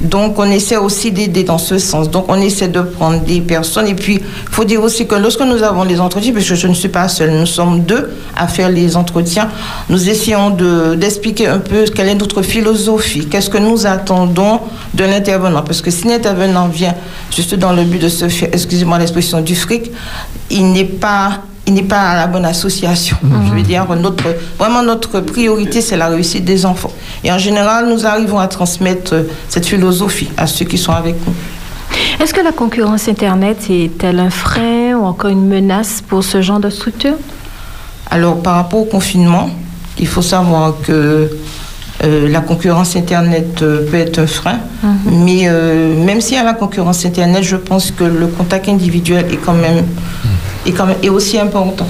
[0.02, 2.10] donc on essaie aussi d'aider dans ce sens.
[2.10, 3.88] Donc on essaie de prendre des personnes.
[3.88, 6.68] Et puis il faut dire aussi que lorsque nous avons les entretiens parce que je
[6.68, 9.50] ne suis pas seule nous sommes deux à faire les entretiens
[9.90, 14.62] nous essayons de d'expliquer un peu quelle est notre philosophie qu'est-ce que nous attendons
[14.94, 15.64] de l'intervenant.
[15.64, 16.96] Parce que si l'intervenant vient
[17.36, 19.92] juste dans le but de se faire excusez-moi l'expression du fric
[20.50, 23.16] il n'est pas il n'est pas à la bonne association.
[23.48, 24.24] Je veux dire, notre,
[24.58, 26.92] vraiment notre priorité, c'est la réussite des enfants.
[27.24, 31.16] Et en général, nous arrivons à transmettre euh, cette philosophie à ceux qui sont avec
[31.28, 31.34] nous.
[32.20, 36.60] Est-ce que la concurrence Internet est-elle un frein ou encore une menace pour ce genre
[36.60, 37.18] de structure?
[38.10, 39.52] Alors, par rapport au confinement,
[40.00, 41.30] il faut savoir que
[42.02, 44.60] euh, la concurrence Internet euh, peut être un frein,
[45.06, 49.26] mais euh, même s'il y a la concurrence Internet, je pense que le contact individuel
[49.30, 49.84] est quand même,
[50.70, 51.88] est quand même est aussi important.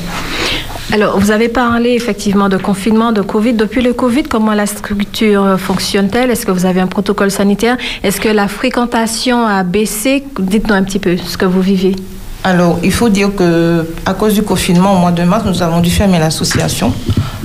[0.91, 3.53] Alors, vous avez parlé effectivement de confinement, de Covid.
[3.53, 6.31] Depuis le Covid, comment la structure fonctionne-t-elle?
[6.31, 7.77] Est-ce que vous avez un protocole sanitaire?
[8.03, 10.23] Est-ce que la fréquentation a baissé?
[10.39, 11.95] Dites-nous un petit peu ce que vous vivez.
[12.43, 15.81] Alors, il faut dire que à cause du confinement, au mois de mars, nous avons
[15.81, 16.93] dû fermer l'association,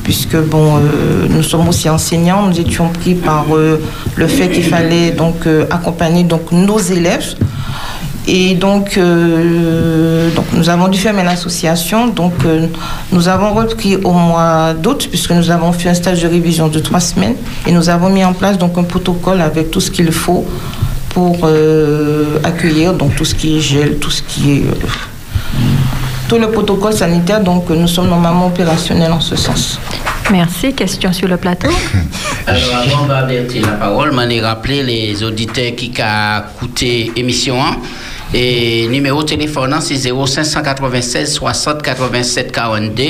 [0.04, 3.80] puisque bon, euh, nous sommes aussi enseignants, nous étions pris par euh,
[4.14, 7.34] le fait qu'il fallait donc euh, accompagner donc nos élèves.
[8.26, 12.08] Et donc, euh, donc, nous avons dû fermer l'association.
[12.08, 12.66] Donc, euh,
[13.12, 16.78] nous avons repris au mois d'août, puisque nous avons fait un stage de révision de
[16.78, 17.34] trois semaines.
[17.66, 20.46] Et nous avons mis en place donc, un protocole avec tout ce qu'il faut
[21.10, 24.62] pour euh, accueillir donc, tout ce qui est gel, tout ce qui est.
[24.62, 24.86] euh,
[26.28, 27.42] tout le protocole sanitaire.
[27.42, 29.78] Donc, nous sommes normalement opérationnels en ce sens.
[30.30, 30.72] Merci.
[30.72, 31.68] Question sur le plateau.
[32.46, 37.56] Alors, avant d'avertir la parole, je vais rappeler les auditeurs qui ont écouté l'émission.
[37.62, 37.76] hein.
[38.36, 43.02] Et numéro de téléphone, c'est 0596 60 87 42.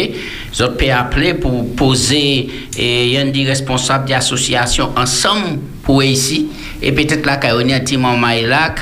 [0.53, 6.49] Vous pouvez appeler pour poser et il y a une responsable d'association ensemble pour ici.
[6.83, 8.75] Et peut-être là, quand on a un petit moment là,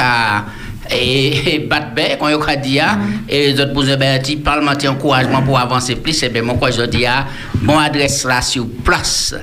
[0.90, 2.98] et, battre bien, quand on a dit, ah,
[3.28, 6.82] et les autres posent un petit parlementaire encouragement pour avancer plus, et bien, moi, je
[6.82, 7.24] dis, ah,
[7.62, 9.36] mon adresse là sur place.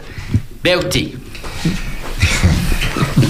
[0.61, 1.13] Bertie.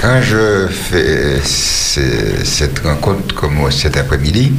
[0.00, 4.52] Quand je fais ce- cette rencontre comme cet après-midi,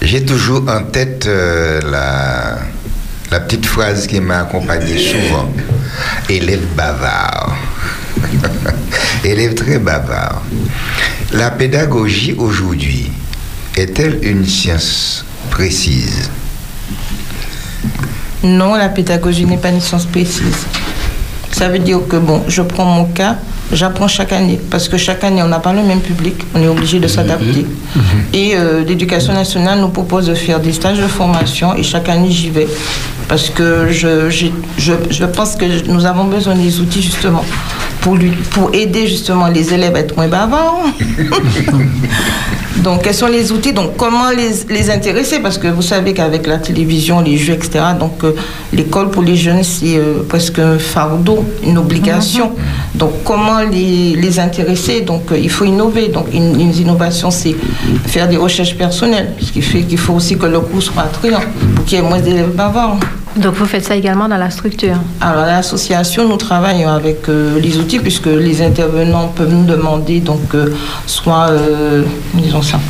[0.00, 2.58] j'ai toujours en tête euh, la,
[3.30, 5.50] la petite phrase qui m'a accompagné souvent.
[6.30, 7.54] Élève bavard.
[9.24, 10.42] Élève très bavard.
[11.32, 13.10] La pédagogie aujourd'hui
[13.76, 16.30] est-elle une science précise?
[18.42, 20.64] Non, la pédagogie n'est pas une science précise.
[21.52, 23.36] Ça veut dire que, bon, je prends mon cas,
[23.72, 26.68] j'apprends chaque année, parce que chaque année, on n'a pas le même public, on est
[26.68, 27.66] obligé de s'adapter.
[28.32, 32.30] Et euh, l'éducation nationale nous propose de faire des stages de formation, et chaque année,
[32.30, 32.66] j'y vais.
[33.30, 37.44] Parce que je, je, je pense que nous avons besoin des outils, justement,
[38.00, 40.82] pour, lui, pour aider, justement, les élèves à être moins bavards.
[42.78, 43.72] Donc, quels sont les outils?
[43.72, 45.38] Donc, comment les, les intéresser?
[45.38, 48.32] Parce que vous savez qu'avec la télévision, les jeux, etc., donc euh,
[48.72, 52.52] l'école pour les jeunes, c'est euh, presque un fardeau, une obligation.
[52.94, 55.02] Donc, comment les, les intéresser?
[55.02, 56.08] Donc, euh, il faut innover.
[56.08, 57.54] Donc, une, une innovation, c'est
[58.06, 59.34] faire des recherches personnelles.
[59.40, 61.42] Ce qui fait qu'il faut aussi que le cours soit attrayant
[61.76, 62.98] pour qu'il y ait moins d'élèves bavards.
[63.36, 67.78] Donc, vous faites ça également dans la structure Alors, l'association, nous travaillons avec euh, les
[67.78, 70.74] outils puisque les intervenants peuvent nous demander, donc, euh,
[71.06, 72.02] soit, euh,
[72.34, 72.80] disons ça,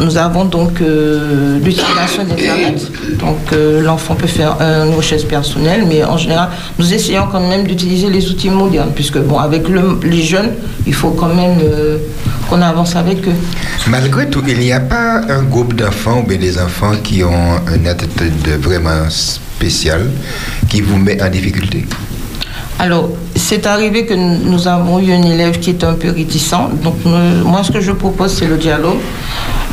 [0.00, 2.90] nous avons donc euh, l'utilisation d'Internet.
[3.18, 6.48] Donc, euh, l'enfant peut faire euh, une recherche personnelle, mais en général,
[6.78, 10.52] nous essayons quand même d'utiliser les outils modernes puisque, bon, avec le- les jeunes,
[10.86, 11.98] il faut quand même euh,
[12.48, 13.34] qu'on avance avec eux.
[13.86, 17.60] Malgré tout, il n'y a pas un groupe d'enfants ou bien des enfants qui ont
[17.74, 20.10] une attitude vraiment spéciale
[20.68, 21.86] qui vous met en difficulté?
[22.78, 23.10] Alors,
[23.52, 26.54] c'est arrivé que nous avons eu un élève qui était un peu réticent.
[26.82, 28.96] Donc, nous- moi, ce que je propose, c'est le dialogue.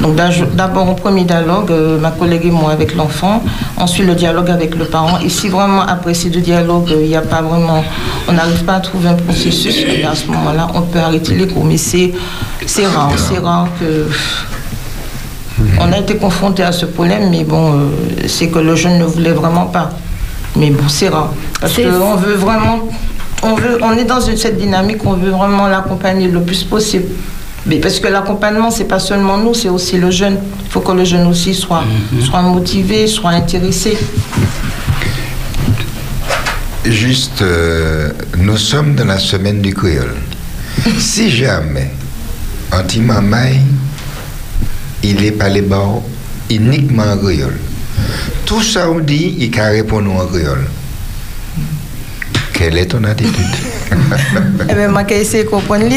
[0.02, 0.16] Donc,
[0.54, 3.42] d'abord, au premier dialogue, euh, ma collègue et moi avec l'enfant.
[3.78, 5.20] Ensuite, le dialogue avec le parent.
[5.24, 7.82] Et si vraiment, après ces deux dialogues, euh, il n'y a pas vraiment,
[8.28, 11.48] on n'arrive pas à trouver un processus, et à ce moment-là, on peut arrêter les
[11.48, 11.64] cours.
[11.64, 12.12] Mais c'est
[12.86, 14.08] rare, c'est rare que.
[15.80, 17.76] On a été confronté à ce problème, mais bon, euh,
[18.28, 19.90] c'est que le jeune ne voulait vraiment pas.
[20.58, 21.32] Mais bon, c'est rare.
[21.62, 22.80] Parce qu'on veut vraiment.
[23.44, 27.06] On, veut, on est dans une, cette dynamique, on veut vraiment l'accompagner le plus possible.
[27.66, 30.38] Mais parce que l'accompagnement, c'est pas seulement nous, c'est aussi le jeune.
[30.66, 31.84] Il faut que le jeune aussi soit,
[32.22, 33.98] soit motivé, soit intéressé.
[36.86, 40.16] Juste, euh, nous sommes dans la semaine du créole.
[40.98, 41.92] si jamais,
[42.72, 43.60] anti-mamaï,
[45.04, 46.04] il est pas les bords
[46.50, 47.58] uniquement en créole.
[48.46, 50.66] Tout ça on dit, il can répondre en créole.
[52.60, 53.32] Quelle est ton attitude
[54.70, 55.86] Eh bien, je vais essayer de comprendre.
[55.90, 55.96] Je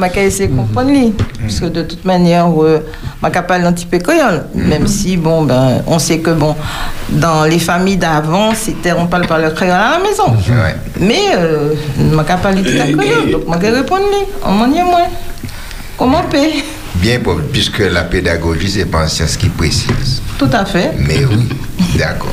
[0.00, 0.90] vais essayer de comprendre.
[1.40, 2.80] Parce que de toute manière, euh,
[3.20, 4.46] je suis capable un petit peu créole.
[4.52, 6.56] Même si, bon, ben, on sait que, bon,
[7.10, 10.34] dans les familles d'avant, c'était, on parle pas le créole à la maison.
[10.98, 13.30] Mais, euh, je suis capable de parler créole.
[13.30, 14.02] Donc, je vais répondre.
[14.44, 15.06] On m'en dit moins.
[15.96, 16.38] Comment on peut?
[16.96, 17.20] Bien,
[17.52, 20.20] puisque la pédagogie, c'est pas une science qui précise.
[20.36, 20.90] Tout à fait.
[20.98, 21.48] Mais oui,
[21.96, 22.32] d'accord.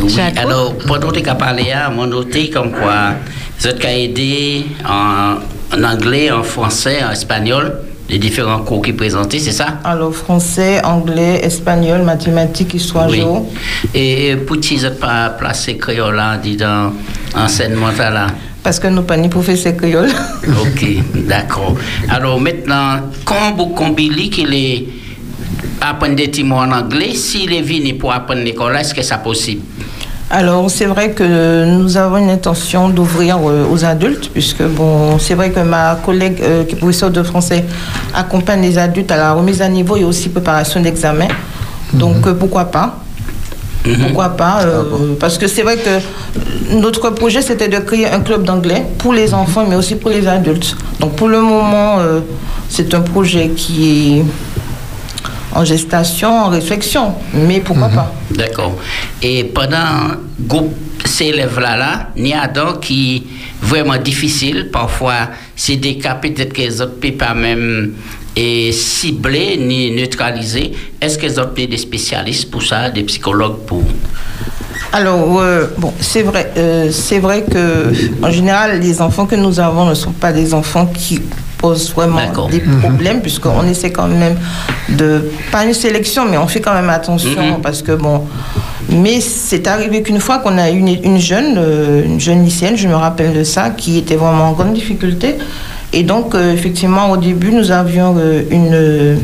[0.00, 3.14] Oui, alors, pendant que tu as parlé, hein, on noté comme quoi,
[3.58, 5.36] vous avez aidé en,
[5.76, 9.78] en anglais, en français, en espagnol, les différents cours qui présentaient, c'est ça?
[9.84, 13.22] Alors, français, anglais, espagnol, mathématiques, histoire, Oui.
[13.94, 16.92] Et pour qui vous pas placé créole là, dit dans
[17.34, 18.28] enseignement là?
[18.62, 20.10] Parce que nous pas ni professeur créole.
[20.48, 20.86] Ok,
[21.26, 21.74] d'accord.
[22.08, 24.86] Alors maintenant, quand vous combinez qu'il est
[25.80, 29.62] apprendre des mots en anglais, s'il est venu pour apprendre l'école, est-ce que c'est possible?
[30.30, 35.34] Alors, c'est vrai que nous avons une intention d'ouvrir euh, aux adultes, puisque, bon, c'est
[35.34, 37.64] vrai que ma collègue euh, qui est professeure de français
[38.14, 41.28] accompagne les adultes à la remise à niveau et aussi préparation d'examen.
[41.94, 42.98] Donc, euh, pourquoi pas?
[43.96, 48.42] Pourquoi pas euh, Parce que c'est vrai que notre projet, c'était de créer un club
[48.44, 50.76] d'anglais pour les enfants, mais aussi pour les adultes.
[51.00, 52.20] Donc, pour le moment, euh,
[52.68, 54.24] c'est un projet qui est
[55.54, 58.14] en gestation, en réflexion, mais pourquoi pas?
[58.30, 58.76] D'accord.
[59.22, 63.26] Et pendant groupe ces élèves-là, là, il y a donc qui
[63.62, 64.68] vraiment difficile.
[64.72, 67.94] Parfois, c'est des cas peut-être que les autres ne peuvent pas même
[68.36, 70.72] et ciblé ni neutralisé.
[71.00, 73.82] Est-ce qu'ils ont des spécialistes pour ça, des psychologues pour...
[74.92, 77.92] Alors, euh, bon, c'est vrai, euh, c'est vrai que
[78.24, 81.20] en général, les enfants que nous avons ne sont pas des enfants qui
[81.58, 82.20] posent vraiment
[82.50, 84.36] des problèmes, puisqu'on essaie quand même
[84.88, 87.60] de, pas une sélection, mais on fait quand même attention, Mhm.
[87.62, 88.22] parce que bon,
[88.88, 92.88] mais c'est arrivé qu'une fois qu'on a une, une jeune, euh, une jeune lycéenne, je
[92.88, 95.34] me rappelle de ça, qui était vraiment en grande difficulté,
[95.92, 99.18] et donc euh, effectivement, au début, nous avions euh, une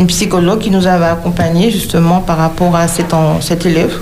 [0.00, 3.94] une psychologue qui nous avait accompagnés justement par rapport à cet, en- cet élève.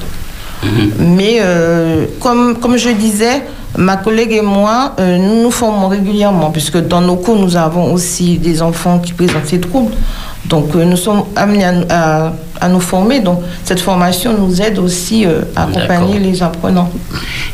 [0.98, 3.42] Mais euh, comme, comme je disais,
[3.76, 7.92] ma collègue et moi, euh, nous nous formons régulièrement, puisque dans nos cours, nous avons
[7.92, 9.92] aussi des enfants qui présentent ces troubles.
[10.46, 13.18] Donc, euh, nous sommes amenés à, nous- à- à nous former.
[13.20, 16.90] Donc, cette formation nous aide aussi euh, à accompagner les apprenants.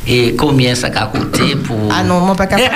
[0.07, 1.77] Et combien ça a coûté pour...
[1.91, 2.69] Ah non, moi pas capable.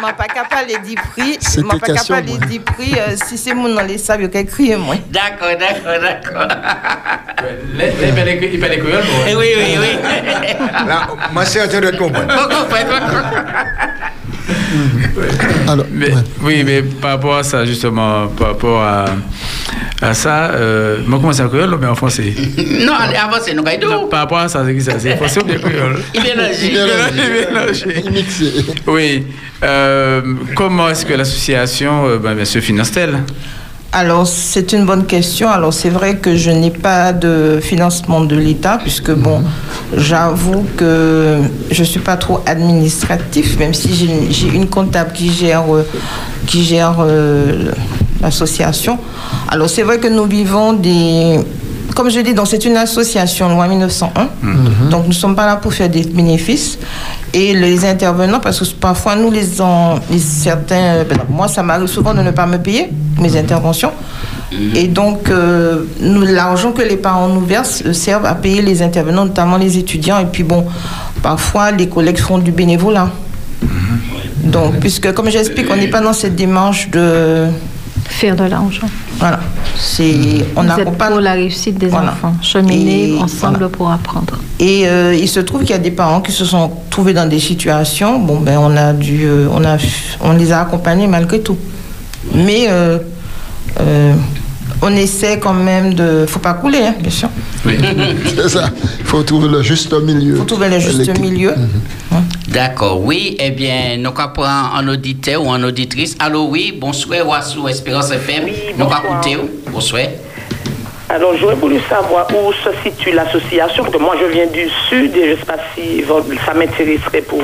[0.00, 1.36] Ma pas capable de dire prix.
[1.40, 2.92] C'était Ma pas capable de dire prix.
[2.98, 4.96] euh, Si c'est mon dans les sables, il y a crier moi.
[5.10, 6.48] D'accord, d'accord, d'accord.
[8.52, 8.60] Il
[9.02, 9.24] bon.
[9.28, 9.98] Eh oui, oui, oui.
[11.36, 12.26] Là, moi, c'est en train de te comprendre.
[15.92, 19.04] Mais- Oui, mais par rapport à ça, justement, par rapport à,
[20.00, 22.32] à ça, euh, moi, comment c'est en créole, mais en français?
[22.58, 22.92] Non,
[23.54, 23.90] nous gagnons.
[23.90, 24.98] Non, par rapport à ça, c'est qui ça?
[24.98, 26.56] C'est français ou bien créole Il mélange.
[26.62, 28.74] Il mélange, il mélange.
[28.86, 29.26] Oui.
[29.62, 30.22] Euh,
[30.54, 33.18] comment est-ce que l'association, euh, ben, bien sûr, finance-t-elle?
[33.98, 35.48] Alors, c'est une bonne question.
[35.48, 39.42] Alors, c'est vrai que je n'ai pas de financement de l'État, puisque, bon,
[39.96, 41.38] j'avoue que
[41.70, 43.94] je ne suis pas trop administratif, même si
[44.30, 45.64] j'ai- une comptable qui gère,
[46.46, 47.72] qui gère euh,
[48.20, 48.98] l'association.
[49.48, 51.40] Alors, c'est vrai que nous vivons des...
[51.96, 54.28] Comme je dis, donc c'est une association loi 1901.
[54.90, 56.78] Donc nous ne sommes pas là pour faire des bénéfices.
[57.32, 61.62] Et les intervenants, parce que parfois nous les, en, les certains, euh, ben, moi ça
[61.62, 63.92] m'arrive souvent de ne pas me payer mes interventions.
[64.74, 69.24] Et donc euh, l'argent que les parents nous versent euh, servent à payer les intervenants,
[69.24, 70.18] notamment les étudiants.
[70.18, 70.66] Et puis bon,
[71.22, 73.08] parfois les collègues font du bénévolat.
[74.44, 77.46] Donc, puisque comme j'explique, on n'est pas dans cette démarche de
[78.16, 78.88] faire de l'argent.
[79.18, 79.40] Voilà.
[79.76, 80.14] C'est
[80.56, 82.12] on Vous êtes accompagne pour la réussite des Voilà.
[82.12, 82.34] enfants.
[82.42, 83.68] Cheminer Et ensemble voilà.
[83.68, 84.38] pour apprendre.
[84.58, 87.28] Et euh, il se trouve qu'il y a des parents qui se sont trouvés dans
[87.28, 88.18] des situations.
[88.18, 89.76] Bon, ben, on a dû, euh, on a,
[90.22, 91.58] on les a accompagnés malgré tout.
[92.34, 92.98] Mais euh,
[93.80, 94.14] euh,
[94.80, 97.28] on essaie quand même de, faut pas couler, hein, bien sûr.
[97.64, 98.70] C'est ça.
[99.00, 100.32] Il faut trouver le juste milieu.
[100.34, 101.54] Il faut trouver le juste milieu.
[102.56, 103.36] D'accord, oui.
[103.38, 106.16] Eh bien, nous avons un auditeur ou une auditrice.
[106.18, 108.46] Allô, oui, bonsoir, Wassou, Espérance FM.
[108.78, 109.36] nous avons écouté.
[109.70, 110.04] Bonsoir.
[111.10, 115.14] Alors, j'aurais voulu savoir où se situe l'association, parce que moi, je viens du Sud
[115.14, 116.02] et je ne sais pas si
[116.46, 117.42] ça m'intéresserait pour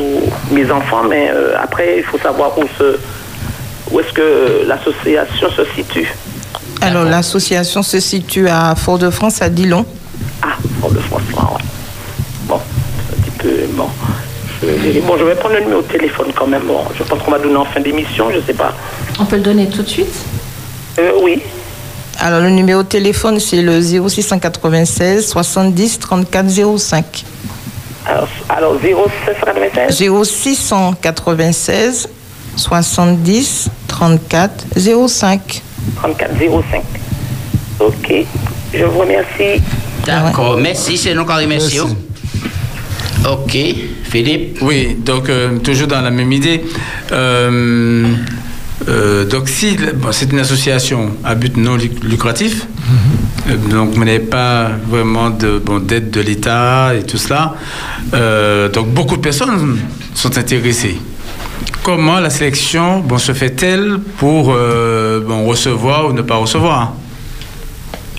[0.50, 2.98] mes enfants, mais euh, après, il faut savoir où, se,
[3.90, 6.10] où est-ce que l'association se situe.
[6.80, 9.84] Alors l'association se situe à Fort-de-France, à Dillon.
[10.40, 11.58] Ah, Fort-de-France, wow.
[12.48, 13.88] Bon, un petit peu, bon.
[14.62, 16.62] Vais, bon, je vais prendre le numéro de téléphone quand même.
[16.62, 18.72] Bon, je pense qu'on va donner en fin d'émission, je ne sais pas.
[19.18, 20.14] On peut le donner tout de suite
[20.98, 21.42] Euh, oui.
[22.18, 27.24] Alors le numéro de téléphone c'est le 0696 70 34 05.
[28.06, 32.08] Alors, alors 0796 0696
[32.56, 34.64] 70 34
[35.08, 35.62] 05.
[35.96, 36.30] 34
[36.70, 36.82] 05.
[37.80, 38.12] Ok.
[38.74, 39.62] Je vous remercie.
[40.06, 41.96] D'accord, merci, c'est nous qui remercions.
[43.30, 43.56] Ok,
[44.04, 44.58] Philippe.
[44.62, 46.62] Oui, donc euh, toujours dans la même idée.
[47.12, 48.04] Euh,
[48.88, 52.66] euh, donc si bon, c'est une association à but non luc- lucratif,
[53.48, 57.54] euh, donc vous n'avez pas vraiment de bon, d'aide de l'État et tout cela,
[58.12, 59.78] euh, donc beaucoup de personnes
[60.14, 60.96] sont intéressées.
[61.84, 66.94] Comment la sélection bon, se fait-elle pour euh, bon, recevoir ou ne pas recevoir?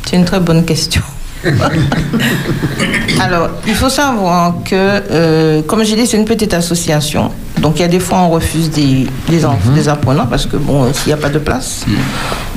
[0.05, 1.01] C'est une très bonne question.
[3.19, 7.31] Alors, il faut savoir que, euh, comme j'ai dit, c'est une petite association.
[7.59, 10.57] Donc, il y a des fois, on refuse des, des, enfants, des apprenants parce que,
[10.57, 11.85] bon, s'il n'y a pas de place.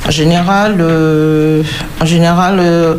[0.06, 1.62] En général, euh,
[2.00, 2.96] en général euh,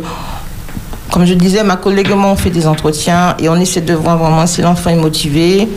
[1.10, 3.94] comme je disais, ma collègue et moi, on fait des entretiens et on essaie de
[3.94, 5.68] voir vraiment si l'enfant est motivé.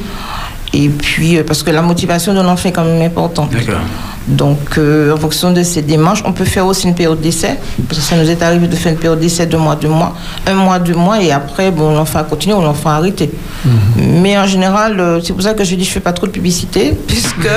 [0.74, 3.52] Et puis, euh, parce que la motivation de l'enfant est quand même importante.
[3.52, 3.82] D'accord.
[4.28, 7.58] Donc, euh, en fonction de ces démarches, on peut faire aussi une période d'essai.
[7.88, 10.16] Parce que ça nous est arrivé de faire une période d'essai de mois, deux mois,
[10.48, 13.32] un mois, deux mois, et après, bon, l'enfant a continué ou l'enfant a arrêté.
[13.98, 16.32] Mais en général, euh, c'est pour ça que je dis je fais pas trop de
[16.32, 17.50] publicité, puisque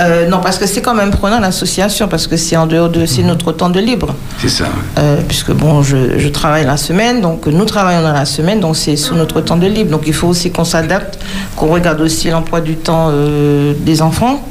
[0.00, 3.04] euh, non, parce que c'est quand même prenant l'association, parce que c'est en dehors de,
[3.06, 4.14] c'est notre temps de libre.
[4.40, 4.66] C'est ça.
[4.98, 8.76] Euh, puisque bon, je, je travaille la semaine, donc nous travaillons dans la semaine, donc
[8.76, 9.90] c'est sous notre temps de libre.
[9.90, 11.18] Donc il faut aussi qu'on s'adapte,
[11.56, 14.42] qu'on regarde aussi l'emploi du temps euh, des enfants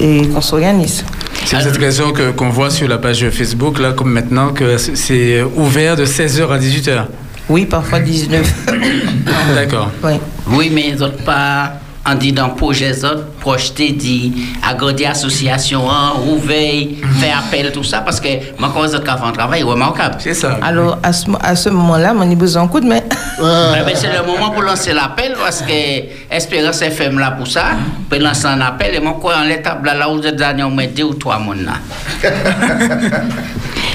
[0.00, 1.04] et qu'on s'organise.
[1.44, 5.42] C'est cette raison que- qu'on voit sur la page Facebook, là, comme maintenant, que c'est-
[5.56, 7.06] ouvert de 16h à 18h.
[7.48, 8.52] Oui, parfois 19.
[9.54, 9.90] D'accord.
[10.04, 10.12] Oui.
[10.50, 11.72] Oui, mais les autres pas.
[12.10, 14.32] On dit dans projet, autres projetés dit
[14.66, 16.88] agrandir l'association, hein, ouvrir,
[17.20, 18.28] faire appel, tout ça, parce que
[18.58, 20.16] moi, autres qui font un travail remarquable.
[20.18, 20.58] C'est ça.
[20.62, 23.00] Alors, à ce, mo- à ce moment-là, besoin coup de main.
[23.40, 25.72] Eh ben, c'est le moment pour lancer l'appel parce que
[26.34, 27.66] Espérance FM là pour ça,
[28.10, 30.18] pour lancer un appel et moi quoi en l'étape là, là où
[30.64, 31.74] au moins deux ou trois monde là.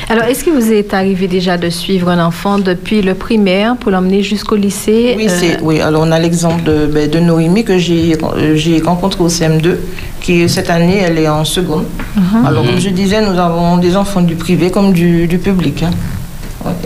[0.10, 3.90] Alors, est-ce que vous est arrivé déjà de suivre un enfant depuis le primaire pour
[3.92, 7.64] l'emmener jusqu'au lycée Oui, euh, c'est, oui, alors on a l'exemple de, ben, de Noémie
[7.64, 9.76] que j'ai, euh, j'ai rencontré au CM2,
[10.22, 11.86] qui cette année, elle est en seconde.
[12.16, 12.46] Mhm.
[12.46, 15.84] Alors, comme je disais, nous avons des enfants du privé comme du, du public.
[15.84, 15.92] hein.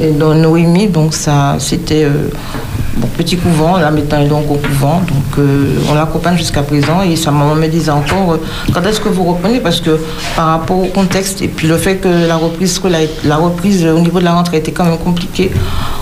[0.02, 2.30] Et dans Noémie, donc ça, c'était euh,
[2.98, 6.62] bon, petit couvent, là maintenant elle est donc au couvent, donc euh, on l'accompagne jusqu'à
[6.64, 8.42] présent et sa maman me disait encore euh,
[8.74, 9.60] quand est-ce que vous reprenez?
[9.60, 10.00] Parce que
[10.36, 13.94] par rapport au contexte et puis le fait que la reprise, scolaire- la reprise euh,
[13.96, 15.52] au niveau de la rentrée était quand même compliquée,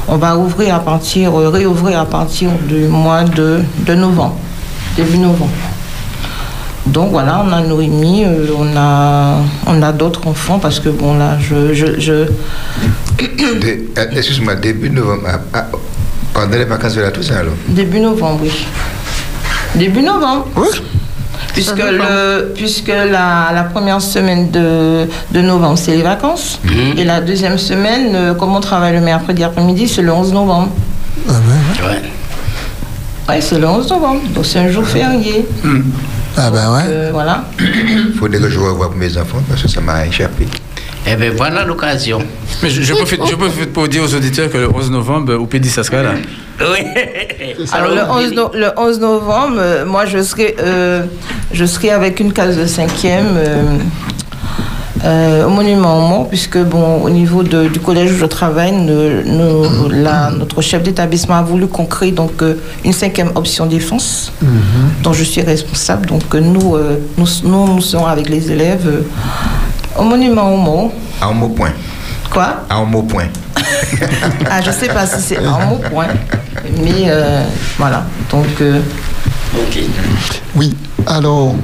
[0.08, 4.38] on va ouvrir à partir, réouvrir à partir du mois de, de novembre,
[4.98, 5.50] début novembre.
[6.86, 11.36] Donc voilà, on a Noémie, on a, on a d'autres enfants parce que bon là,
[11.40, 12.28] je, je,
[14.16, 15.24] Excuse-moi, début novembre.
[15.28, 15.66] ah, ah,
[16.36, 18.52] pendant les vacances de la Toussaint, alors Début novembre, oui.
[19.76, 20.48] Début novembre.
[21.54, 26.60] Puisque, le, puisque la, la première semaine de, de novembre, c'est les vacances.
[26.98, 30.70] Et la deuxième semaine, euh, comme on travaille le mercredi après-midi, c'est le 11 novembre.
[31.28, 32.02] Ouais.
[33.30, 34.22] Ouais, c'est le 11 novembre.
[34.34, 35.46] Donc c'est un jour férié.
[36.38, 36.84] Ah ben ouais.
[36.88, 37.46] Euh, voilà.
[38.20, 40.46] Faudrait que je revoie pour mes enfants parce que ça m'a échappé.
[41.08, 42.20] Eh bien voilà l'occasion.
[42.64, 45.46] Mais je, je profite, je profite pour dire aux auditeurs que le 11 novembre, au
[45.46, 46.14] Pédis, ça sera là.
[46.60, 46.86] Oui.
[47.74, 51.04] Alors le 11, no- le 11 novembre, euh, moi je serai, euh,
[51.52, 53.78] je serai avec une case de cinquième euh,
[55.04, 58.72] euh, au monument aux morts, puisque bon, au niveau de- du collège où je travaille,
[58.72, 63.66] nous- nous- la- notre chef d'établissement a voulu qu'on crée donc euh, une cinquième option
[63.68, 64.32] défense,
[65.04, 66.08] dont je suis responsable.
[66.08, 69.02] Donc euh, nous, euh, nous, nous, nous serons avec les élèves euh,
[69.98, 70.92] au monument aux morts.
[71.22, 71.72] À un mot point.
[72.32, 72.66] Quoi?
[72.70, 73.28] À un mot point.
[74.50, 76.08] Ah, je sais pas si c'est un mot point,
[76.82, 77.44] mais euh,
[77.78, 78.04] voilà.
[78.30, 78.80] Donc euh,
[80.56, 80.76] Oui,
[81.08, 81.56] alors,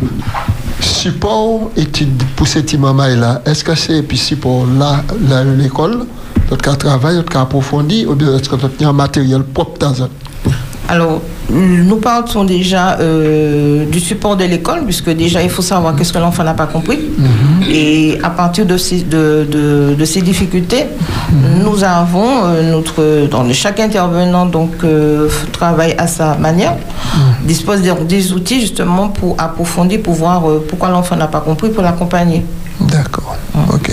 [0.79, 6.05] support études pour cette maman-là, est-ce que c'est puis support là, là, l'école,
[6.49, 9.93] notre cas travail, notre cas approfondi, ou bien est-ce que notre un matériel propre dans
[9.93, 10.09] ça
[10.91, 16.11] Alors, nous partons déjà euh, du support de l'école, puisque déjà il faut savoir qu'est-ce
[16.11, 16.99] que l'enfant n'a pas compris.
[17.69, 20.85] Et à partir de ces, de, de- de ces difficultés,
[21.63, 23.27] nous avons euh, notre.
[23.31, 26.75] Dans chaque intervenant donc, euh, travaille à sa manière,
[27.43, 31.69] dispose des, des outils justement pour approfondir, pour voir euh, pourquoi l'enfant n'a pas compris,
[31.69, 32.43] pour l'accompagner.
[32.81, 33.37] D'accord,
[33.73, 33.89] ok.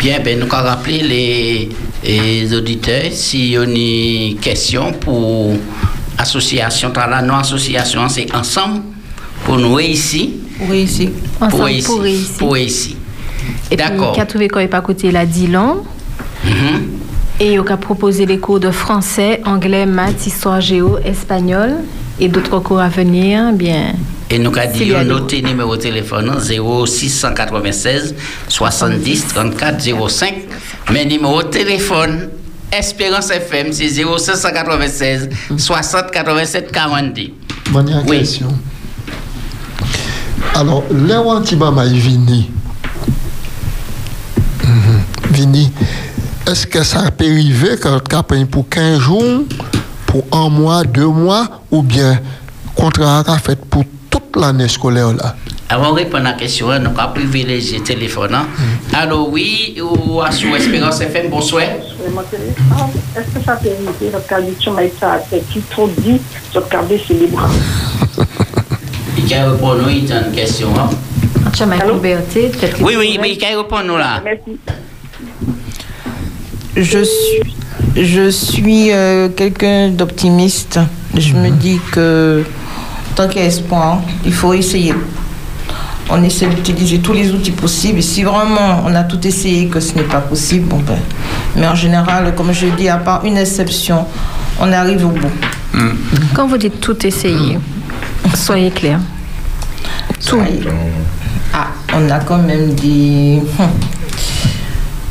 [0.00, 1.68] Bien, ben, nous allons rappeler les,
[2.06, 5.54] les auditeurs si y a une question pour
[6.18, 8.82] association, la non-association, c'est ensemble
[9.44, 10.34] pour nous ici.
[10.58, 11.10] Pour ici.
[11.38, 11.86] Pour Ensemble ici.
[11.86, 12.36] pour réussir.
[12.38, 12.96] Pour ici.
[13.70, 14.12] Et puis, D'accord.
[14.14, 14.66] qu'a trouvé quoi?
[14.66, 15.24] Pas côté la.
[15.24, 15.76] Mhm.
[17.38, 21.74] Et il a proposé les cours de français, anglais, maths, histoire géo, espagnol
[22.18, 23.52] et d'autres cours à venir.
[23.52, 23.92] Bien.
[24.30, 28.14] Et nous avons dit notre numéro de téléphone 0696
[28.48, 30.34] 70 34 05.
[30.92, 32.28] Mais numéro de téléphone
[32.72, 37.22] Espérance FM, c'est 0596 60 87 42.
[37.72, 38.48] Dernière question.
[40.54, 40.82] Alors,
[41.28, 42.50] Antibama est vini,
[44.64, 45.00] Mhm.
[45.30, 45.72] vini,
[46.46, 49.44] est-ce que ça peut arriver quand tu as pour 15 jours,
[50.06, 52.18] pour un mois, deux mois, ou bien
[52.74, 53.84] contrat a fait pour
[54.20, 55.34] toute l'année scolaire là?
[55.68, 58.34] Avant de répondre à la question, nous avons privilégié le téléphone.
[58.34, 58.46] hein.
[58.92, 61.62] Allô, oui, ou à sur Espérance FM, bonsoir.
[61.62, 66.20] Est-ce que ça peut arriver, notre traduction m'a été à tête qui trop dit,
[66.54, 67.48] notre cardé c'est bras.
[69.18, 70.68] Il a répondu, il a une question.
[70.78, 70.88] hein.
[72.80, 74.22] Oui, oui, mais il a répondu là.
[76.76, 77.42] Je suis,
[77.96, 80.78] je suis euh, quelqu'un d'optimiste.
[81.16, 82.44] Je me dis que
[83.16, 84.94] tant qu'il y a espoir, il faut essayer.
[86.08, 87.98] On essaie d'utiliser tous les outils possibles.
[87.98, 90.98] Et si vraiment on a tout essayé que ce n'est pas possible, bon ben.
[91.56, 94.06] Mais en général, comme je dis, à part une exception,
[94.60, 95.32] on arrive au bout.
[96.34, 97.58] Quand vous dites tout essayer,
[98.34, 99.00] soyez clair.
[100.24, 100.40] Tout.
[101.52, 103.42] Ah, on a quand même des.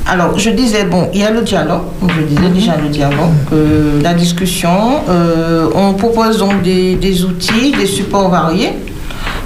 [0.07, 3.99] Alors, je disais, bon, il y a le dialogue, je disais déjà le dialogue, euh,
[4.03, 4.69] la discussion.
[5.10, 8.73] euh, on propose donc des, outils, des supports variés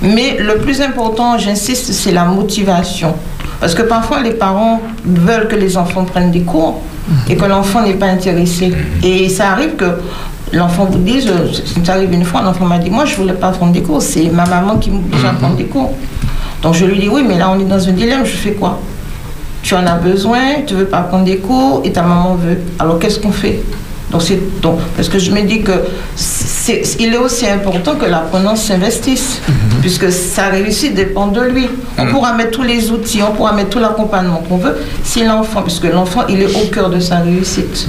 [0.02, 3.16] Mais le plus important, j'insiste, c'est la motivation.
[3.62, 6.82] Parce que parfois, les parents veulent que les enfants prennent des cours
[7.30, 8.74] et que l'enfant n'est pas intéressé.
[9.02, 9.86] Et ça arrive que
[10.52, 13.52] l'enfant vous dise, euh, c'est arrivé une fois, l'enfant m'a dit, moi, je voulais pas
[13.52, 15.94] prendre des cours, c'est ma maman qui m'oblige à prendre des cours.
[16.62, 18.80] Donc je lui dis, oui, mais là, on est dans un dilemme, je fais quoi?
[19.62, 22.58] Tu en as besoin, tu veux pas prendre des cours et ta maman veut.
[22.80, 23.60] Alors qu'est-ce qu'on fait?
[24.12, 25.72] Donc, c'est, donc, parce que je me dis que
[26.16, 29.40] c'est, il est aussi important que l'apprenant s'investisse,
[29.82, 31.68] puisque sa réussite dépend de lui.
[31.98, 35.62] On pourra mettre tous les outils, on pourra mettre tout l'accompagnement qu'on veut, si l'enfant,
[35.62, 37.88] puisque l'enfant, il est au cœur de sa réussite.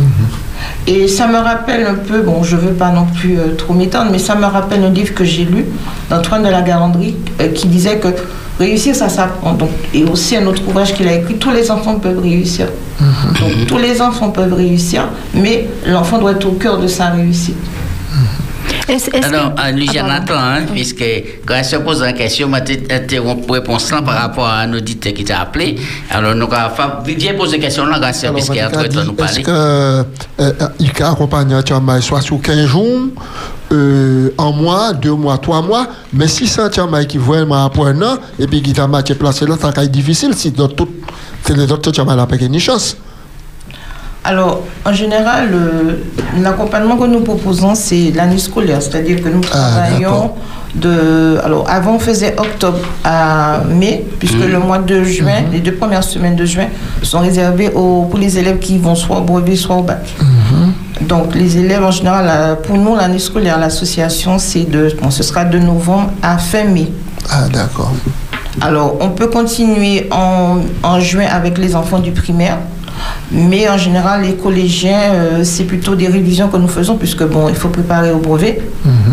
[0.86, 4.10] Et ça me rappelle un peu, bon, je veux pas non plus euh, trop m'étendre,
[4.12, 5.64] mais ça me rappelle un livre que j'ai lu
[6.10, 8.08] d'Antoine de la Garandrie euh, qui disait que
[8.60, 9.54] réussir, ça s'apprend.
[9.54, 12.66] Donc, et aussi un autre ouvrage qu'il a écrit, tous les enfants peuvent réussir.
[13.40, 17.56] Donc, tous les enfants peuvent réussir, mais l'enfant doit être au cœur de sa réussite.
[19.22, 21.04] Alors, euh, lui, j'en attends, hein, puisque
[21.46, 25.12] quand elle se pose la question, m'a interrompu réponse là par rapport à un auditeur
[25.12, 25.76] qui t'a appelé.
[26.10, 28.94] Alors, nous avons viens poser la question là, grâce à puisqu'il est en train de
[28.94, 29.42] nous Est-ce parler.
[29.42, 30.02] que euh,
[30.40, 33.08] euh, il peut accompagner un soit sur 15 jours,
[33.72, 38.02] euh, un mois, deux mois, trois mois, mais si c'est un qui vraiment après un
[38.02, 40.88] an, et puis qui t'a matché placé là, ça va être difficile si dans tout,
[41.44, 42.96] c'est les autres pas une chance.
[44.22, 50.32] Alors, en général, le- l'accompagnement que nous proposons, c'est l'année scolaire, c'est-à-dire que nous travaillons
[50.74, 51.38] de.
[51.42, 56.04] Alors, avant, on faisait octobre à mai, puisque le mois de juin, les deux premières
[56.04, 56.66] semaines de juin,
[57.02, 60.14] sont réservées aux, pour les élèves qui vont soit au brevet, soit au bac.
[61.00, 64.94] Donc, les élèves, en général, euh, pour nous, l'année scolaire, l'association, c'est de.
[65.02, 66.88] Bon, ce sera de novembre à fin mai.
[67.30, 67.92] Ah, d'accord.
[68.60, 72.58] Alors, on peut continuer en, en juin avec les enfants du primaire,
[73.30, 77.48] mais en général, les collégiens, euh, c'est plutôt des révisions que nous faisons, puisque bon,
[77.48, 78.60] il faut préparer au brevet.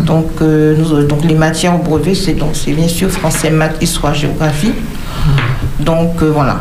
[0.04, 3.76] Donc, euh, nous- donc, les matières au brevet, c'est donc c'est bien sûr français, maths,
[3.82, 4.72] histoire, géographie.
[5.80, 6.60] Donc, euh, voilà.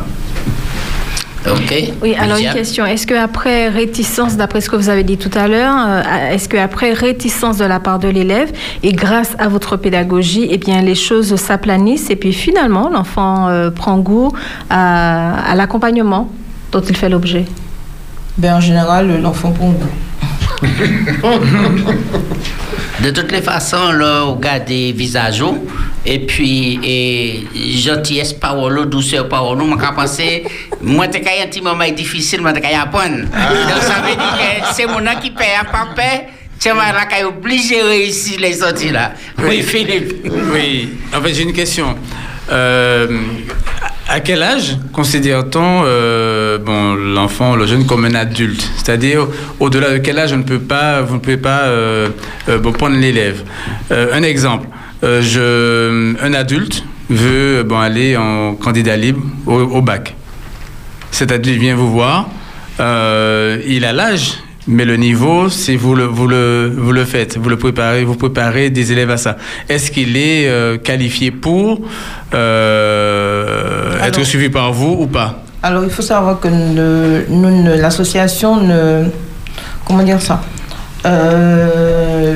[1.49, 1.94] OK.
[2.02, 2.86] Oui, alors une question.
[2.86, 6.91] Est-ce qu'après réticence, d'après ce que vous avez dit tout à l'heure, euh, est-ce qu'après
[6.91, 8.52] réticence de la part de l'élève,
[8.84, 13.72] et grâce à votre pédagogie, eh bien, les choses s'aplanissent et puis finalement, l'enfant euh,
[13.72, 14.34] prend goût
[14.70, 16.30] à, à l'accompagnement?
[16.80, 17.45] Dont il fait l'objet
[18.38, 19.90] Ben, en général, l'enfant prend goût.
[23.04, 25.44] De toutes les façons, là, on regarde des visages
[26.04, 27.45] et puis et
[27.78, 30.45] gentillesse parole, douceur parole, moi quand penser
[30.82, 33.20] moi t'es un petit moment difficile, moi t'es apprendre.
[33.26, 36.28] Donc ça veut dire que c'est mon qui paye à pas paix.
[36.60, 39.12] Tu vas là qu'à obligé de réussir les sorties là.
[39.38, 40.26] Oui, Philippe.
[40.52, 41.95] Oui, en fait, j'ai une question.
[42.49, 43.08] Euh,
[44.09, 48.69] à quel âge considère-t-on euh, bon, l'enfant, le jeune comme un adulte?
[48.77, 49.27] C'est-à-dire,
[49.59, 52.09] au-delà de quel âge on ne peut pas, vous ne pouvez pas euh,
[52.47, 53.43] euh, prendre l'élève?
[53.91, 54.67] Un exemple,
[55.03, 60.15] un adulte veut aller en candidat libre au, bac.
[61.11, 62.29] Cet adulte vient vous voir,
[62.79, 64.38] il a l'âge,
[64.68, 68.15] mais le niveau, c'est vous le, vous, le, vous le faites, vous le préparez, vous
[68.15, 69.38] préparez des élèves à ça.
[69.69, 71.80] Est-ce qu'il est euh, qualifié pour
[72.34, 75.44] euh, être Alors- suivi par vous ou pas?
[75.64, 76.48] Alors, il faut savoir que
[77.81, 79.06] l'association ne.
[79.85, 80.41] Comment dire ça?
[81.06, 82.35] Euh,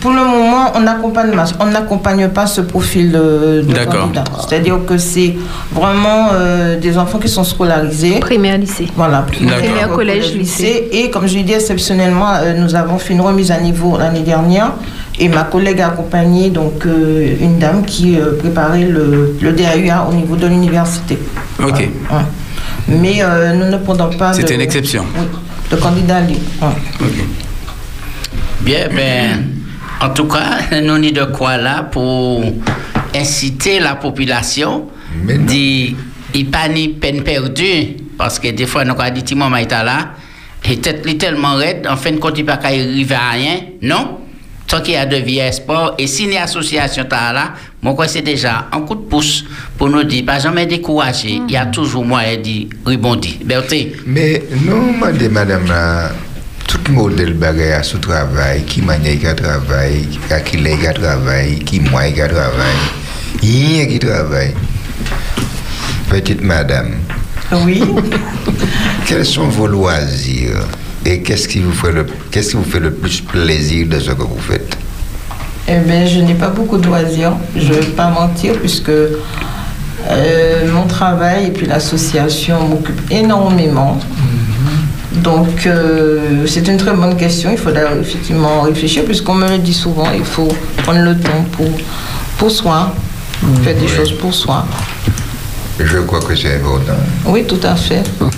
[0.00, 4.24] Pour le moment, on n'accompagne pas, on n'accompagne pas ce profil de, de candidat.
[4.48, 5.34] C'est-à-dire que c'est
[5.72, 8.20] vraiment euh, des enfants qui sont scolarisés.
[8.20, 8.86] Primaire, lycée.
[8.96, 9.22] Voilà.
[9.22, 10.88] Primaire, collège, lycée.
[10.92, 14.20] Et comme je l'ai dit, exceptionnellement, euh, nous avons fait une remise à niveau l'année
[14.22, 14.72] dernière.
[15.18, 20.06] Et ma collègue a accompagné donc, euh, une dame qui euh, préparait le, le DAUA
[20.08, 21.18] au niveau de l'université.
[21.60, 21.74] Ok.
[21.80, 21.88] Ouais.
[22.86, 25.04] Mais euh, nous ne prenons pas de, C'était une exception.
[25.16, 25.24] oui,
[25.72, 26.40] de candidat libre.
[26.62, 27.08] Ouais.
[28.60, 29.44] Bien, ben,
[30.00, 32.42] en tout cas, nous n'y de quoi là pour
[33.14, 34.88] inciter la population
[35.24, 35.96] dit
[36.34, 37.96] il pas ni peine perdue.
[38.16, 40.10] Parce que des fois nous avons dit Timon Maïta là
[40.68, 43.60] et tête tellement raide en fin de compte il pas qu'à arriver à rien.
[43.82, 44.18] Non.
[44.66, 48.06] Tant qu'il y a de vie espoir et si une association ta là moi quoi
[48.08, 49.44] c'est déjà un coup de pouce
[49.78, 51.40] pour nous dire pas jamais décourager.
[51.48, 53.34] Il y a toujours moyen de rebondir.
[53.44, 53.96] Berthe.
[54.04, 56.10] Mais non, madame, madame, là,
[56.68, 60.06] tout modèle bagay à sous travail, qui manière qui travaille,
[60.44, 62.82] qui qui travaille, qui moi qui travaille,
[63.42, 64.54] rien qui travaille.
[66.10, 66.92] Petite madame.
[67.64, 67.82] Oui.
[69.06, 70.66] Quels sont vos loisirs
[71.06, 74.10] et qu'est-ce qui vous fait le qu'est-ce qui vous fait le plus plaisir de ce
[74.10, 74.76] que vous faites?
[75.66, 80.72] Eh bien, je n'ai pas beaucoup de loisirs, je ne vais pas mentir, puisque euh,
[80.72, 83.98] mon travail et puis l'association m'occupent énormément.
[85.12, 87.50] Donc, euh, c'est une très bonne question.
[87.50, 90.48] Il faudra effectivement réfléchir, puisqu'on me le dit souvent, il faut
[90.82, 91.70] prendre le temps pour
[92.36, 92.94] pour soi,
[93.62, 94.64] faire des choses pour soi.
[95.80, 96.92] Je crois que c'est important.
[97.26, 98.02] Oui, tout à fait.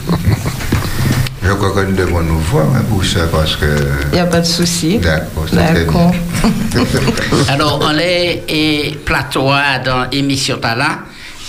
[1.42, 3.66] Je crois que nous devons nous voir hein, pour ça parce que.
[4.12, 4.98] Il n'y a pas de souci.
[4.98, 5.84] D'accord, c'est très bien.
[5.84, 6.14] D'accord.
[7.48, 9.48] Alors, on est et plateau
[9.84, 10.98] dans l'émission Talent.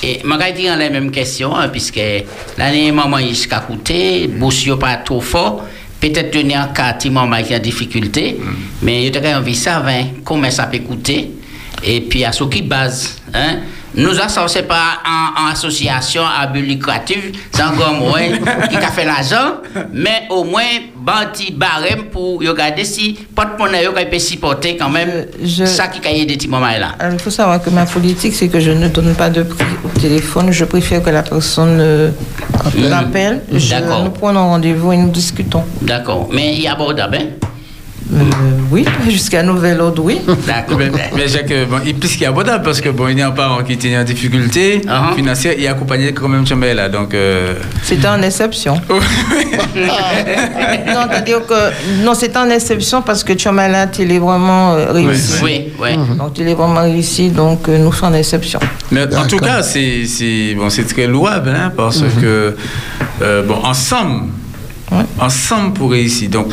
[0.03, 2.01] Et je vais dire la même question, hein, puisque
[2.57, 5.65] l'année maman jusqu'à coûter, bourse yo pas trop fort.
[5.99, 8.37] Peut-être tenir en cas maman qui a difficulté,
[8.81, 11.29] mais il y a envie de savoir comment ça peut coûter.
[11.83, 13.57] Et puis à ce qui base, hein,
[13.95, 18.21] nous ça c'est pas en, en association à but lucratif, c'est encore moins
[18.69, 19.55] qui a fait l'argent,
[19.91, 20.61] mais au moins
[20.95, 25.25] banti barème pour regarder si porte-monnaie peut supporter quand même
[25.65, 26.95] ça qui a aidé petit maman là.
[27.11, 29.99] Il faut savoir que ma politique, c'est que je ne donne pas de prix au
[29.99, 30.51] téléphone.
[30.51, 32.11] Je préfère que la personne euh.
[33.51, 34.03] Je- D'accord.
[34.03, 35.63] Nous prenons rendez-vous et nous discutons.
[35.81, 37.47] D'accord, mais il y a abordable, hein?
[38.13, 38.17] Euh,
[38.71, 40.19] oui, jusqu'à nouvel ordre, oui.
[40.45, 40.77] D'accord.
[40.77, 43.17] Mais, mais Jacques, euh, bon, il plus qu'il y a abordable parce que bon, il
[43.17, 45.15] y a un parent qui était en difficulté Uh-huh.
[45.15, 46.89] financière et accompagné quand même Chambé là.
[46.89, 48.73] Donc, euh, C'était en exception.
[49.75, 55.33] non, c'est-à-dire que non, c'est en exception parce que Tchomalat, il est vraiment euh, réussi.
[55.43, 55.89] Oui, oui.
[56.17, 58.59] Donc il est vraiment réussi, donc euh, nous sommes en exception.
[58.91, 62.21] Mais en tout cas, c'est bon, c'est très louable hein, parce Mhm.
[62.21, 62.55] que
[63.21, 64.29] euh, bon, ensemble,
[65.19, 66.29] ensemble pour réussir.
[66.29, 66.47] Donc,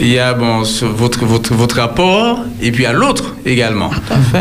[0.00, 0.62] il y a bon,
[0.96, 3.90] votre, votre, votre rapport et puis à l'autre également.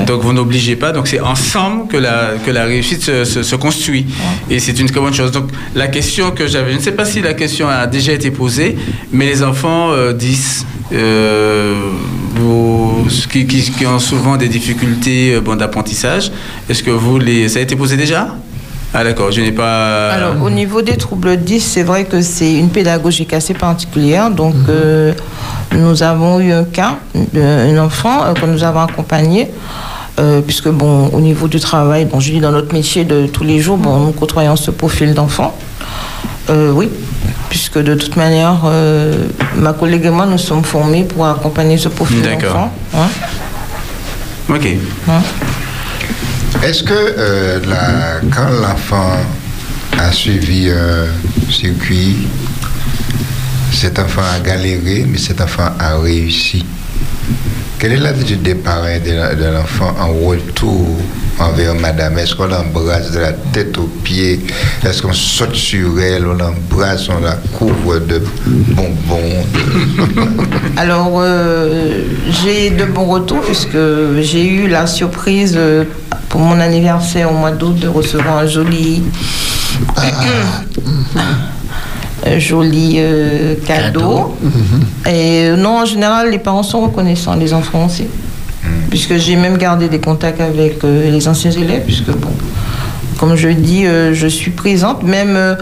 [0.06, 0.92] Donc, vous n'obligez pas.
[0.92, 4.06] Donc, c'est ensemble que la, que la réussite se, se- se construit.
[4.50, 5.32] Et c'est une très bonne chose.
[5.32, 8.32] Donc, la question que j'avais, je ne sais pas si la question a déjà été
[8.32, 8.78] posée,
[9.12, 11.76] mais les enfants euh, 10, euh,
[12.36, 16.32] vous- qui, qui- qui ont souvent des difficultés euh, bon, d'apprentissage,
[16.70, 17.50] est-ce que vous les.
[17.50, 18.36] Ça a été posé déjà?
[18.94, 20.10] Ah, d'accord, je n'ai pas.
[20.10, 24.32] Alors, au niveau des troubles 10, c'est vrai que c'est une pédagogique assez particulière.
[24.32, 25.14] Donc, euh,
[25.74, 26.98] nous avons eu un cas
[27.34, 29.50] d'un enfant euh, que nous avons accompagné.
[30.20, 33.44] euh, puisque, bon, au niveau du travail, bon, je dis dans notre métier de tous
[33.46, 35.56] les jours, bon, nous côtoyons ce profil d'enfant.
[36.50, 36.90] Euh, oui,
[37.50, 39.14] puisque de toute manière, euh,
[39.56, 42.54] ma collègue et moi, nous sommes formés pour accompagner ce profil D'accord.
[42.54, 42.72] d'enfant.
[42.98, 43.08] Hein.
[44.50, 44.68] Ok.
[46.62, 47.60] Est-ce que euh,
[48.36, 49.18] quand l'enfant
[49.98, 51.08] a suivi un
[51.50, 52.28] circuit,
[53.72, 56.66] cet enfant a galéré, mais cet enfant a réussi?
[57.80, 60.98] Quelle est l'attitude des parents de l'enfant en retour
[61.40, 62.18] envers madame?
[62.18, 64.42] Est-ce qu'on l'embrasse de la tête aux pieds?
[64.86, 68.22] Est-ce qu'on saute sur elle, on l'embrasse, on la couvre de
[68.76, 69.46] bonbons?
[70.76, 72.02] Alors, euh,
[72.44, 73.78] j'ai de bons retours puisque
[74.20, 75.86] j'ai eu la surprise euh,
[76.30, 79.04] pour mon anniversaire au mois d'août de recevoir un joli,
[82.26, 84.38] un joli euh, cadeau.
[85.08, 88.06] Et euh, non, en général, les parents sont reconnaissants, les enfants aussi.
[88.90, 92.32] Puisque j'ai même gardé des contacts avec euh, les anciens élèves, puisque bon,
[93.20, 95.04] comme je dis, euh, je suis présente.
[95.04, 95.56] Même euh,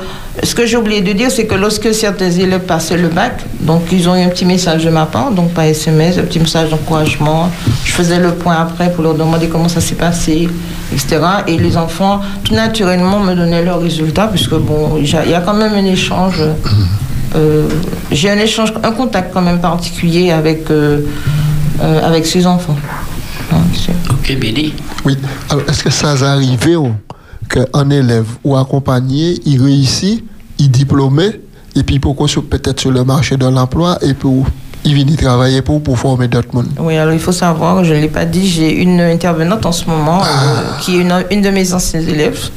[0.44, 3.82] ce que j'ai oublié de dire, c'est que lorsque certains élèves passaient le bac, donc
[3.92, 6.70] ils ont eu un petit message de ma part, donc par SMS, un petit message
[6.70, 7.50] d'encouragement.
[7.84, 10.48] Je faisais le point après pour leur demander comment ça s'est passé,
[10.94, 11.20] etc.
[11.48, 15.56] Et les enfants, tout naturellement, me donnaient leurs résultats, puisque bon, il y a quand
[15.56, 16.40] même un échange.
[17.36, 17.68] euh,
[18.12, 21.02] j'ai un échange, un contact quand même particulier avec, euh,
[21.82, 22.78] euh, avec ces enfants.
[24.12, 24.76] Ok, Billy.
[25.06, 25.18] Oui.
[25.50, 26.92] Alors, est-ce que ça a arrivé oh,
[27.50, 30.24] qu'un élève ou accompagné, il réussit,
[30.60, 31.42] il est diplômé,
[31.76, 34.30] et puis pourquoi sur- peut-être sur le marché de l'emploi, et puis
[34.84, 37.94] il vient y travailler pour, pour former d'autres monde Oui, alors il faut savoir, je
[37.94, 40.26] ne l'ai pas dit, j'ai une intervenante en ce moment euh,
[40.82, 42.50] qui est une, une de mes anciens élèves.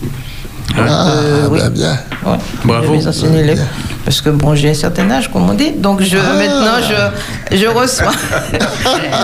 [0.79, 1.59] Euh, oui.
[1.73, 1.99] bien.
[2.25, 2.93] Ouais, Bravo.
[2.93, 3.65] de mes anciens élèves.
[4.05, 5.73] Parce que bon, j'ai un certain âge, comme on dit.
[5.73, 8.13] Donc je, maintenant, je, je reçois.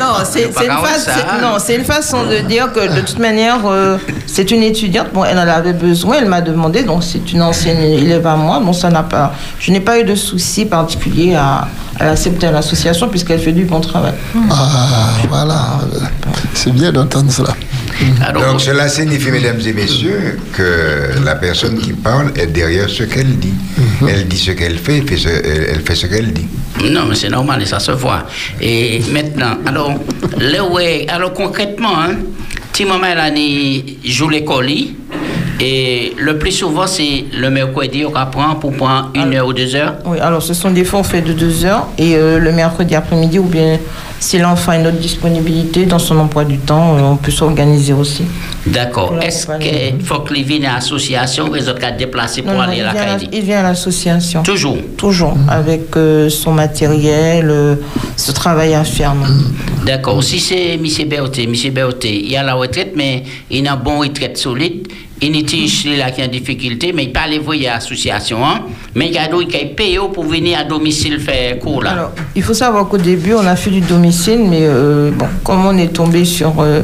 [0.01, 3.97] non, c'est une, non, façon de dire que de toute manière, euh,
[4.27, 5.09] c'est une étudiante.
[5.12, 6.82] Bon, elle en avait besoin, elle m'a demandé.
[6.82, 8.61] Donc c'est une ancienne élève à moi.
[8.61, 9.35] Bon, ça n'a pas.
[9.59, 13.64] Je n'ai pas eu de souci particulier à, à l'accepter à l'association puisqu'elle fait du
[13.64, 14.12] bon travail.
[14.51, 15.81] Ah, voilà.
[16.55, 17.55] C'est bien d'entendre cela.
[18.35, 23.39] Donc cela signifie, mesdames et messieurs, que la personne qui parle est derrière ce qu'elle
[23.39, 23.55] dit.
[24.06, 26.47] Elle dit ce qu'elle fait, fait ce- elle elle fait ce qu'elle dit.
[26.90, 28.24] Non, mais c'est normal, et ça se voit.
[28.60, 29.94] Et maintenant, alors,
[30.39, 32.16] le ouais, alors concrètement, hein,
[32.70, 34.68] petit maman, elle a ni joue l'école,
[35.60, 39.74] Et le plus souvent, c'est le mercredi, on apprend pour prendre une heure ou deux
[39.74, 39.94] heures.
[40.04, 43.44] Oui, alors ce sont des forfaits de deux heures et euh, le mercredi après-midi ou
[43.44, 43.78] bien
[44.20, 47.92] si l'enfant a une autre disponibilité dans son emploi du temps, euh, on peut s'organiser
[47.92, 48.24] aussi.
[48.66, 49.14] D'accord.
[49.22, 52.60] Est-ce qu'il faut que les viennent à l'association ou les autres cas déplacés pour Non,
[52.60, 54.42] aller à la il vient à l'association.
[54.42, 54.76] Toujours?
[54.96, 57.78] Toujours, avec euh, son matériel,
[58.16, 58.82] ce travail à.
[59.84, 60.22] D'accord.
[60.22, 60.84] Si c'est M.
[61.08, 61.54] Berthe, M.
[61.72, 64.88] Berthe, il y a la retraite, mais il a une bonne retraite solide.
[65.20, 68.44] Pas là qui en difficulté, mais il parle les voyer à l'association.
[68.44, 68.60] Hein?
[68.94, 71.90] Mais il y a d'autres qui payent pour venir à domicile faire cours là.
[71.93, 75.64] Alors, il faut savoir qu'au début, on a fait du domicile, mais euh, bon, comme
[75.64, 76.55] on est tombé sur.
[76.60, 76.82] euh,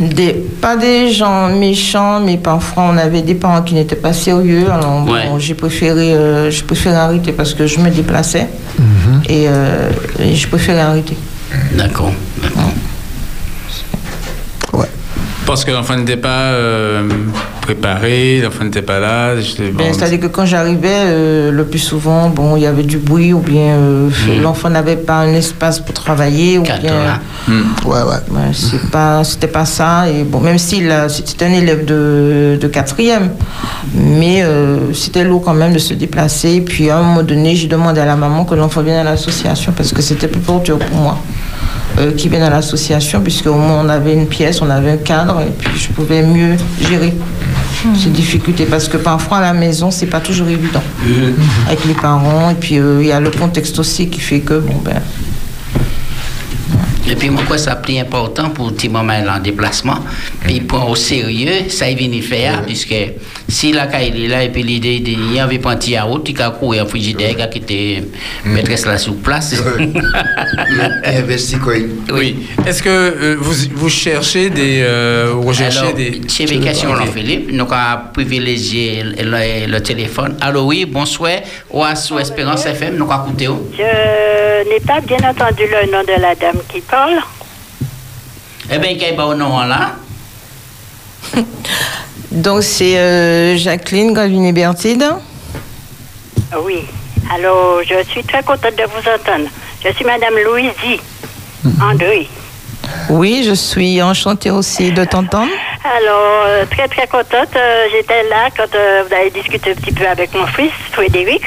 [0.00, 4.66] des, pas des gens méchants, mais parfois on avait des parents qui n'étaient pas sérieux.
[4.70, 5.24] Alors, bon, Ouais.
[5.38, 8.48] j'ai préféré, euh, j'ai préféré arrêter parce que je me déplaçais.
[9.28, 9.90] Et, euh,
[10.20, 11.16] et je préférais arrêter.
[11.74, 12.12] D'accord.
[15.48, 17.08] Parce que l'enfant n'était pas euh,
[17.62, 19.34] préparé, l'enfant n'était pas là.
[19.34, 22.98] bon, Ben, C'est-à-dire que quand j'arrivais, euh, le plus souvent, bon, il y avait du
[22.98, 24.10] bruit ou bien euh,
[24.42, 26.92] l'enfant n'avait pas un espace pour travailler ou bien.
[27.86, 28.40] Ouais, ouais.
[28.52, 30.06] c'est pas, c'était pas ça.
[30.10, 33.30] Et bon, même s'il a- c'était un élève de, de quatrième,
[33.94, 36.50] mais euh, c'était lourd quand même de se déplacer.
[36.56, 39.04] Et puis à un moment donné, j'ai demandé à la maman que l'enfant vienne à
[39.04, 41.18] l'association parce que c'était plus dur pour moi.
[41.98, 44.96] Euh, qui vienne à l'association, puisque au moins on avait une pièce, on avait un
[44.98, 46.56] cadre, et puis je pouvais mieux
[46.88, 47.12] gérer
[47.96, 48.66] ces difficultés.
[48.66, 50.82] Parce que parfois à la maison, c'est pas toujours évident
[51.66, 54.54] avec les parents, et puis euh, il y a le contexte aussi qui fait que,
[54.54, 55.00] bon ben.
[57.10, 59.98] Et puis, moi, quoi, ça plus important pour petit moment est en déplacement.
[60.42, 62.94] Puis, il prend au sérieux, ça, il vient y faire, puisque
[63.48, 66.22] si la il est là, et puis l'idée, il y avait pas un petit yaourt,
[66.28, 68.04] il a couru en frigidaire, il a quitté
[68.44, 69.54] maîtresse là sur place.
[69.78, 71.72] Il investit quoi?
[72.12, 72.46] Oui.
[72.66, 74.80] Est-ce que euh, vous, vous cherchez des.
[74.82, 76.20] euh, vous recherchez Alors, des.
[76.28, 77.50] c'est une question, Jean-Philippe.
[77.52, 80.36] Nous avons privilégié le, le téléphone.
[80.42, 81.38] Allô, oui, bonsoir.
[81.70, 83.46] Ou à sous Espérance FM, nous avons écouté.
[83.78, 86.97] Je n'ai pas bien entendu le nom de la dame qui parle.
[88.70, 89.92] Eh bien, quel bon nom là?
[92.30, 95.04] Donc c'est euh, Jacqueline Galvini Bertide.
[96.64, 96.84] Oui.
[97.34, 99.48] Alors, je suis très contente de vous entendre.
[99.84, 101.00] Je suis Madame Louisie
[101.82, 102.28] André.
[103.10, 105.50] Oui, je suis enchantée aussi de t'entendre.
[105.84, 107.54] Alors, euh, très très contente.
[107.56, 111.42] Euh, J'étais là quand euh, vous avez discuté un petit peu avec mon fils, Frédéric,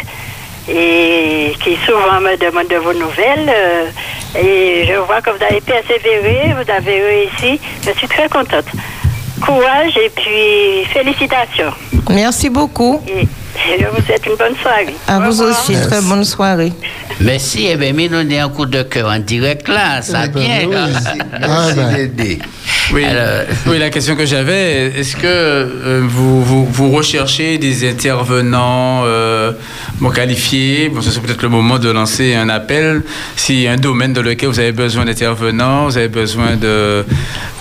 [0.69, 3.49] et qui souvent me demande de vos nouvelles.
[3.49, 3.85] euh,
[4.39, 7.59] et je vois que vous avez persévéré, vous avez réussi.
[7.85, 8.65] Je suis très contente.
[9.45, 11.73] Courage et puis félicitations.
[12.09, 13.01] Merci beaucoup.
[13.07, 14.95] Et je vous souhaite une bonne soirée.
[15.07, 16.73] À vous aussi, très bonne soirée.
[17.19, 22.39] Merci, eh bien, avons un coup de cœur en direct là, ça d'aider.
[22.93, 23.05] Oui,
[23.67, 29.53] oui, la question que j'avais, est-ce que euh, vous, vous, vous recherchez des intervenants euh,
[29.99, 30.89] bon, qualifiés?
[30.89, 33.03] Bon, Ce serait peut-être le moment de lancer un appel.
[33.37, 37.05] S'il y a un domaine dans lequel vous avez besoin d'intervenants, vous avez besoin de,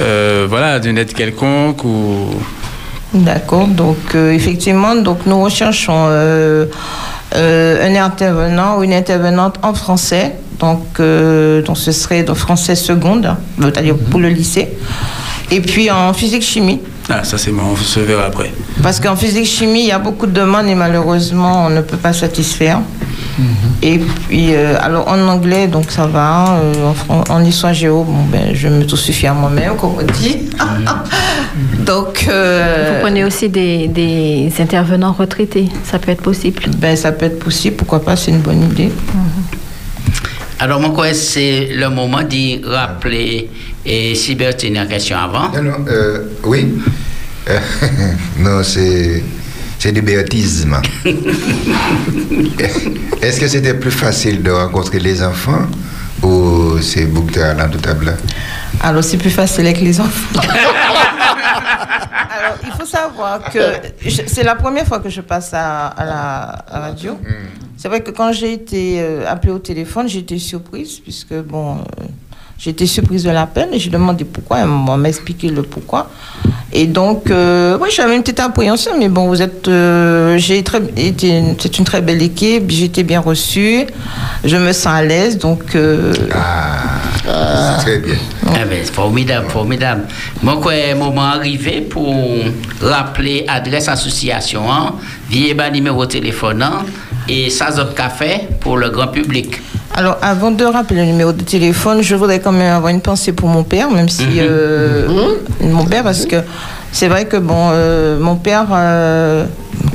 [0.00, 2.30] euh, voilà, d'une aide quelconque ou...
[3.12, 3.66] D'accord.
[3.66, 6.66] Donc euh, effectivement, donc nous recherchons euh,
[7.34, 10.36] euh, un intervenant ou une intervenante en français.
[10.60, 14.68] Donc, donc ce serait de français seconde, c'est-à-dire pour le lycée.
[15.50, 16.80] Et puis en physique chimie.
[17.08, 18.52] Ah, ça c'est bon, on se verra après.
[18.82, 21.96] Parce qu'en physique chimie, il y a beaucoup de demandes et malheureusement, on ne peut
[21.96, 22.80] pas satisfaire.
[23.82, 26.58] Et puis, euh, alors en anglais, donc ça va.
[26.62, 30.50] euh, en, histoire géo, bon, ben, je me tout suffis à moi-même, comme on dit.
[31.86, 32.26] donc.
[32.28, 35.68] euh, Vous prenez aussi des, des intervenants retraités.
[35.84, 36.62] Ça peut être possible.
[36.78, 37.76] Ben, ça peut être possible.
[37.76, 38.90] Pourquoi pas C'est une bonne idée.
[40.58, 43.48] Alors, moi, quoi, c'est le moment d'y rappeler
[43.86, 45.50] et si Berthe a une question avant.
[45.54, 46.74] Non, non, euh, oui.
[48.38, 49.22] Non, c'est.
[49.80, 50.76] C'est du béatisme.
[53.22, 55.62] Est-ce que c'était plus facile de rencontrer les enfants
[56.22, 57.80] ou c'est de talent tout
[58.82, 60.38] Alors, c'est plus facile avec les enfants.
[62.38, 63.58] Alors, il faut savoir que
[64.26, 67.18] c'est la première fois que je passe à, à la à la radio.
[67.78, 71.78] C'est vrai que quand j'ai été euh, appelée au téléphone, j'ai été surprise, puisque bon,
[72.66, 74.58] euh, été surprise de l'appel et j'ai demandé pourquoi.
[74.60, 76.10] Elle m'a expliqué le pourquoi.
[76.72, 79.66] Et donc, euh, oui, j'avais une petite appréhension, mais bon, vous êtes.
[79.66, 83.86] euh, j'ai très, été, c'est une très belle équipe, j'ai été bien reçue,
[84.44, 85.74] je me sens à l'aise, donc.
[85.74, 86.12] euh,
[87.78, 88.14] Très bien.
[88.54, 90.02] Eh bien, formidable, formidable.
[90.42, 92.14] Moi, quoi, moment arrivé pour
[92.80, 94.94] rappeler adresse association, hein,
[95.28, 96.84] vieille bas numéro de téléphone, hein,
[97.28, 99.60] et ça, café pour le grand public.
[100.00, 103.32] Alors, avant de rappeler le numéro de téléphone, je voudrais quand même avoir une pensée
[103.32, 104.30] pour mon père, même si Mhm.
[104.38, 105.08] euh,
[105.60, 106.36] mon père, parce que
[106.92, 109.44] c'est vrai que bon, euh, mon père, euh,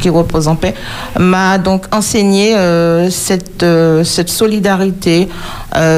[0.01, 0.73] qui repose en paix,
[1.19, 3.65] m'a donc enseigné euh, cette,
[4.03, 5.27] cette solidarité,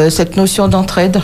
[0.10, 1.22] cette notion d'entraide.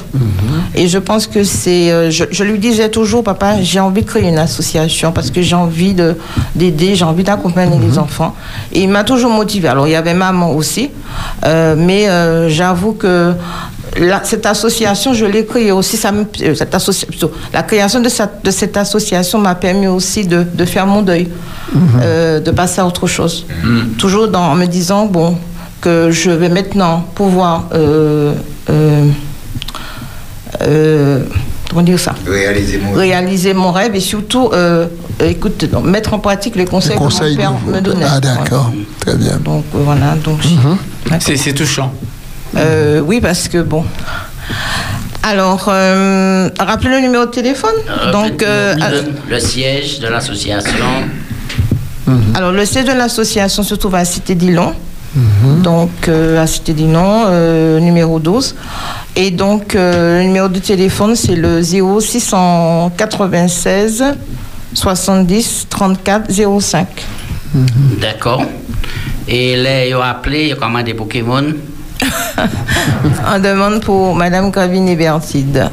[0.75, 2.11] Et je pense que c'est.
[2.11, 5.55] je, je lui disais toujours, papa, j'ai envie de créer une association parce que j'ai
[5.55, 6.15] envie de-
[6.55, 8.35] d'aider, j'ai envie d'accompagner les enfants.
[8.71, 9.67] Et il m'a toujours motivé.
[9.67, 10.91] Alors, il y avait maman aussi,
[11.43, 12.07] mais
[12.49, 13.33] j'avoue que.
[13.97, 15.97] La- cette association, je l'ai créée aussi.
[15.97, 20.25] Ça euh, cette associa- plutôt, la création de, cette- de cette association m'a permis aussi
[20.25, 21.29] de, de faire mon deuil,
[22.01, 23.45] euh, de passer à autre chose.
[23.97, 25.37] Toujours dans, en me disant bon
[25.81, 28.33] que je vais maintenant pouvoir euh,
[28.69, 29.05] euh,
[30.61, 31.19] euh,
[31.69, 32.15] comment dire ça?
[32.25, 34.49] Réaliser mon réaliser mon rêve et surtout
[35.19, 38.05] écoute donc, mettre en pratique les conseils, conseils que mon père me donnait.
[38.09, 38.71] Ah, d'accord.
[38.99, 39.37] Très bien.
[39.43, 40.39] Donc voilà donc
[41.19, 41.91] C'est c'est touchant.
[42.57, 43.85] Euh, oui parce que bon.
[45.23, 47.73] Alors, euh, rappelez le numéro de téléphone.
[48.11, 49.03] Donc, euh, le,
[49.35, 50.85] le siège de l'association.
[52.35, 54.73] alors le siège de l'association se trouve à Cité d'Ilon.
[55.63, 58.55] Donc, euh, à Cité d'Ilon, euh, numéro 12.
[59.15, 64.03] Et donc, euh, le numéro de téléphone, c'est le 0696
[64.73, 66.87] 70 34 05.
[68.01, 68.43] D'accord.
[69.27, 71.53] Et là, ils ont appelé, ils ont commandé des Pokémon?
[73.35, 75.69] On demande pour Madame Gravine et Bertide.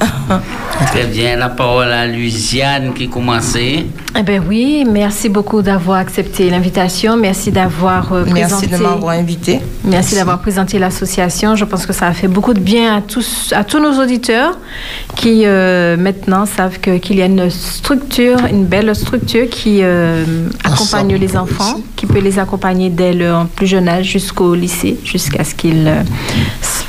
[0.87, 1.37] Très bien.
[1.37, 3.87] La parole à Luciane qui commençait.
[4.19, 7.17] Eh ben oui, merci beaucoup d'avoir accepté l'invitation.
[7.17, 8.77] Merci d'avoir euh, Merci présenté.
[8.79, 9.61] de m'avoir invité.
[9.85, 11.55] Merci d'avoir présenté l'association.
[11.55, 14.59] Je pense que ça a fait beaucoup de bien à tous, à tous nos auditeurs
[15.17, 20.25] qui euh, maintenant savent que- qu'il y a une structure, une belle structure qui euh,
[20.65, 25.45] accompagne les enfants, qui peut les accompagner dès leur plus jeune âge jusqu'au lycée, jusqu'à
[25.45, 25.89] ce qu'ils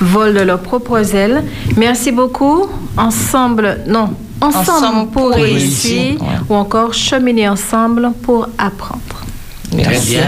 [0.02, 1.44] volent de leurs propres ailes.
[1.78, 2.68] Merci beaucoup.
[2.98, 4.10] Ensemble, non.
[4.42, 6.28] Ensemble, Ensemble pour, pour réussir, réussir, ouais.
[6.50, 9.02] ou encore cheminer ensemble pour apprendre.
[9.72, 10.24] Très bien.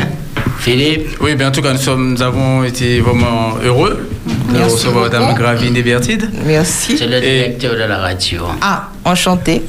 [0.59, 4.75] Philippe Oui, bien en tout cas, nous, sommes, nous avons été vraiment heureux de Merci
[4.75, 5.17] recevoir beaucoup.
[5.21, 6.29] Madame Gravine et Bertide.
[6.45, 6.97] Merci.
[6.97, 8.43] C'est le directeur de la radio.
[8.61, 9.63] Ah, enchanté.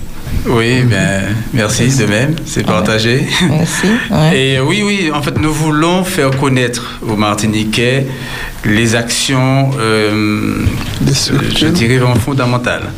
[0.46, 1.22] Oui, bien,
[1.54, 3.26] merci de même, c'est partagé.
[3.48, 3.86] Merci.
[4.34, 8.06] Et euh, oui, oui, en fait, nous voulons faire connaître aux Martiniquais
[8.66, 10.56] les actions, euh,
[11.56, 12.90] je dirais, vraiment fondamentales,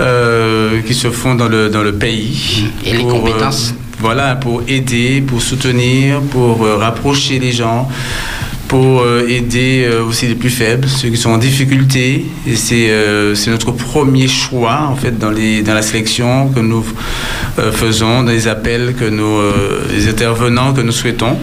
[0.00, 2.68] euh, qui se font dans le, dans le pays.
[2.84, 3.74] Et les pour, euh, compétences.
[3.98, 7.88] voilà, pour aider, pour soutenir, pour euh, rapprocher les gens
[8.68, 12.24] pour euh, aider euh, aussi les plus faibles, ceux qui sont en difficulté.
[12.46, 16.60] Et c'est euh, c'est notre premier choix, en fait, dans, les, dans la sélection que
[16.60, 16.84] nous
[17.58, 21.36] euh, faisons, dans les appels que nous, euh, les intervenants que nous souhaitons.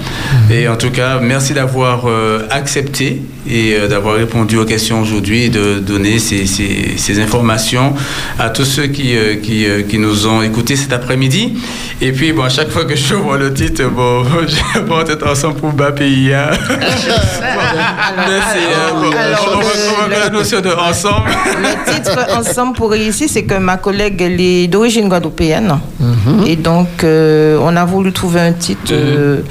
[0.52, 5.44] Et en tout cas, merci d'avoir euh, accepté et euh, d'avoir répondu aux questions aujourd'hui
[5.44, 7.94] et de donner ces, ces- ces informations
[8.40, 11.54] à tous ceux qui, euh, qui, euh, qui nous ont écoutés cet après-midi.
[12.02, 15.28] Et puis, bon, à chaque fois que je vois le titre, bon, je vais peut-être
[15.28, 15.92] ensemble pour bas
[17.14, 18.40] euh,
[19.12, 21.30] va faire la notion de ensemble.
[21.62, 25.80] Le titre Ensemble pour réussir, c'est que ma collègue elle est d'origine guadeloupéenne.
[26.46, 29.42] Et donc, euh, on a voulu trouver un titre, euh,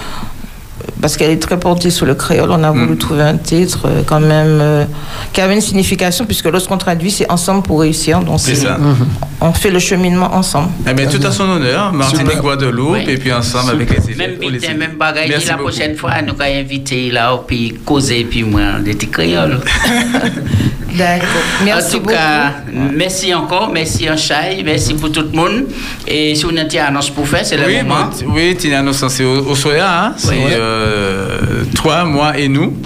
[1.02, 4.02] parce qu'elle est très portée sur le créole, on a voulu trouver un titre euh,
[4.06, 4.84] quand même euh,
[5.32, 8.20] qui avait une signification, puisque lorsqu'on traduit, c'est Ensemble pour réussir.
[8.20, 8.78] Donc, C'est ça.
[9.40, 10.68] On fait le cheminement ensemble.
[10.88, 12.40] Eh bien, tout à son honneur, Martinique.
[12.40, 14.38] Guadeloupe, et puis ensemble avec les élèves.
[14.40, 15.68] Même les même bagaille, Merci la beaucoup.
[15.70, 19.60] prochaine fois, nous allons inviter là, puis causer, puis moi, des petits créoles.
[20.96, 21.26] D'accord.
[21.64, 25.64] Merci en tout cas, merci encore, merci Anchaï, merci pour tout le monde.
[26.06, 28.10] Et si on a une annonce pour faire, c'est le Oui, moment.
[28.24, 32.76] bon, oui, Tina Innocent, c'est au, au Soya, hein, c'est euh, toi, moi et nous.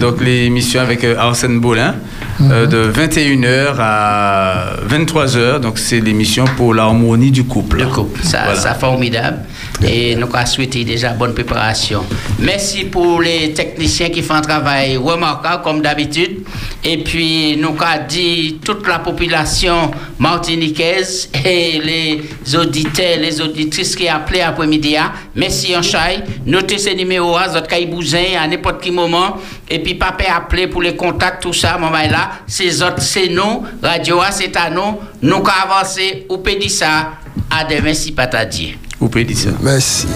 [0.00, 1.94] Donc l'émission avec euh, Arsène Bollin,
[2.40, 5.60] euh, de 21h à 23h.
[5.60, 7.78] Donc c'est l'émission pour l'harmonie du couple.
[7.78, 8.60] Le couple, ça, Voilà.
[8.60, 9.38] ça formidable.
[9.84, 12.04] Et nous avons souhaité déjà bonne préparation.
[12.38, 16.44] Merci pour les techniciens qui font un travail remarquable comme d'habitude.
[16.82, 24.08] Et puis nous avons dit toute la population martiniquaise et les auditeurs, les auditrices qui
[24.08, 24.96] appelé après-midi.
[24.96, 25.12] hein.
[25.34, 26.22] Merci Anchaï.
[26.46, 27.88] Notez ces numéros, hein, votre caille
[28.36, 29.36] à n'importe quel moment.
[29.68, 32.30] Et puis papa appeler pour les contacts, tout ça, maman est là.
[32.46, 33.64] C'est autres, c'est nous.
[33.82, 34.98] Radio A, c'est à nous.
[35.22, 36.26] Nous avons avancé.
[36.30, 36.38] Ou
[36.68, 37.12] ça.
[37.50, 38.74] À demain si pas t'a dit.
[39.00, 39.50] Vous pouvez dire ça.
[39.62, 40.06] Merci.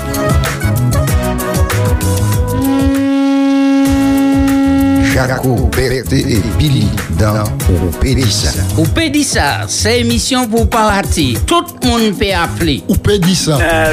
[5.13, 6.87] Jaco, Berthe et Billy
[7.19, 7.43] dans
[7.87, 8.51] Oupédissa.
[8.79, 11.35] Ou Pédissa, c'est émission pour pas rater.
[11.47, 12.83] Tout le monde peut appeler.
[12.89, 13.59] Ou Pédissa.
[13.61, 13.87] Ah,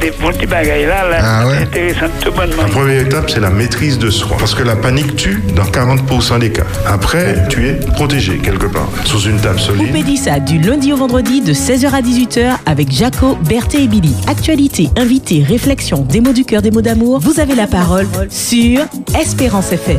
[0.00, 1.56] des bons petits bagailles là, là Ah ouais.
[1.60, 2.62] c'est intéressant tout bonnement.
[2.62, 4.36] La première étape, c'est la maîtrise de soi.
[4.38, 6.62] Parce que la panique tue dans 40% des cas.
[6.86, 9.90] Après, tu es protégé quelque part, sous une table solide.
[9.90, 14.14] Oupédissa du lundi au vendredi de 16h à 18h avec Jaco, Berthe et Billy.
[14.28, 17.20] Actualité, invité, réflexion, des mots du cœur, des mots d'amour.
[17.20, 18.80] Vous avez la parole sur
[19.20, 19.98] Espérance FM.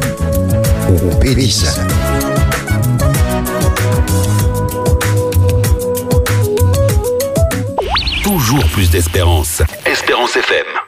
[8.24, 9.62] Toujours plus d'espérance.
[9.86, 10.76] Espérance FM.